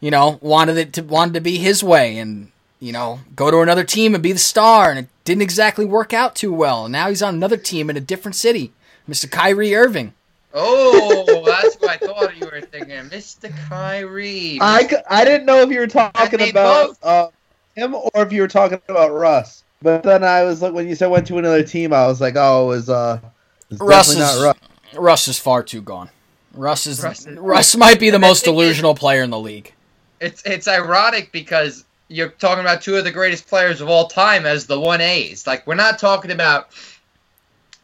you 0.00 0.10
know 0.10 0.38
wanted 0.40 0.76
it 0.78 0.92
to 0.94 1.02
wanted 1.02 1.34
to 1.34 1.40
be 1.40 1.58
his 1.58 1.84
way, 1.84 2.18
and 2.18 2.50
you 2.78 2.92
know 2.92 3.20
go 3.36 3.50
to 3.50 3.60
another 3.60 3.84
team 3.84 4.14
and 4.14 4.22
be 4.22 4.32
the 4.32 4.38
star, 4.38 4.90
and 4.90 4.98
it 4.98 5.08
didn't 5.24 5.42
exactly 5.42 5.84
work 5.84 6.12
out 6.12 6.34
too 6.34 6.52
well. 6.52 6.86
And 6.86 6.92
now 6.92 7.08
he's 7.08 7.22
on 7.22 7.34
another 7.34 7.56
team 7.56 7.90
in 7.90 7.96
a 7.96 8.00
different 8.00 8.34
city, 8.34 8.72
Mr. 9.08 9.30
Kyrie 9.30 9.74
Irving. 9.74 10.14
Oh, 10.52 11.44
that's 11.46 11.76
what 11.76 11.90
I 11.90 11.96
thought 11.98 12.36
you 12.36 12.46
were 12.46 12.60
thinking, 12.60 12.96
Mr. 13.10 13.54
Kyrie. 13.68 14.58
I, 14.60 14.88
I 15.08 15.24
didn't 15.24 15.46
know 15.46 15.60
if 15.60 15.70
you 15.70 15.78
were 15.78 15.86
talking 15.86 16.50
about 16.50 16.88
both- 16.88 17.04
uh, 17.04 17.28
him 17.76 17.94
or 17.94 18.10
if 18.22 18.32
you 18.32 18.42
were 18.42 18.48
talking 18.48 18.80
about 18.88 19.12
Russ. 19.12 19.64
But 19.82 20.02
then 20.02 20.24
I 20.24 20.44
was 20.44 20.60
like, 20.60 20.72
when 20.74 20.88
you 20.88 20.94
said 20.94 21.06
went 21.06 21.26
to 21.28 21.38
another 21.38 21.62
team, 21.62 21.92
I 21.92 22.06
was 22.06 22.20
like, 22.20 22.34
oh, 22.36 22.64
it 22.64 22.66
was 22.66 22.90
uh, 22.90 23.20
it's 23.70 23.80
Russ 23.80 24.08
definitely 24.08 24.30
is 24.30 24.40
not 24.40 24.44
Russ. 24.46 24.69
Russ 24.94 25.28
is 25.28 25.38
far 25.38 25.62
too 25.62 25.82
gone. 25.82 26.10
Russ 26.54 26.86
is 26.86 27.02
Russ 27.02 27.26
Russ, 27.28 27.76
might 27.76 28.00
be 28.00 28.10
the 28.10 28.18
most 28.28 28.38
is- 28.38 28.42
delusional 28.44 28.94
player 28.94 29.22
in 29.22 29.30
the 29.30 29.38
league. 29.38 29.72
It's 30.20 30.42
it's 30.44 30.68
ironic 30.68 31.32
because 31.32 31.84
you're 32.08 32.28
talking 32.30 32.60
about 32.60 32.82
two 32.82 32.96
of 32.96 33.04
the 33.04 33.10
greatest 33.12 33.46
players 33.46 33.80
of 33.80 33.88
all 33.88 34.08
time 34.08 34.44
as 34.46 34.66
the 34.66 34.78
one 34.78 35.00
A's. 35.00 35.46
Like 35.46 35.66
we're 35.66 35.76
not 35.76 35.98
talking 35.98 36.30
about 36.32 36.70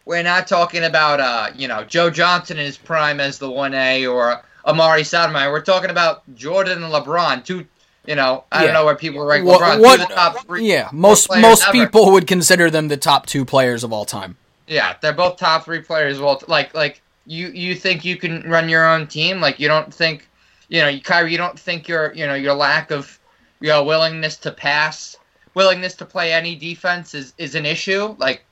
we're 0.04 0.22
not 0.22 0.46
talking 0.46 0.84
about 0.84 1.20
uh 1.20 1.50
you 1.57 1.68
know 1.68 1.84
Joe 1.84 2.11
Johnson 2.11 2.59
in 2.59 2.64
his 2.66 2.76
prime 2.76 3.20
as 3.20 3.38
the 3.38 3.50
one 3.50 3.72
A 3.74 4.07
or 4.07 4.42
Amar'e 4.66 5.00
Stoudemire. 5.02 5.50
We're 5.50 5.61
talking 5.62 5.90
about 5.90 6.22
Jordan 6.34 6.82
and 6.82 6.92
LeBron. 6.92 7.44
Two 7.44 7.66
you 8.07 8.16
know 8.16 8.44
I 8.52 8.61
Yeah. 8.61 8.64
don't 8.66 8.74
know 8.74 8.84
where 8.84 8.96
people 8.96 9.24
rank 9.24 9.44
LeBron. 9.46 9.80
what- 9.80 9.96
two 9.96 10.02
of 10.02 10.09
the 10.09 10.14
top 10.14 10.44
three. 10.46 10.70
Yeah, 10.70 10.88
most 10.92 11.30
most 11.30 11.62
ever. 11.68 11.72
people 11.72 12.11
would 12.12 12.26
consider 12.26 12.68
them 12.70 12.88
the 12.88 12.96
top 12.96 13.26
two 13.26 13.44
players 13.44 13.82
of 13.84 13.92
all 13.92 14.04
time. 14.04 14.36
Yeah, 14.67 14.97
they're 15.01 15.12
both 15.12 15.37
top 15.37 15.64
three 15.64 15.81
players. 15.81 16.19
Well, 16.19 16.43
like 16.49 16.75
like 16.75 17.03
you 17.27 17.49
you 17.49 17.75
think 17.75 18.05
you 18.05 18.17
can 18.17 18.49
run 18.49 18.69
your 18.69 18.89
own 18.89 19.07
team? 19.07 19.41
Like 19.41 19.61
you 19.61 19.69
don't 19.69 19.93
think 19.93 20.29
you 20.69 20.81
know 20.81 20.99
Kyrie? 21.01 21.33
You 21.33 21.39
don't 21.39 21.59
think 21.59 21.89
your 21.89 22.12
you 22.14 22.27
know 22.27 22.35
your 22.35 22.55
lack 22.55 22.91
of 22.91 23.19
you 23.61 23.69
know 23.69 23.85
willingness 23.85 24.37
to 24.39 24.51
pass, 24.51 25.17
willingness 25.55 25.95
to 25.97 26.05
play 26.05 26.33
any 26.33 26.57
defense 26.57 27.14
is 27.14 27.35
is 27.39 27.55
an 27.55 27.67
issue? 27.67 28.17
Like 28.19 28.45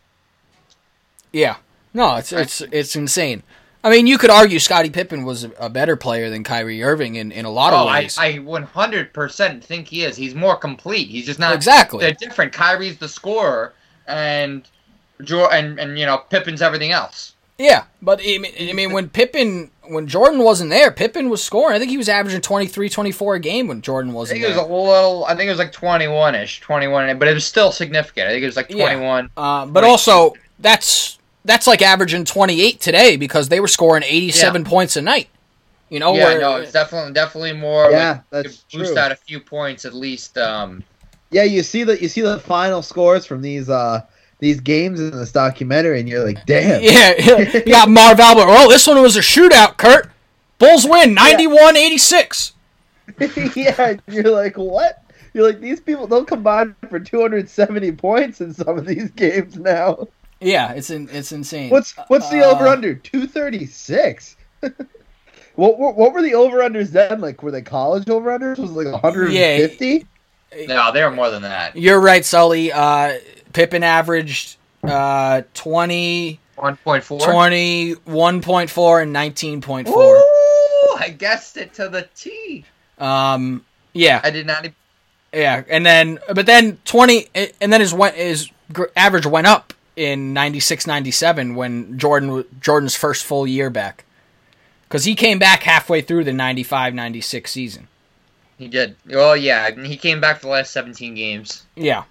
Yeah, 1.33 1.57
no, 1.93 2.17
it's 2.17 2.33
it's 2.33 2.61
it's 2.61 2.97
insane. 2.97 3.43
I 3.85 3.91
mean, 3.91 4.07
you 4.07 4.17
could 4.17 4.31
argue 4.31 4.59
Scottie 4.59 4.89
Pippen 4.89 5.25
was 5.25 5.47
a, 5.59 5.69
better 5.69 5.95
player 5.95 6.31
than 6.31 6.43
Kyrie 6.43 6.83
Irving 6.83 7.17
in, 7.17 7.31
in 7.31 7.45
a 7.45 7.51
lot 7.51 7.75
oh, 7.75 7.83
of 7.83 7.89
I 7.89 8.01
ways. 8.01 8.17
I 8.19 8.37
one 8.37 8.63
hundred 8.63 9.13
percent 9.13 9.63
think 9.63 9.89
he 9.89 10.05
is. 10.05 10.17
He's 10.17 10.35
more 10.35 10.57
complete. 10.57 11.09
He's 11.09 11.27
just 11.27 11.39
not 11.39 11.55
exactly. 11.55 12.01
They're 12.01 12.15
different. 12.15 12.55
Kyrie's 12.55 12.97
the 12.97 13.09
scorer, 13.09 13.75
and 14.07 14.67
and 15.21 15.79
and 15.79 15.99
you 15.99 16.07
know 16.07 16.19
Pippen's 16.19 16.63
everything 16.63 16.91
else. 16.93 17.33
Yeah, 17.59 17.85
but 18.03 18.21
I 18.21 18.39
mean, 18.39 18.53
I 18.69 18.73
mean, 18.73 18.93
when 18.93 19.09
Pippen, 19.09 19.71
when 19.87 20.09
Jordan 20.09 20.41
wasn't 20.43 20.71
there, 20.71 20.91
Pippen 20.91 21.29
was 21.31 21.43
scoring. 21.43 21.77
I 21.77 21.79
think 21.79 21.89
he 21.93 21.97
was 21.97 22.09
averaging 22.09 22.41
23, 22.41 22.89
24 22.89 23.35
a 23.37 23.39
game 23.41 23.69
when 23.69 23.81
Jordan 23.81 24.13
wasn't 24.13 24.41
think 24.41 24.45
it 24.47 24.49
was 24.49 24.57
there. 24.57 24.65
a 24.65 24.77
little. 24.77 25.25
I 25.27 25.37
think 25.37 25.47
it 25.47 25.51
was 25.51 25.59
like 25.61 25.71
twenty-one 25.71 26.35
ish, 26.35 26.61
twenty-one, 26.61 27.17
but 27.19 27.29
it 27.29 27.35
was 27.35 27.45
still 27.45 27.71
significant. 27.71 28.27
I 28.29 28.33
think 28.33 28.43
it 28.43 28.47
was 28.47 28.57
like 28.57 28.71
Yeah. 28.71 28.87
twenty-one. 28.87 29.31
Uh, 29.37 29.67
but 29.67 29.85
Right. 29.85 29.89
also, 29.91 30.35
that's 30.59 31.19
that's 31.45 31.67
like 31.67 31.83
averaging 31.83 32.25
28 32.25 32.81
today 32.81 33.17
because 33.19 33.51
they 33.51 33.61
were 33.61 33.69
scoring 33.69 34.03
87 34.03 34.65
points 34.65 34.97
a 34.97 35.03
night. 35.03 35.29
You 35.91 36.01
know, 36.01 36.15
yeah, 36.15 36.25
where, 36.25 36.41
no, 36.41 36.57
it's 36.57 36.73
definitely 36.73 37.13
definitely 37.13 37.53
more. 37.53 37.91
Yeah, 37.91 38.21
like, 38.33 38.45
that's 38.45 38.57
to 38.71 38.79
boost 38.79 38.93
true. 38.95 38.99
out 38.99 39.13
a 39.13 39.17
few 39.17 39.39
points 39.39 39.85
at 39.85 39.95
least. 39.95 40.39
Um, 40.39 40.83
Yeah, 41.31 41.45
you 41.45 41.63
see 41.63 41.85
the 41.85 42.01
you 42.03 42.09
see 42.09 42.23
the 42.23 42.41
final 42.41 42.83
scores 42.83 43.27
from 43.27 43.43
these 43.43 43.69
uh 43.69 44.01
these 44.45 44.61
games 44.61 45.01
in 45.01 45.11
this 45.11 45.33
documentary, 45.33 45.99
and 46.01 46.09
you're 46.09 46.23
like, 46.25 46.45
damn. 46.45 46.83
yeah, 46.83 47.15
you 47.55 47.65
got 47.65 47.89
Marv 47.89 48.21
Albert. 48.21 48.45
Oh, 48.47 48.69
this 48.69 48.87
one 48.87 49.01
was 49.01 49.17
a 49.17 49.21
shootout, 49.21 49.79
Kurt. 49.79 50.11
Bulls 50.59 50.85
win 50.85 51.17
91-86. 51.17 52.53
yeah, 53.57 53.97
you're 54.09 54.31
like, 54.31 54.57
what? 54.57 55.03
You're 55.33 55.47
like, 55.47 55.61
these 55.61 55.81
people 55.81 56.07
don't 56.07 56.29
combine 56.29 56.77
for 56.91 57.01
270 57.01 57.93
points 57.93 58.43
in 58.43 58.53
some 58.53 58.77
of 58.79 58.85
these 58.87 59.11
games 59.13 59.57
now. 59.57 60.09
Yeah, 60.41 60.73
it's 60.73 60.91
in, 60.91 61.09
it's 61.11 61.33
insane. 61.33 61.71
What's 61.71 61.95
what's 62.09 62.29
the 62.29 62.45
Uh, 62.45 62.51
over 62.51 62.69
under? 62.69 62.95
236. 62.95 64.37
what, 64.61 64.75
what 65.79 65.97
what 65.97 66.13
were 66.13 66.21
the 66.21 66.35
over 66.35 66.59
unders 66.59 66.91
then? 66.91 67.21
Like, 67.23 67.43
were 67.43 67.51
they 67.51 67.63
college 67.63 68.11
over 68.11 68.31
unders? 68.39 68.59
Was 68.59 68.71
it 68.71 68.75
like 68.75 69.03
150? 69.03 70.07
no, 70.69 70.93
they 70.93 71.03
were 71.03 71.11
more 71.11 71.31
than 71.31 71.43
that. 71.43 71.77
You're 71.77 72.01
right, 72.01 72.25
Sully. 72.25 72.71
Uh, 72.71 73.15
Pippen 73.55 73.83
averaged 73.83 74.57
uh, 74.83 75.43
20, 75.55 76.39
One 76.57 76.77
point 76.77 77.03
four. 77.05 77.21
21.4 77.21 79.03
and 79.03 79.15
19.4. 79.15 79.89
Ooh, 79.89 80.97
I 80.99 81.09
guessed 81.09 81.57
it 81.57 81.73
to 81.75 81.89
the 81.89 82.09
T. 82.15 82.65
Um, 82.99 83.65
yeah, 83.93 84.21
I 84.23 84.31
did 84.31 84.47
not. 84.47 84.67
yeah, 85.33 85.63
and 85.69 85.85
then 85.87 86.19
but 86.35 86.47
then 86.47 86.79
20 86.85 87.29
and 87.61 87.73
then 87.73 87.81
his 87.81 87.93
went 87.95 88.15
his 88.17 88.51
average 88.97 89.27
went 89.27 89.47
up 89.47 89.73
in 89.97 90.33
96 90.33 90.87
97 90.87 91.55
when 91.55 91.99
Jordan 91.99 92.45
Jordan's 92.61 92.95
first 92.95 93.25
full 93.25 93.47
year 93.47 93.71
back. 93.71 94.05
Cuz 94.89 95.05
he 95.05 95.15
came 95.15 95.39
back 95.39 95.63
halfway 95.65 96.01
through 96.03 96.25
the 96.25 96.33
95 96.33 96.95
96 96.95 97.51
season. 97.51 97.89
He 98.59 98.69
did. 98.69 98.95
Well, 99.07 99.37
yeah, 99.37 99.71
he 99.85 99.97
came 99.97 100.21
back 100.21 100.37
for 100.37 100.43
the 100.47 100.53
last 100.53 100.73
seventeen 100.73 101.15
games. 101.15 101.65
Yeah. 101.75 102.05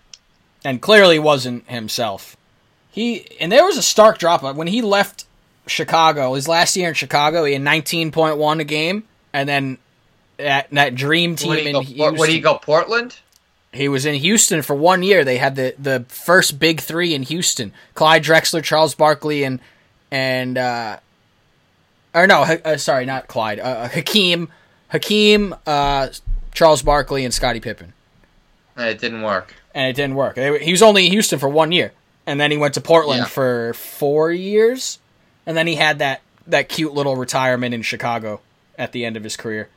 And 0.64 0.82
clearly 0.82 1.20
wasn't 1.20 1.70
himself. 1.70 2.38
He 2.92 3.26
and 3.40 3.52
there 3.52 3.66
was 3.66 3.78
a 3.78 3.82
stark 3.82 4.18
drop 4.18 4.44
when 4.56 4.68
he 4.68 4.82
left 4.82 5.26
Chicago, 5.68 6.34
his 6.36 6.48
last 6.48 6.76
year 6.78 6.90
in 6.90 6.94
Chicago, 6.94 7.44
he 7.44 7.54
had 7.54 7.62
19.1 7.62 8.60
a 8.60 8.64
game 8.64 9.04
and 9.34 9.50
then 9.50 9.78
that 10.38 10.70
that 10.72 10.96
dream 10.96 11.36
team 11.36 11.54
in 11.54 11.74
go? 11.74 11.82
Houston. 11.82 12.18
What 12.18 12.28
did 12.28 12.34
he 12.34 12.40
go? 12.40 12.56
Portland. 12.56 13.18
He 13.72 13.90
was 13.90 14.06
in 14.06 14.14
Houston 14.16 14.62
for 14.62 14.76
one 14.76 15.02
year. 15.02 15.26
They 15.26 15.38
had 15.38 15.56
the, 15.56 15.74
the 15.80 16.06
first 16.08 16.60
big 16.60 16.80
three 16.80 17.16
in 17.16 17.24
Houston: 17.24 17.74
Clyde 17.96 18.24
Drexler, 18.24 18.64
Charles 18.64 18.94
Barkley, 18.94 19.44
and 19.44 19.60
and 20.12 20.58
uh, 20.58 21.00
or 22.14 22.28
no, 22.28 22.44
uh, 22.44 22.78
sorry, 22.78 23.06
not 23.06 23.28
Clyde. 23.28 23.60
Uh, 23.60 23.88
Hakeem, 23.90 24.50
Hakeem, 24.90 25.56
uh, 25.66 26.10
Charles 26.54 26.84
Barkley, 26.84 27.26
and 27.26 27.34
Scottie 27.34 27.60
Pippen. 27.60 27.94
It 28.78 29.00
didn't 29.00 29.24
work. 29.24 29.56
And 29.74 29.88
it 29.90 29.96
didn't 29.96 30.16
work. 30.16 30.36
Were- 30.38 30.60
he 30.60 30.72
was 30.72 30.82
only 30.84 31.06
in 31.08 31.12
Houston 31.12 31.40
for 31.40 31.50
one 31.50 31.72
year, 31.72 31.92
and 32.28 32.40
then 32.40 32.52
he 32.52 32.58
went 32.58 32.76
to 32.76 32.82
Portland 32.82 33.22
Yeah. 33.22 33.26
for 33.28 33.74
four 33.74 34.32
years, 34.32 35.00
and 35.46 35.58
then 35.58 35.68
he 35.68 35.76
had 35.76 36.00
that 36.00 36.22
that 36.48 36.68
cute 36.70 36.94
little 36.94 37.16
retirement 37.16 37.74
in 37.74 37.82
Chicago 37.82 38.42
at 38.78 38.92
the 38.92 39.06
end 39.06 39.16
of 39.18 39.24
his 39.24 39.38
career. 39.38 39.70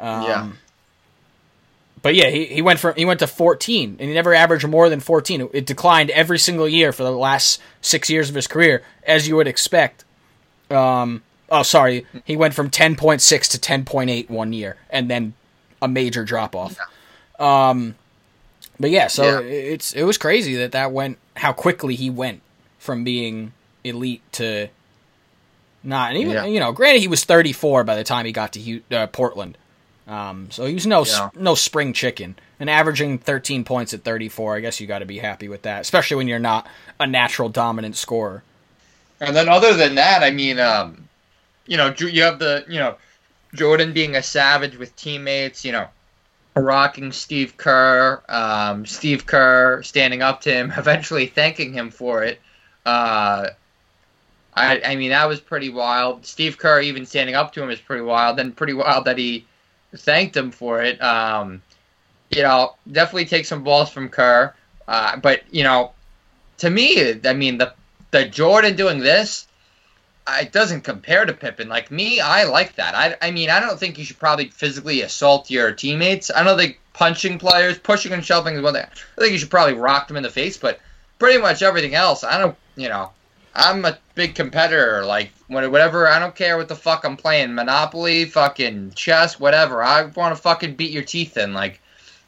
Um, 0.00 0.22
yeah. 0.22 0.48
But 2.00 2.14
yeah, 2.16 2.30
he, 2.30 2.46
he 2.46 2.62
went 2.62 2.80
from 2.80 2.94
he 2.96 3.04
went 3.04 3.20
to 3.20 3.26
14, 3.28 3.96
and 4.00 4.08
he 4.08 4.14
never 4.14 4.34
averaged 4.34 4.66
more 4.66 4.88
than 4.88 4.98
14. 5.00 5.40
It, 5.42 5.50
it 5.52 5.66
declined 5.66 6.10
every 6.10 6.38
single 6.38 6.68
year 6.68 6.92
for 6.92 7.04
the 7.04 7.12
last 7.12 7.60
six 7.80 8.10
years 8.10 8.28
of 8.28 8.34
his 8.34 8.48
career, 8.48 8.82
as 9.04 9.28
you 9.28 9.36
would 9.36 9.46
expect. 9.46 10.04
Um, 10.70 11.22
oh, 11.48 11.62
sorry, 11.62 12.06
he 12.24 12.36
went 12.36 12.54
from 12.54 12.70
10.6 12.70 13.50
to 13.50 13.58
10.8 13.58 14.30
one 14.30 14.52
year, 14.52 14.76
and 14.90 15.08
then 15.08 15.34
a 15.80 15.86
major 15.86 16.24
drop 16.24 16.56
off. 16.56 16.76
Um, 17.38 17.94
but 18.80 18.90
yeah, 18.90 19.06
so 19.08 19.24
Yeah. 19.24 19.46
it's 19.46 19.92
it 19.92 20.04
was 20.04 20.18
crazy 20.18 20.54
that 20.56 20.72
that 20.72 20.92
went 20.92 21.18
how 21.36 21.52
quickly 21.52 21.94
he 21.94 22.10
went 22.10 22.42
from 22.78 23.04
being 23.04 23.52
elite 23.84 24.22
to 24.32 24.68
not. 25.82 26.10
And 26.10 26.18
even 26.18 26.34
Yeah. 26.34 26.44
you 26.46 26.60
know, 26.60 26.72
granted, 26.72 27.00
he 27.00 27.08
was 27.08 27.24
34 27.24 27.84
by 27.84 27.96
the 27.96 28.04
time 28.04 28.26
he 28.26 28.32
got 28.32 28.52
to 28.52 28.80
uh, 28.92 29.06
Portland. 29.08 29.58
Um, 30.06 30.50
so 30.50 30.64
he 30.66 30.74
was 30.74 30.86
no 30.86 31.04
Yeah. 31.04 31.30
no 31.34 31.54
spring 31.54 31.92
chicken, 31.92 32.36
and 32.58 32.68
averaging 32.68 33.18
13 33.18 33.64
points 33.64 33.94
at 33.94 34.02
34. 34.04 34.56
I 34.56 34.60
guess 34.60 34.80
you 34.80 34.86
got 34.86 34.98
to 34.98 35.06
be 35.06 35.18
happy 35.18 35.48
with 35.48 35.62
that, 35.62 35.80
especially 35.82 36.16
when 36.16 36.28
you're 36.28 36.38
not 36.38 36.66
a 36.98 37.06
natural 37.06 37.48
dominant 37.48 37.96
scorer. 37.96 38.42
And 39.20 39.36
then 39.36 39.48
other 39.48 39.74
than 39.74 39.94
that, 39.94 40.24
I 40.24 40.30
mean, 40.32 40.58
um, 40.58 41.08
you 41.66 41.76
know, 41.76 41.94
you 41.96 42.22
have 42.24 42.40
the, 42.40 42.64
you 42.68 42.80
know, 42.80 42.96
Jordan 43.54 43.92
being 43.92 44.16
a 44.16 44.22
savage 44.22 44.76
with 44.76 44.94
teammates, 44.96 45.64
you 45.64 45.70
know, 45.70 45.86
rocking 46.54 47.12
Steve 47.12 47.56
Kerr, 47.56 48.22
um, 48.28 48.84
Steve 48.86 49.26
Kerr 49.26 49.82
standing 49.82 50.22
up 50.22 50.42
to 50.42 50.52
him, 50.52 50.72
eventually 50.76 51.26
thanking 51.26 51.72
him 51.72 51.90
for 51.90 52.22
it. 52.22 52.40
Uh, 52.84 53.48
I, 54.54 54.82
I 54.84 54.96
mean, 54.96 55.10
that 55.10 55.28
was 55.28 55.40
pretty 55.40 55.70
wild. 55.70 56.26
Steve 56.26 56.58
Kerr 56.58 56.80
even 56.80 57.06
standing 57.06 57.34
up 57.34 57.52
to 57.54 57.62
him 57.62 57.70
is 57.70 57.80
pretty 57.80 58.02
wild. 58.02 58.36
Then 58.36 58.52
pretty 58.52 58.74
wild 58.74 59.06
that 59.06 59.16
he 59.16 59.46
thanked 59.96 60.36
him 60.36 60.50
for 60.50 60.82
it. 60.82 61.02
Um, 61.02 61.62
you 62.30 62.42
know, 62.42 62.74
definitely 62.90 63.26
take 63.26 63.46
some 63.46 63.62
balls 63.62 63.90
from 63.90 64.08
Kerr. 64.08 64.54
Uh, 64.88 65.16
but 65.16 65.42
you 65.50 65.62
know, 65.62 65.92
to 66.58 66.68
me, 66.68 67.20
I 67.24 67.32
mean, 67.32 67.58
the 67.58 67.72
the 68.10 68.26
Jordan 68.26 68.76
doing 68.76 68.98
this, 68.98 69.46
it 70.28 70.52
doesn't 70.52 70.82
compare 70.82 71.24
to 71.24 71.32
Pippen. 71.32 71.68
Like 71.68 71.90
me, 71.90 72.20
I 72.20 72.44
like 72.44 72.76
that. 72.76 72.94
I, 72.94 73.16
I 73.26 73.30
mean, 73.30 73.50
I 73.50 73.60
don't 73.60 73.78
think 73.78 73.98
you 73.98 74.04
should 74.04 74.18
probably 74.18 74.48
physically 74.48 75.02
assault 75.02 75.50
your 75.50 75.72
teammates. 75.72 76.30
I 76.30 76.44
don't 76.44 76.58
think 76.58 76.80
punching 76.92 77.38
players, 77.38 77.78
pushing 77.78 78.12
and 78.12 78.24
shoving 78.24 78.54
is 78.54 78.62
one 78.62 78.74
thing. 78.74 78.84
I 78.84 79.20
think 79.20 79.32
you 79.32 79.38
should 79.38 79.50
probably 79.50 79.74
rock 79.74 80.08
them 80.08 80.16
in 80.16 80.22
the 80.22 80.30
face. 80.30 80.56
But 80.56 80.80
pretty 81.18 81.40
much 81.40 81.62
everything 81.62 81.94
else, 81.94 82.24
I 82.24 82.38
don't. 82.38 82.56
You 82.76 82.88
know, 82.88 83.10
I'm 83.54 83.84
a 83.84 83.98
big 84.14 84.34
competitor. 84.34 85.04
Like 85.04 85.30
whatever, 85.48 86.08
I 86.08 86.18
don't 86.18 86.34
care 86.34 86.56
what 86.56 86.68
the 86.68 86.76
fuck 86.76 87.04
I'm 87.04 87.16
playing. 87.16 87.54
Monopoly, 87.54 88.24
fucking 88.26 88.92
chess, 88.94 89.40
whatever. 89.40 89.82
I 89.82 90.04
want 90.04 90.34
to 90.34 90.40
fucking 90.40 90.76
beat 90.76 90.92
your 90.92 91.04
teeth 91.04 91.36
in. 91.36 91.52
Like 91.52 91.80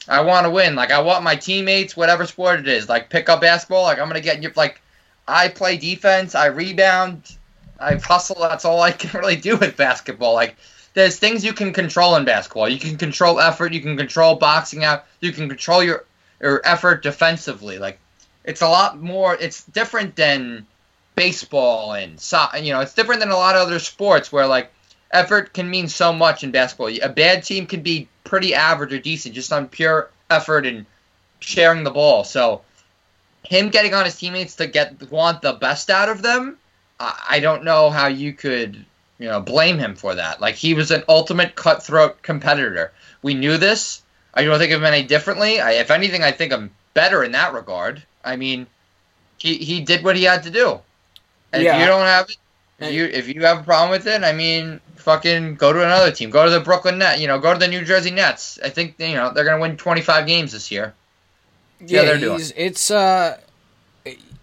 I 0.08 0.20
want 0.20 0.44
to 0.44 0.50
win. 0.50 0.74
Like 0.74 0.90
I 0.90 1.00
want 1.00 1.24
my 1.24 1.36
teammates, 1.36 1.96
whatever 1.96 2.26
sport 2.26 2.60
it 2.60 2.68
is. 2.68 2.88
Like 2.88 3.08
pick 3.08 3.28
up 3.28 3.40
basketball. 3.40 3.84
Like 3.84 3.98
I'm 3.98 4.08
gonna 4.08 4.20
get 4.20 4.42
you. 4.42 4.50
Like 4.56 4.80
I 5.28 5.48
play 5.48 5.76
defense. 5.76 6.34
I 6.34 6.46
rebound. 6.46 7.36
I 7.84 7.96
hustle. 7.96 8.36
That's 8.40 8.64
all 8.64 8.80
I 8.80 8.92
can 8.92 9.18
really 9.20 9.36
do 9.36 9.56
with 9.56 9.76
basketball. 9.76 10.34
Like 10.34 10.56
there's 10.94 11.18
things 11.18 11.44
you 11.44 11.52
can 11.52 11.72
control 11.72 12.16
in 12.16 12.24
basketball. 12.24 12.68
You 12.68 12.78
can 12.78 12.96
control 12.96 13.40
effort. 13.40 13.72
You 13.72 13.80
can 13.80 13.96
control 13.96 14.36
boxing 14.36 14.84
out. 14.84 15.04
You 15.20 15.32
can 15.32 15.48
control 15.48 15.82
your 15.82 16.04
your 16.40 16.60
effort 16.64 17.02
defensively. 17.02 17.78
Like 17.78 17.98
it's 18.44 18.62
a 18.62 18.68
lot 18.68 19.00
more. 19.00 19.34
It's 19.34 19.64
different 19.64 20.16
than 20.16 20.66
baseball 21.16 21.92
and 21.92 22.18
so 22.18 22.44
you 22.60 22.72
know 22.72 22.80
it's 22.80 22.94
different 22.94 23.20
than 23.20 23.30
a 23.30 23.36
lot 23.36 23.54
of 23.54 23.62
other 23.62 23.78
sports 23.78 24.32
where 24.32 24.48
like 24.48 24.72
effort 25.12 25.52
can 25.54 25.70
mean 25.70 25.88
so 25.88 26.12
much 26.12 26.42
in 26.42 26.50
basketball. 26.50 26.88
A 27.02 27.08
bad 27.08 27.44
team 27.44 27.66
can 27.66 27.82
be 27.82 28.08
pretty 28.24 28.54
average 28.54 28.92
or 28.92 28.98
decent 28.98 29.34
just 29.34 29.52
on 29.52 29.68
pure 29.68 30.10
effort 30.28 30.66
and 30.66 30.86
sharing 31.40 31.84
the 31.84 31.90
ball. 31.90 32.24
So 32.24 32.62
him 33.44 33.68
getting 33.68 33.94
on 33.94 34.04
his 34.04 34.16
teammates 34.16 34.56
to 34.56 34.66
get 34.66 35.10
want 35.10 35.42
the 35.42 35.52
best 35.52 35.90
out 35.90 36.08
of 36.08 36.22
them, 36.22 36.58
I, 37.00 37.40
don't 37.40 37.64
know 37.64 37.90
how 37.90 38.06
you 38.06 38.32
could 38.32 38.84
you 39.18 39.28
know 39.28 39.40
blame 39.40 39.78
him 39.78 39.94
for 39.94 40.14
that. 40.14 40.40
Like 40.40 40.54
he 40.54 40.74
was 40.74 40.90
an 40.90 41.02
ultimate 41.08 41.54
cutthroat 41.54 42.22
competitor. 42.22 42.92
We 43.22 43.34
knew 43.34 43.58
this. 43.58 44.02
I 44.32 44.44
don't 44.44 44.58
think 44.58 44.72
of 44.72 44.80
him 44.80 44.86
any 44.86 45.02
differently. 45.02 45.60
I, 45.60 45.72
if 45.72 45.90
anything, 45.90 46.22
I 46.22 46.32
think 46.32 46.52
I'm 46.52 46.70
better 46.92 47.22
in 47.22 47.32
that 47.32 47.52
regard. 47.52 48.02
I 48.24 48.36
mean, 48.36 48.66
he 49.38 49.56
he 49.56 49.80
did 49.80 50.04
what 50.04 50.16
he 50.16 50.24
had 50.24 50.44
to 50.44 50.50
do. 50.50 50.80
And 51.52 51.62
Yeah. 51.62 51.76
if 51.76 51.80
you 51.80 51.86
don't 51.86 52.06
have 52.06 52.30
it, 52.30 52.36
if 52.80 52.92
you 52.92 53.04
if 53.04 53.28
you 53.28 53.42
have 53.44 53.60
a 53.60 53.62
problem 53.62 53.90
with 53.90 54.06
it, 54.06 54.22
I 54.22 54.32
mean, 54.32 54.80
fucking 54.96 55.54
go 55.56 55.72
to 55.72 55.84
another 55.84 56.10
team. 56.10 56.30
Go 56.30 56.44
to 56.44 56.50
the 56.50 56.60
Brooklyn 56.60 56.98
Net. 56.98 57.20
You 57.20 57.28
know, 57.28 57.38
go 57.38 57.52
to 57.52 57.58
the 57.58 57.68
New 57.68 57.84
Jersey 57.84 58.10
Nets. 58.10 58.58
I 58.64 58.70
think 58.70 58.96
you 58.98 59.14
know 59.14 59.32
they're 59.32 59.44
gonna 59.44 59.60
win 59.60 59.76
25 59.76 60.26
games 60.26 60.52
this 60.52 60.70
year. 60.70 60.94
Yeah, 61.80 62.04
they're 62.04 62.18
doing. 62.18 62.40
it's 62.56 62.90
uh, 62.90 63.38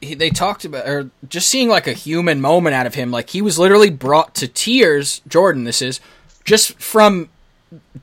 he, 0.02 0.16
they 0.16 0.30
talked 0.30 0.66
about 0.66 0.88
or 0.88 1.10
just 1.30 1.48
seeing 1.48 1.70
like 1.70 1.88
a 1.88 1.94
human 1.94 2.42
moment 2.42 2.74
out 2.76 2.86
of 2.88 2.96
him. 2.96 3.12
Like 3.12 3.30
he 3.30 3.42
was 3.42 3.58
literally 3.60 3.90
brought 3.90 4.34
to 4.36 4.48
tears. 4.48 5.22
Jordan, 5.28 5.64
this 5.64 5.82
is 5.82 6.00
just 6.44 6.74
from 6.80 7.30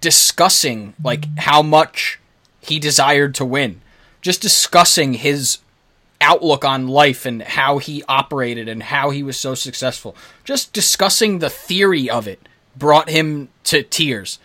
discussing 0.00 0.94
like 1.02 1.24
how 1.38 1.62
much 1.62 2.18
he 2.60 2.78
desired 2.78 3.34
to 3.36 3.44
win, 3.44 3.80
just 4.20 4.40
discussing 4.42 5.14
his 5.14 5.58
outlook 6.20 6.64
on 6.64 6.88
life 6.88 7.24
and 7.24 7.42
how 7.42 7.78
he 7.78 8.02
operated 8.08 8.68
and 8.68 8.82
how 8.84 9.10
he 9.10 9.22
was 9.22 9.36
so 9.38 9.54
successful. 9.54 10.16
Just 10.44 10.72
discussing 10.72 11.38
the 11.38 11.50
theory 11.50 12.10
of 12.10 12.26
it 12.26 12.40
brought 12.76 13.08
him 13.08 13.48
to 13.64 13.82
tears. 13.82 14.38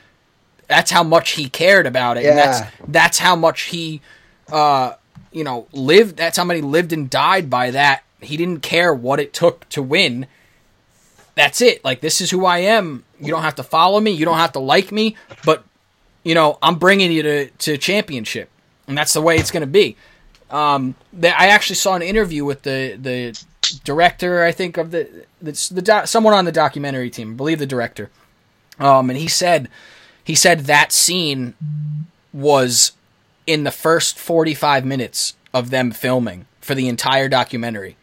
That's 0.67 0.91
how 0.91 1.03
much 1.03 1.31
he 1.31 1.49
cared 1.49 1.85
about 1.85 2.17
it. 2.17 2.25
And 2.25 2.37
Yeah. 2.37 2.45
that's 2.45 2.71
that's 2.87 3.17
how 3.19 3.35
much 3.35 3.63
he 3.63 4.01
uh 4.51 4.93
you 5.33 5.43
know 5.43 5.67
lived 5.71 6.17
that's 6.17 6.37
how 6.37 6.43
many 6.43 6.61
lived 6.61 6.93
and 6.93 7.09
died 7.09 7.49
by 7.49 7.71
that. 7.71 8.03
He 8.21 8.37
didn't 8.37 8.61
care 8.61 8.93
what 8.93 9.19
it 9.19 9.33
took 9.33 9.67
to 9.69 9.81
win. 9.81 10.27
That's 11.35 11.61
it. 11.61 11.83
Like 11.83 12.01
this 12.01 12.21
is 12.21 12.31
who 12.31 12.45
I 12.45 12.59
am. 12.59 13.03
You 13.19 13.27
don't 13.27 13.41
have 13.41 13.55
to 13.55 13.63
follow 13.63 13.99
me, 13.99 14.11
you 14.11 14.25
don't 14.25 14.37
have 14.37 14.53
to 14.53 14.59
like 14.59 14.91
me, 14.91 15.15
but 15.43 15.63
you 16.23 16.35
know, 16.35 16.57
I'm 16.61 16.75
bringing 16.75 17.11
you 17.11 17.23
to 17.23 17.49
to 17.49 17.77
championship. 17.77 18.49
And 18.87 18.97
that's 18.97 19.13
the 19.13 19.21
way 19.21 19.37
it's 19.37 19.51
going 19.51 19.61
to 19.61 19.67
be. 19.67 19.95
Um, 20.49 20.95
the, 21.13 21.29
I 21.29 21.47
actually 21.47 21.77
saw 21.77 21.95
an 21.95 22.01
interview 22.01 22.45
with 22.45 22.63
the 22.63 22.97
the 22.99 23.43
director, 23.83 24.43
I 24.43 24.51
think 24.51 24.77
of 24.77 24.91
the 24.91 25.25
the, 25.41 25.51
the 25.71 26.05
someone 26.05 26.33
on 26.33 26.45
the 26.45 26.51
documentary 26.51 27.09
team, 27.09 27.31
I 27.31 27.33
believe 27.35 27.59
the 27.59 27.65
director. 27.65 28.09
Um, 28.79 29.09
and 29.09 29.17
he 29.17 29.27
said 29.27 29.69
he 30.23 30.35
said 30.35 30.61
that 30.61 30.91
scene 30.91 31.53
was 32.31 32.93
in 33.45 33.63
the 33.63 33.71
first 33.71 34.17
45 34.17 34.85
minutes 34.85 35.35
of 35.53 35.69
them 35.69 35.91
filming 35.91 36.45
for 36.61 36.75
the 36.75 36.87
entire 36.87 37.27
documentary. 37.29 37.95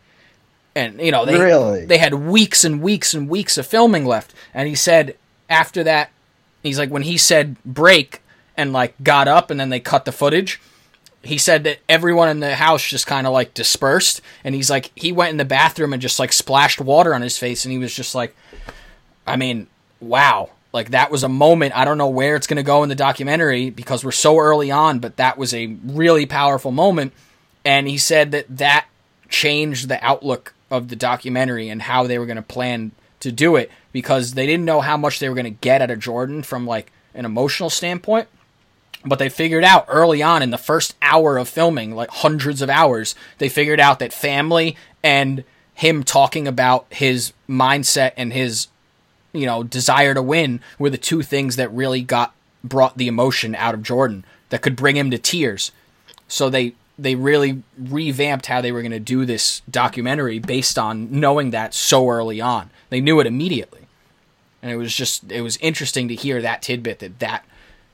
And 0.74 1.00
you 1.00 1.10
know, 1.10 1.24
they 1.24 1.38
Really? 1.38 1.86
they 1.86 1.98
had 1.98 2.14
weeks 2.14 2.64
and 2.64 2.80
weeks 2.82 3.12
and 3.14 3.28
weeks 3.28 3.58
of 3.58 3.66
filming 3.66 4.04
left. 4.04 4.32
And 4.54 4.68
he 4.68 4.74
said 4.74 5.16
after 5.48 5.82
that 5.84 6.10
he's 6.62 6.78
like 6.78 6.90
when 6.90 7.02
he 7.02 7.16
said 7.16 7.56
break 7.64 8.22
and 8.56 8.72
like 8.72 8.94
got 9.02 9.26
up 9.26 9.50
and 9.50 9.58
then 9.58 9.70
they 9.70 9.80
cut 9.80 10.04
the 10.04 10.12
footage 10.12 10.60
he 11.22 11.36
said 11.36 11.64
that 11.64 11.78
everyone 11.88 12.28
in 12.28 12.38
the 12.40 12.54
house 12.54 12.86
just 12.86 13.06
kind 13.06 13.26
of 13.26 13.32
like 13.32 13.52
dispersed 13.52 14.20
and 14.44 14.54
he's 14.54 14.70
like 14.70 14.90
he 14.94 15.10
went 15.10 15.30
in 15.32 15.38
the 15.38 15.44
bathroom 15.44 15.92
and 15.92 16.00
just 16.00 16.18
like 16.20 16.32
splashed 16.32 16.80
water 16.80 17.14
on 17.14 17.20
his 17.22 17.36
face 17.36 17.64
and 17.64 17.72
he 17.72 17.78
was 17.78 17.92
just 17.94 18.14
like 18.14 18.34
i 19.26 19.34
mean 19.36 19.66
wow 20.00 20.50
like 20.72 20.90
that 20.90 21.10
was 21.10 21.22
a 21.22 21.28
moment 21.28 21.76
i 21.76 21.84
don't 21.84 21.98
know 21.98 22.08
where 22.08 22.36
it's 22.36 22.46
going 22.46 22.56
to 22.56 22.62
go 22.62 22.82
in 22.82 22.88
the 22.88 22.94
documentary 22.94 23.70
because 23.70 24.04
we're 24.04 24.12
so 24.12 24.38
early 24.38 24.70
on 24.70 24.98
but 24.98 25.16
that 25.16 25.36
was 25.38 25.52
a 25.54 25.66
really 25.84 26.26
powerful 26.26 26.70
moment. 26.70 27.12
And 27.64 27.88
he 27.88 27.98
said 27.98 28.30
that 28.32 28.46
that 28.56 28.86
changed 29.28 29.88
the 29.88 30.02
outlook 30.04 30.54
of 30.70 30.88
the 30.88 30.96
documentary 30.96 31.68
and 31.68 31.82
how 31.82 32.06
they 32.06 32.18
were 32.18 32.26
going 32.26 32.36
to 32.36 32.42
plan 32.42 32.92
to 33.20 33.30
do 33.30 33.56
it 33.56 33.70
because 33.92 34.34
they 34.34 34.46
didn't 34.46 34.64
know 34.64 34.80
how 34.80 34.96
much 34.96 35.18
they 35.18 35.28
were 35.28 35.34
going 35.34 35.44
to 35.44 35.50
get 35.50 35.82
out 35.82 35.90
of 35.90 35.98
jordan 35.98 36.42
from 36.42 36.66
like 36.66 36.90
an 37.14 37.24
emotional 37.24 37.70
standpoint. 37.70 38.28
But 39.04 39.18
they 39.18 39.30
figured 39.30 39.64
out 39.64 39.86
early 39.88 40.22
on 40.22 40.42
in 40.42 40.50
the 40.50 40.58
first 40.58 40.94
hour 41.00 41.38
of 41.38 41.48
filming, 41.48 41.94
like 41.94 42.10
hundreds 42.10 42.60
of 42.60 42.68
hours, 42.68 43.14
they 43.38 43.48
figured 43.48 43.80
out 43.80 43.98
that 43.98 44.12
family 44.12 44.76
and 45.02 45.42
him 45.72 46.02
talking 46.02 46.46
about 46.46 46.86
his 46.90 47.32
mindset 47.48 48.12
and 48.18 48.30
his, 48.30 48.68
you 49.32 49.46
know, 49.46 49.62
desire 49.62 50.14
to 50.14 50.22
win 50.22 50.60
were 50.78 50.90
the 50.90 50.98
two 50.98 51.22
things 51.22 51.56
that 51.56 51.72
really 51.72 52.02
got 52.02 52.34
brought 52.62 52.98
the 52.98 53.08
emotion 53.08 53.54
out 53.54 53.74
of 53.74 53.82
Jordan 53.82 54.24
that 54.50 54.62
could 54.62 54.76
bring 54.76 54.96
him 54.96 55.10
to 55.10 55.18
tears. 55.18 55.72
So 56.28 56.50
they 56.50 56.74
they 56.98 57.14
really 57.14 57.62
revamped 57.78 58.46
how 58.46 58.60
they 58.60 58.72
were 58.72 58.82
going 58.82 58.92
to 58.92 59.00
do 59.00 59.24
this 59.24 59.62
documentary 59.70 60.38
based 60.38 60.78
on 60.78 61.08
knowing 61.10 61.50
that 61.50 61.72
so 61.72 62.08
early 62.08 62.40
on. 62.40 62.70
They 62.90 63.00
knew 63.00 63.20
it 63.20 63.26
immediately. 63.26 63.86
And 64.62 64.70
it 64.70 64.76
was 64.76 64.94
just 64.94 65.30
it 65.32 65.40
was 65.40 65.56
interesting 65.58 66.08
to 66.08 66.14
hear 66.14 66.42
that 66.42 66.62
tidbit 66.62 66.98
that 66.98 67.18
that 67.20 67.46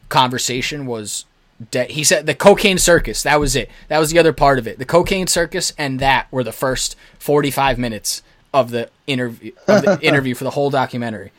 conversation 0.09 0.87
was 0.87 1.24
de- 1.70 1.84
he 1.84 2.05
said 2.05 2.26
the 2.26 2.34
cocaine 2.34 2.78
circus 2.78 3.22
that 3.22 3.41
was 3.41 3.57
it 3.57 3.70
that 3.89 3.99
was 3.99 4.11
the 4.11 4.18
other 4.18 4.32
part 4.32 4.59
of 4.59 4.66
it 4.68 4.78
the 4.78 4.84
cocaine 4.84 5.26
circus 5.26 5.72
and 5.76 5.99
that 5.99 6.30
were 6.30 6.45
the 6.45 6.53
first 6.53 6.95
45 7.18 7.78
minutes 7.78 8.22
of 8.61 8.70
the 8.70 8.88
interview 9.07 9.52
of 9.68 9.82
the 9.82 9.98
interview 10.02 10.34
for 10.34 10.44
the 10.44 10.50
whole 10.50 10.70
documentary 10.70 11.32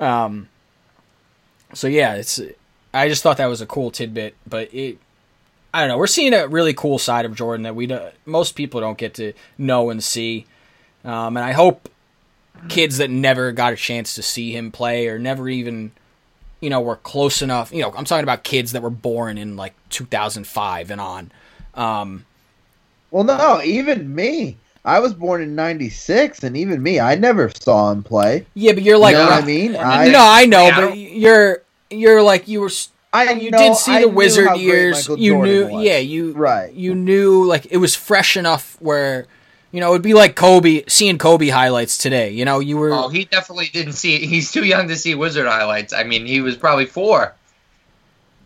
um 0.00 0.48
so 1.72 1.86
yeah 1.86 2.14
it's 2.14 2.40
i 2.92 3.08
just 3.08 3.22
thought 3.22 3.36
that 3.36 3.46
was 3.46 3.60
a 3.60 3.66
cool 3.66 3.90
tidbit 3.90 4.34
but 4.46 4.72
it 4.74 4.98
i 5.72 5.80
don't 5.80 5.88
know 5.88 5.98
we're 5.98 6.06
seeing 6.06 6.34
a 6.34 6.48
really 6.48 6.74
cool 6.74 6.98
side 6.98 7.24
of 7.24 7.34
jordan 7.34 7.62
that 7.62 7.74
we 7.74 7.86
do, 7.86 8.00
most 8.26 8.52
people 8.52 8.80
don't 8.80 8.98
get 8.98 9.14
to 9.14 9.32
know 9.58 9.90
and 9.90 10.02
see 10.02 10.46
um 11.04 11.36
and 11.36 11.44
i 11.44 11.52
hope 11.52 11.88
kids 12.68 12.98
that 12.98 13.08
never 13.08 13.52
got 13.52 13.72
a 13.72 13.76
chance 13.76 14.14
to 14.14 14.22
see 14.22 14.54
him 14.54 14.70
play 14.70 15.08
or 15.08 15.18
never 15.18 15.48
even 15.48 15.92
you 16.60 16.68
know, 16.68 16.80
were 16.80 16.96
close 16.96 17.42
enough. 17.42 17.72
You 17.72 17.82
know, 17.82 17.92
I'm 17.96 18.04
talking 18.04 18.22
about 18.22 18.44
kids 18.44 18.72
that 18.72 18.82
were 18.82 18.90
born 18.90 19.38
in 19.38 19.56
like 19.56 19.74
2005 19.88 20.90
and 20.90 21.00
on. 21.00 21.32
Um, 21.74 22.26
Well, 23.10 23.24
no, 23.24 23.62
even 23.62 24.14
me. 24.14 24.58
I 24.84 25.00
was 25.00 25.12
born 25.12 25.42
in 25.42 25.54
'96, 25.54 26.42
and 26.42 26.56
even 26.56 26.82
me, 26.82 26.98
I 27.00 27.14
never 27.14 27.50
saw 27.50 27.90
him 27.92 28.02
play. 28.02 28.46
yeah, 28.54 28.72
but 28.72 28.82
you're 28.82 28.96
like, 28.98 29.12
you 29.12 29.18
know 29.18 29.24
what 29.26 29.32
uh, 29.40 29.42
I 29.42 29.44
mean? 29.46 29.76
I, 29.76 30.08
no, 30.08 30.18
I 30.20 30.46
know, 30.46 30.66
Yeah, 30.66 30.80
but 30.80 30.96
you're 30.98 31.62
you're 31.90 32.22
like 32.22 32.48
you 32.48 32.60
were. 32.60 32.66
s- 32.68 32.88
I 33.12 33.32
You 33.32 33.50
know- 33.50 33.58
did 33.58 33.76
see 33.76 33.92
I 33.92 34.00
the 34.02 34.06
knew 34.06 34.12
Wizard 34.14 34.46
how 34.46 34.54
years. 34.54 35.08
Michael 35.08 35.18
You 35.18 35.32
Jordan 35.32 35.52
knew, 35.54 35.66
was. 35.74 35.84
yeah, 35.84 35.98
you 35.98 36.32
Right. 36.32 36.72
You 36.72 36.94
knew 36.94 37.44
like 37.44 37.66
it 37.70 37.76
was 37.78 37.96
fresh 37.96 38.36
enough 38.36 38.76
where, 38.80 39.26
you 39.72 39.80
know, 39.80 39.90
it'd 39.90 40.02
be 40.02 40.14
like 40.14 40.36
Kobe 40.36 40.84
seeing 40.86 41.18
Kobe 41.18 41.48
highlights 41.48 41.98
today. 41.98 42.30
You 42.30 42.44
know, 42.44 42.60
you 42.60 42.76
were. 42.78 42.92
Oh, 42.92 43.08
he 43.08 43.24
definitely 43.24 43.66
didn't 43.72 43.94
see. 43.94 44.14
It. 44.14 44.22
He's 44.28 44.52
too 44.52 44.64
young 44.64 44.86
to 44.88 44.96
see 44.96 45.16
Wizard 45.16 45.46
highlights. 45.48 45.92
I 45.92 46.04
mean, 46.04 46.24
he 46.24 46.40
was 46.40 46.56
probably 46.56 46.86
four. 46.86 47.34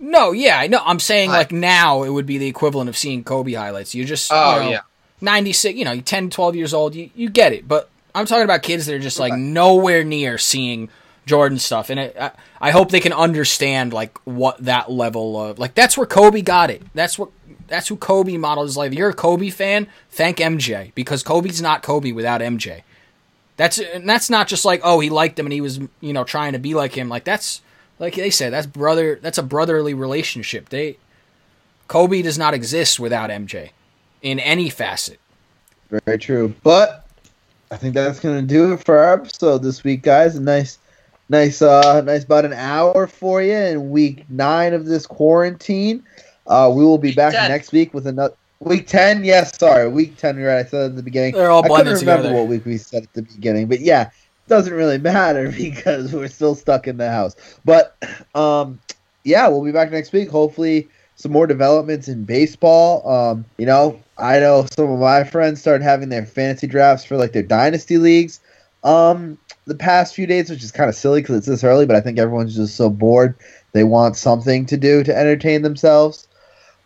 No, 0.01 0.33
yeah, 0.33 0.59
I 0.59 0.67
know. 0.67 0.81
I'm 0.85 0.99
saying 1.01 1.31
Right. 1.31 1.39
like 1.39 1.53
now 1.53 2.03
it 2.03 2.09
would 2.11 2.27
be 2.27 2.39
the 2.39 2.47
equivalent 2.49 2.89
of 2.89 2.97
seeing 2.97 3.23
Kobe 3.23 3.53
highlights. 3.53 3.95
You 3.95 4.05
just, 4.05 4.31
Oh, 4.33 4.57
you 4.57 4.61
know, 4.65 4.71
yeah. 4.71 4.81
96, 5.25 5.77
you 5.77 5.85
know, 5.85 6.01
10, 6.01 6.31
12 6.31 6.57
years 6.57 6.75
old, 6.75 6.95
you, 6.95 7.11
you 7.15 7.29
get 7.29 7.53
it. 7.53 7.67
But 7.67 7.91
I'm 8.15 8.27
talking 8.27 8.45
about 8.45 8.63
kids 8.63 8.87
that 8.87 8.95
are 8.95 9.01
just 9.01 9.19
like 9.19 9.35
nowhere 9.35 10.05
near 10.05 10.39
seeing 10.39 10.89
Jordan 11.27 11.59
stuff. 11.59 11.91
And 11.91 11.99
it, 11.99 12.17
I, 12.19 12.31
I 12.61 12.71
hope 12.71 12.91
they 12.91 13.01
can 13.01 13.13
understand 13.13 13.93
like 13.93 14.17
what 14.25 14.59
that 14.65 14.91
level 14.91 15.41
of, 15.41 15.59
like, 15.59 15.75
that's 15.75 15.97
where 15.97 16.07
Kobe 16.07 16.43
got 16.43 16.71
it. 16.71 16.83
That's 16.95 17.19
what, 17.19 17.31
that's 17.67 17.89
who 17.89 17.97
Kobe 17.97 18.37
modeled 18.37 18.69
his 18.69 18.77
life. 18.77 18.93
You're 18.93 19.11
a 19.11 19.15
Kobe 19.15 19.51
fan, 19.51 19.89
thank 20.11 20.39
MJ 20.39 20.95
because 20.95 21.23
Kobe's 21.23 21.63
not 21.63 21.83
Kobe 21.83 22.13
without 22.13 22.41
MJ. 22.41 22.83
That's 23.57 23.79
and 23.79 24.09
that's 24.09 24.29
not 24.29 24.49
just 24.49 24.65
like 24.65 24.81
oh 24.83 24.99
he 25.01 25.11
liked 25.11 25.39
him 25.39 25.47
and 25.47 25.53
he 25.53 25.61
was 25.61 25.79
you 26.01 26.13
know 26.13 26.25
trying 26.25 26.55
to 26.55 26.59
be 26.59 26.75
like 26.75 26.95
him 26.95 27.09
like 27.09 27.23
that's 27.23 27.63
like 28.01 28.17
they 28.17 28.31
said 28.31 28.53
that's 28.53 28.67
brother 28.67 29.19
that's 29.23 29.39
a 29.39 29.43
brotherly 29.43 29.95
relationship. 29.95 30.71
They 30.71 30.99
Kobe 31.87 32.23
does 32.23 32.39
not 32.39 32.55
exist 32.55 32.99
without 32.99 33.31
MJ 33.31 33.71
in 34.25 34.41
any 34.41 34.69
facet. 34.71 35.21
Very 36.07 36.19
true. 36.19 36.53
But 36.65 37.07
I 37.71 37.77
think 37.77 37.95
that's 37.95 38.19
gonna 38.19 38.43
do 38.43 38.73
it 38.73 38.83
for 38.85 38.99
our 38.99 39.15
episode 39.15 39.59
this 39.59 39.85
week, 39.85 40.03
guys. 40.03 40.35
A 40.35 40.41
nice, 40.41 40.79
nice, 41.29 41.63
uh, 41.63 42.01
nice 42.01 42.25
about 42.25 42.45
an 42.45 42.55
hour 42.55 43.07
for 43.07 43.41
you 43.43 43.53
in 43.55 43.91
week 43.91 44.25
nine 44.29 44.73
of 44.75 44.87
this 44.87 45.07
quarantine. 45.07 46.03
Uh, 46.47 46.73
we 46.75 46.85
will 46.85 46.99
be 46.99 47.09
Week 47.09 47.17
back 47.17 47.33
10. 47.33 47.51
next 47.51 47.71
week 47.73 47.95
with 47.95 48.07
another 48.07 48.35
week 48.61 48.87
ten. 48.87 49.25
Yes, 49.25 49.57
sorry, 49.59 49.89
week 49.89 50.17
ten. 50.17 50.37
Right. 50.43 50.59
I 50.59 50.65
said 50.65 50.91
at 50.91 50.97
the 50.97 51.03
beginning. 51.03 51.35
They're 51.35 51.51
all 51.51 51.65
I 51.65 51.69
couldn't 51.69 51.95
remember 52.01 52.23
together. 52.25 52.35
what 52.35 52.49
week 52.49 52.65
we 52.65 52.79
said 52.79 53.05
at 53.05 53.13
the 53.13 53.23
beginning, 53.23 53.67
but 53.67 53.81
yeah, 53.81 54.03
it 54.09 54.49
doesn't 54.49 54.73
really 54.73 54.99
matter 55.13 55.51
because 55.53 56.13
we're 56.13 56.29
still 56.29 56.55
stuck 56.55 56.89
in 56.89 56.97
the 56.97 57.11
house. 57.11 57.37
But 57.65 57.97
um, 58.35 58.81
yeah, 59.25 59.49
we'll 59.49 59.65
be 59.65 59.73
back 59.73 59.91
next 59.91 60.13
week. 60.13 60.31
Hopefully, 60.31 60.89
some 61.17 61.33
more 61.33 61.47
developments 61.47 62.09
in 62.09 62.25
baseball. 62.25 63.09
Um, 63.09 63.45
you 63.59 63.67
know, 63.67 64.01
I 64.19 64.41
know 64.41 64.67
some 64.73 64.91
of 64.91 64.99
my 64.99 65.25
friends 65.25 65.61
started 65.61 65.85
having 65.85 66.09
their 66.09 66.27
fantasy 66.27 66.67
drafts 66.67 67.05
for 67.05 67.17
like 67.17 67.33
their 67.33 67.43
dynasty 67.43 67.99
leagues. 67.99 68.41
Um, 68.83 69.39
the 69.67 69.75
past 69.75 70.15
few 70.15 70.27
days, 70.27 70.51
which 70.51 70.63
is 70.63 70.73
kind 70.73 70.91
of 70.91 70.95
silly 70.95 71.23
because 71.23 71.37
it's 71.37 71.47
this 71.47 71.65
early, 71.65 71.87
but 71.87 71.97
I 71.97 72.01
think 72.01 72.19
everyone's 72.19 72.55
just 72.55 72.77
so 72.77 72.91
bored 72.91 73.35
they 73.73 73.85
want 73.85 74.17
something 74.17 74.67
to 74.67 74.77
do 74.77 75.03
to 75.03 75.17
entertain 75.17 75.63
themselves. 75.63 76.29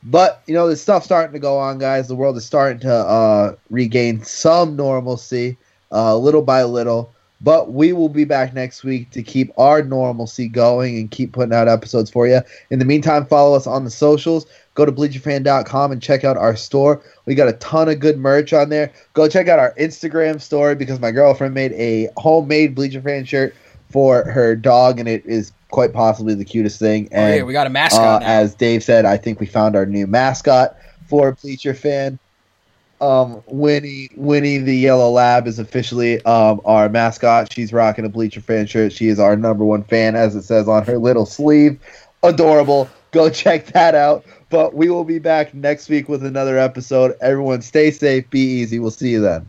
But 0.03 0.43
you 0.47 0.55
know, 0.55 0.68
this 0.68 0.81
stuff's 0.81 1.07
starting 1.07 1.33
to 1.33 1.39
go 1.39 1.59
on, 1.59 1.79
guys. 1.79 2.09
The 2.09 2.14
world 2.14 2.37
is 2.37 2.47
starting 2.47 2.81
to 2.81 2.93
uh, 2.93 3.57
regain 3.68 4.22
some 4.22 4.76
normalcy, 4.76 5.57
uh, 5.93 6.16
little 6.16 6.43
by 6.43 6.62
little. 6.64 7.12
But 7.41 7.72
we 7.72 7.93
will 7.93 8.09
be 8.09 8.24
back 8.24 8.53
next 8.53 8.82
week 8.82 9.11
to 9.12 9.22
keep 9.22 9.53
our 9.57 9.82
normalcy 9.82 10.49
going 10.49 10.97
and 10.97 11.11
keep 11.11 11.32
putting 11.32 11.55
out 11.55 11.68
episodes 11.68 12.11
for 12.11 12.26
you. 12.26 12.41
In 12.70 12.80
the 12.80 12.84
meantime, 12.84 13.26
follow 13.26 13.55
us 13.57 13.66
on 13.66 13.84
the 13.84 13.91
socials. 13.91 14.47
Go 14.74 14.84
to 14.84 14.91
bleacherfan.com 14.91 15.93
and 15.93 16.03
check 16.03 16.24
out 16.24 16.36
our 16.36 16.57
store. 16.57 17.01
We 17.26 17.34
got 17.36 17.49
a 17.49 17.53
ton 17.55 17.89
of 17.89 18.01
good 18.01 18.18
merch 18.18 18.53
on 18.53 18.70
there. 18.70 18.93
Go 19.14 19.28
check 19.28 19.47
out 19.47 19.59
our 19.59 19.72
Instagram 19.74 20.41
story 20.41 20.74
because 20.74 20.99
my 20.99 21.11
girlfriend 21.12 21.55
made 21.55 21.72
a 21.72 22.09
homemade 22.16 22.74
Bleacher 22.74 23.01
Fan 23.01 23.24
shirt 23.24 23.55
for 23.91 24.24
her 24.30 24.55
dog, 24.57 24.99
and 24.99 25.09
it 25.09 25.24
is 25.24 25.53
quite 25.70 25.93
possibly 25.93 26.34
the 26.34 26.45
cutest 26.45 26.78
thing. 26.78 27.09
Oh 27.12 27.16
And 27.16 27.36
yeah, 27.36 27.43
we 27.45 27.53
got 27.53 27.66
a 27.66 27.70
uh, 27.70 27.72
mascot 27.72 28.22
now. 28.22 28.28
as 28.28 28.55
Dave 28.55 28.82
said, 28.82 29.05
I 29.05 29.16
think 29.16 29.39
we 29.41 29.47
found 29.47 29.76
our 29.76 29.86
new 29.86 30.07
mascot 30.07 30.76
for 31.09 31.32
Bleacher 31.32 31.74
Fan. 31.74 32.18
Um, 33.01 33.43
Winnie, 33.47 34.11
Winnie 34.17 34.59
the 34.59 34.77
Yellow 34.77 35.11
Lab 35.11 35.47
is 35.47 35.59
officially 35.59 36.25
um, 36.25 36.61
our 36.65 36.89
mascot. 36.89 37.53
She's 37.53 37.73
rocking 37.73 38.05
a 38.05 38.09
Bleacher 38.09 38.41
Fan 38.41 38.67
shirt. 38.67 38.93
She 38.93 39.09
is 39.09 39.21
our 39.21 39.37
number 39.37 39.65
one 39.65 39.85
fan, 39.85 40.17
as 40.17 40.35
it 40.35 40.43
says 40.43 40.69
on 40.69 40.85
her 40.85 40.99
little 40.99 41.27
sleeve. 41.27 41.79
Adorable. 42.23 42.89
go 43.13 43.31
check 43.31 43.67
that 43.67 43.95
out. 43.95 44.25
But 44.51 44.75
we 44.75 44.91
will 44.91 45.05
be 45.05 45.19
back 45.19 45.55
next 45.55 45.89
week 45.89 46.09
with 46.09 46.25
another 46.25 46.59
episode. 46.59 47.15
Everyone, 47.21 47.61
stay 47.63 47.91
safe, 47.91 48.29
be 48.31 48.41
easy. 48.41 48.79
We'll 48.79 48.91
see 48.91 49.11
you 49.11 49.21
then. 49.21 49.49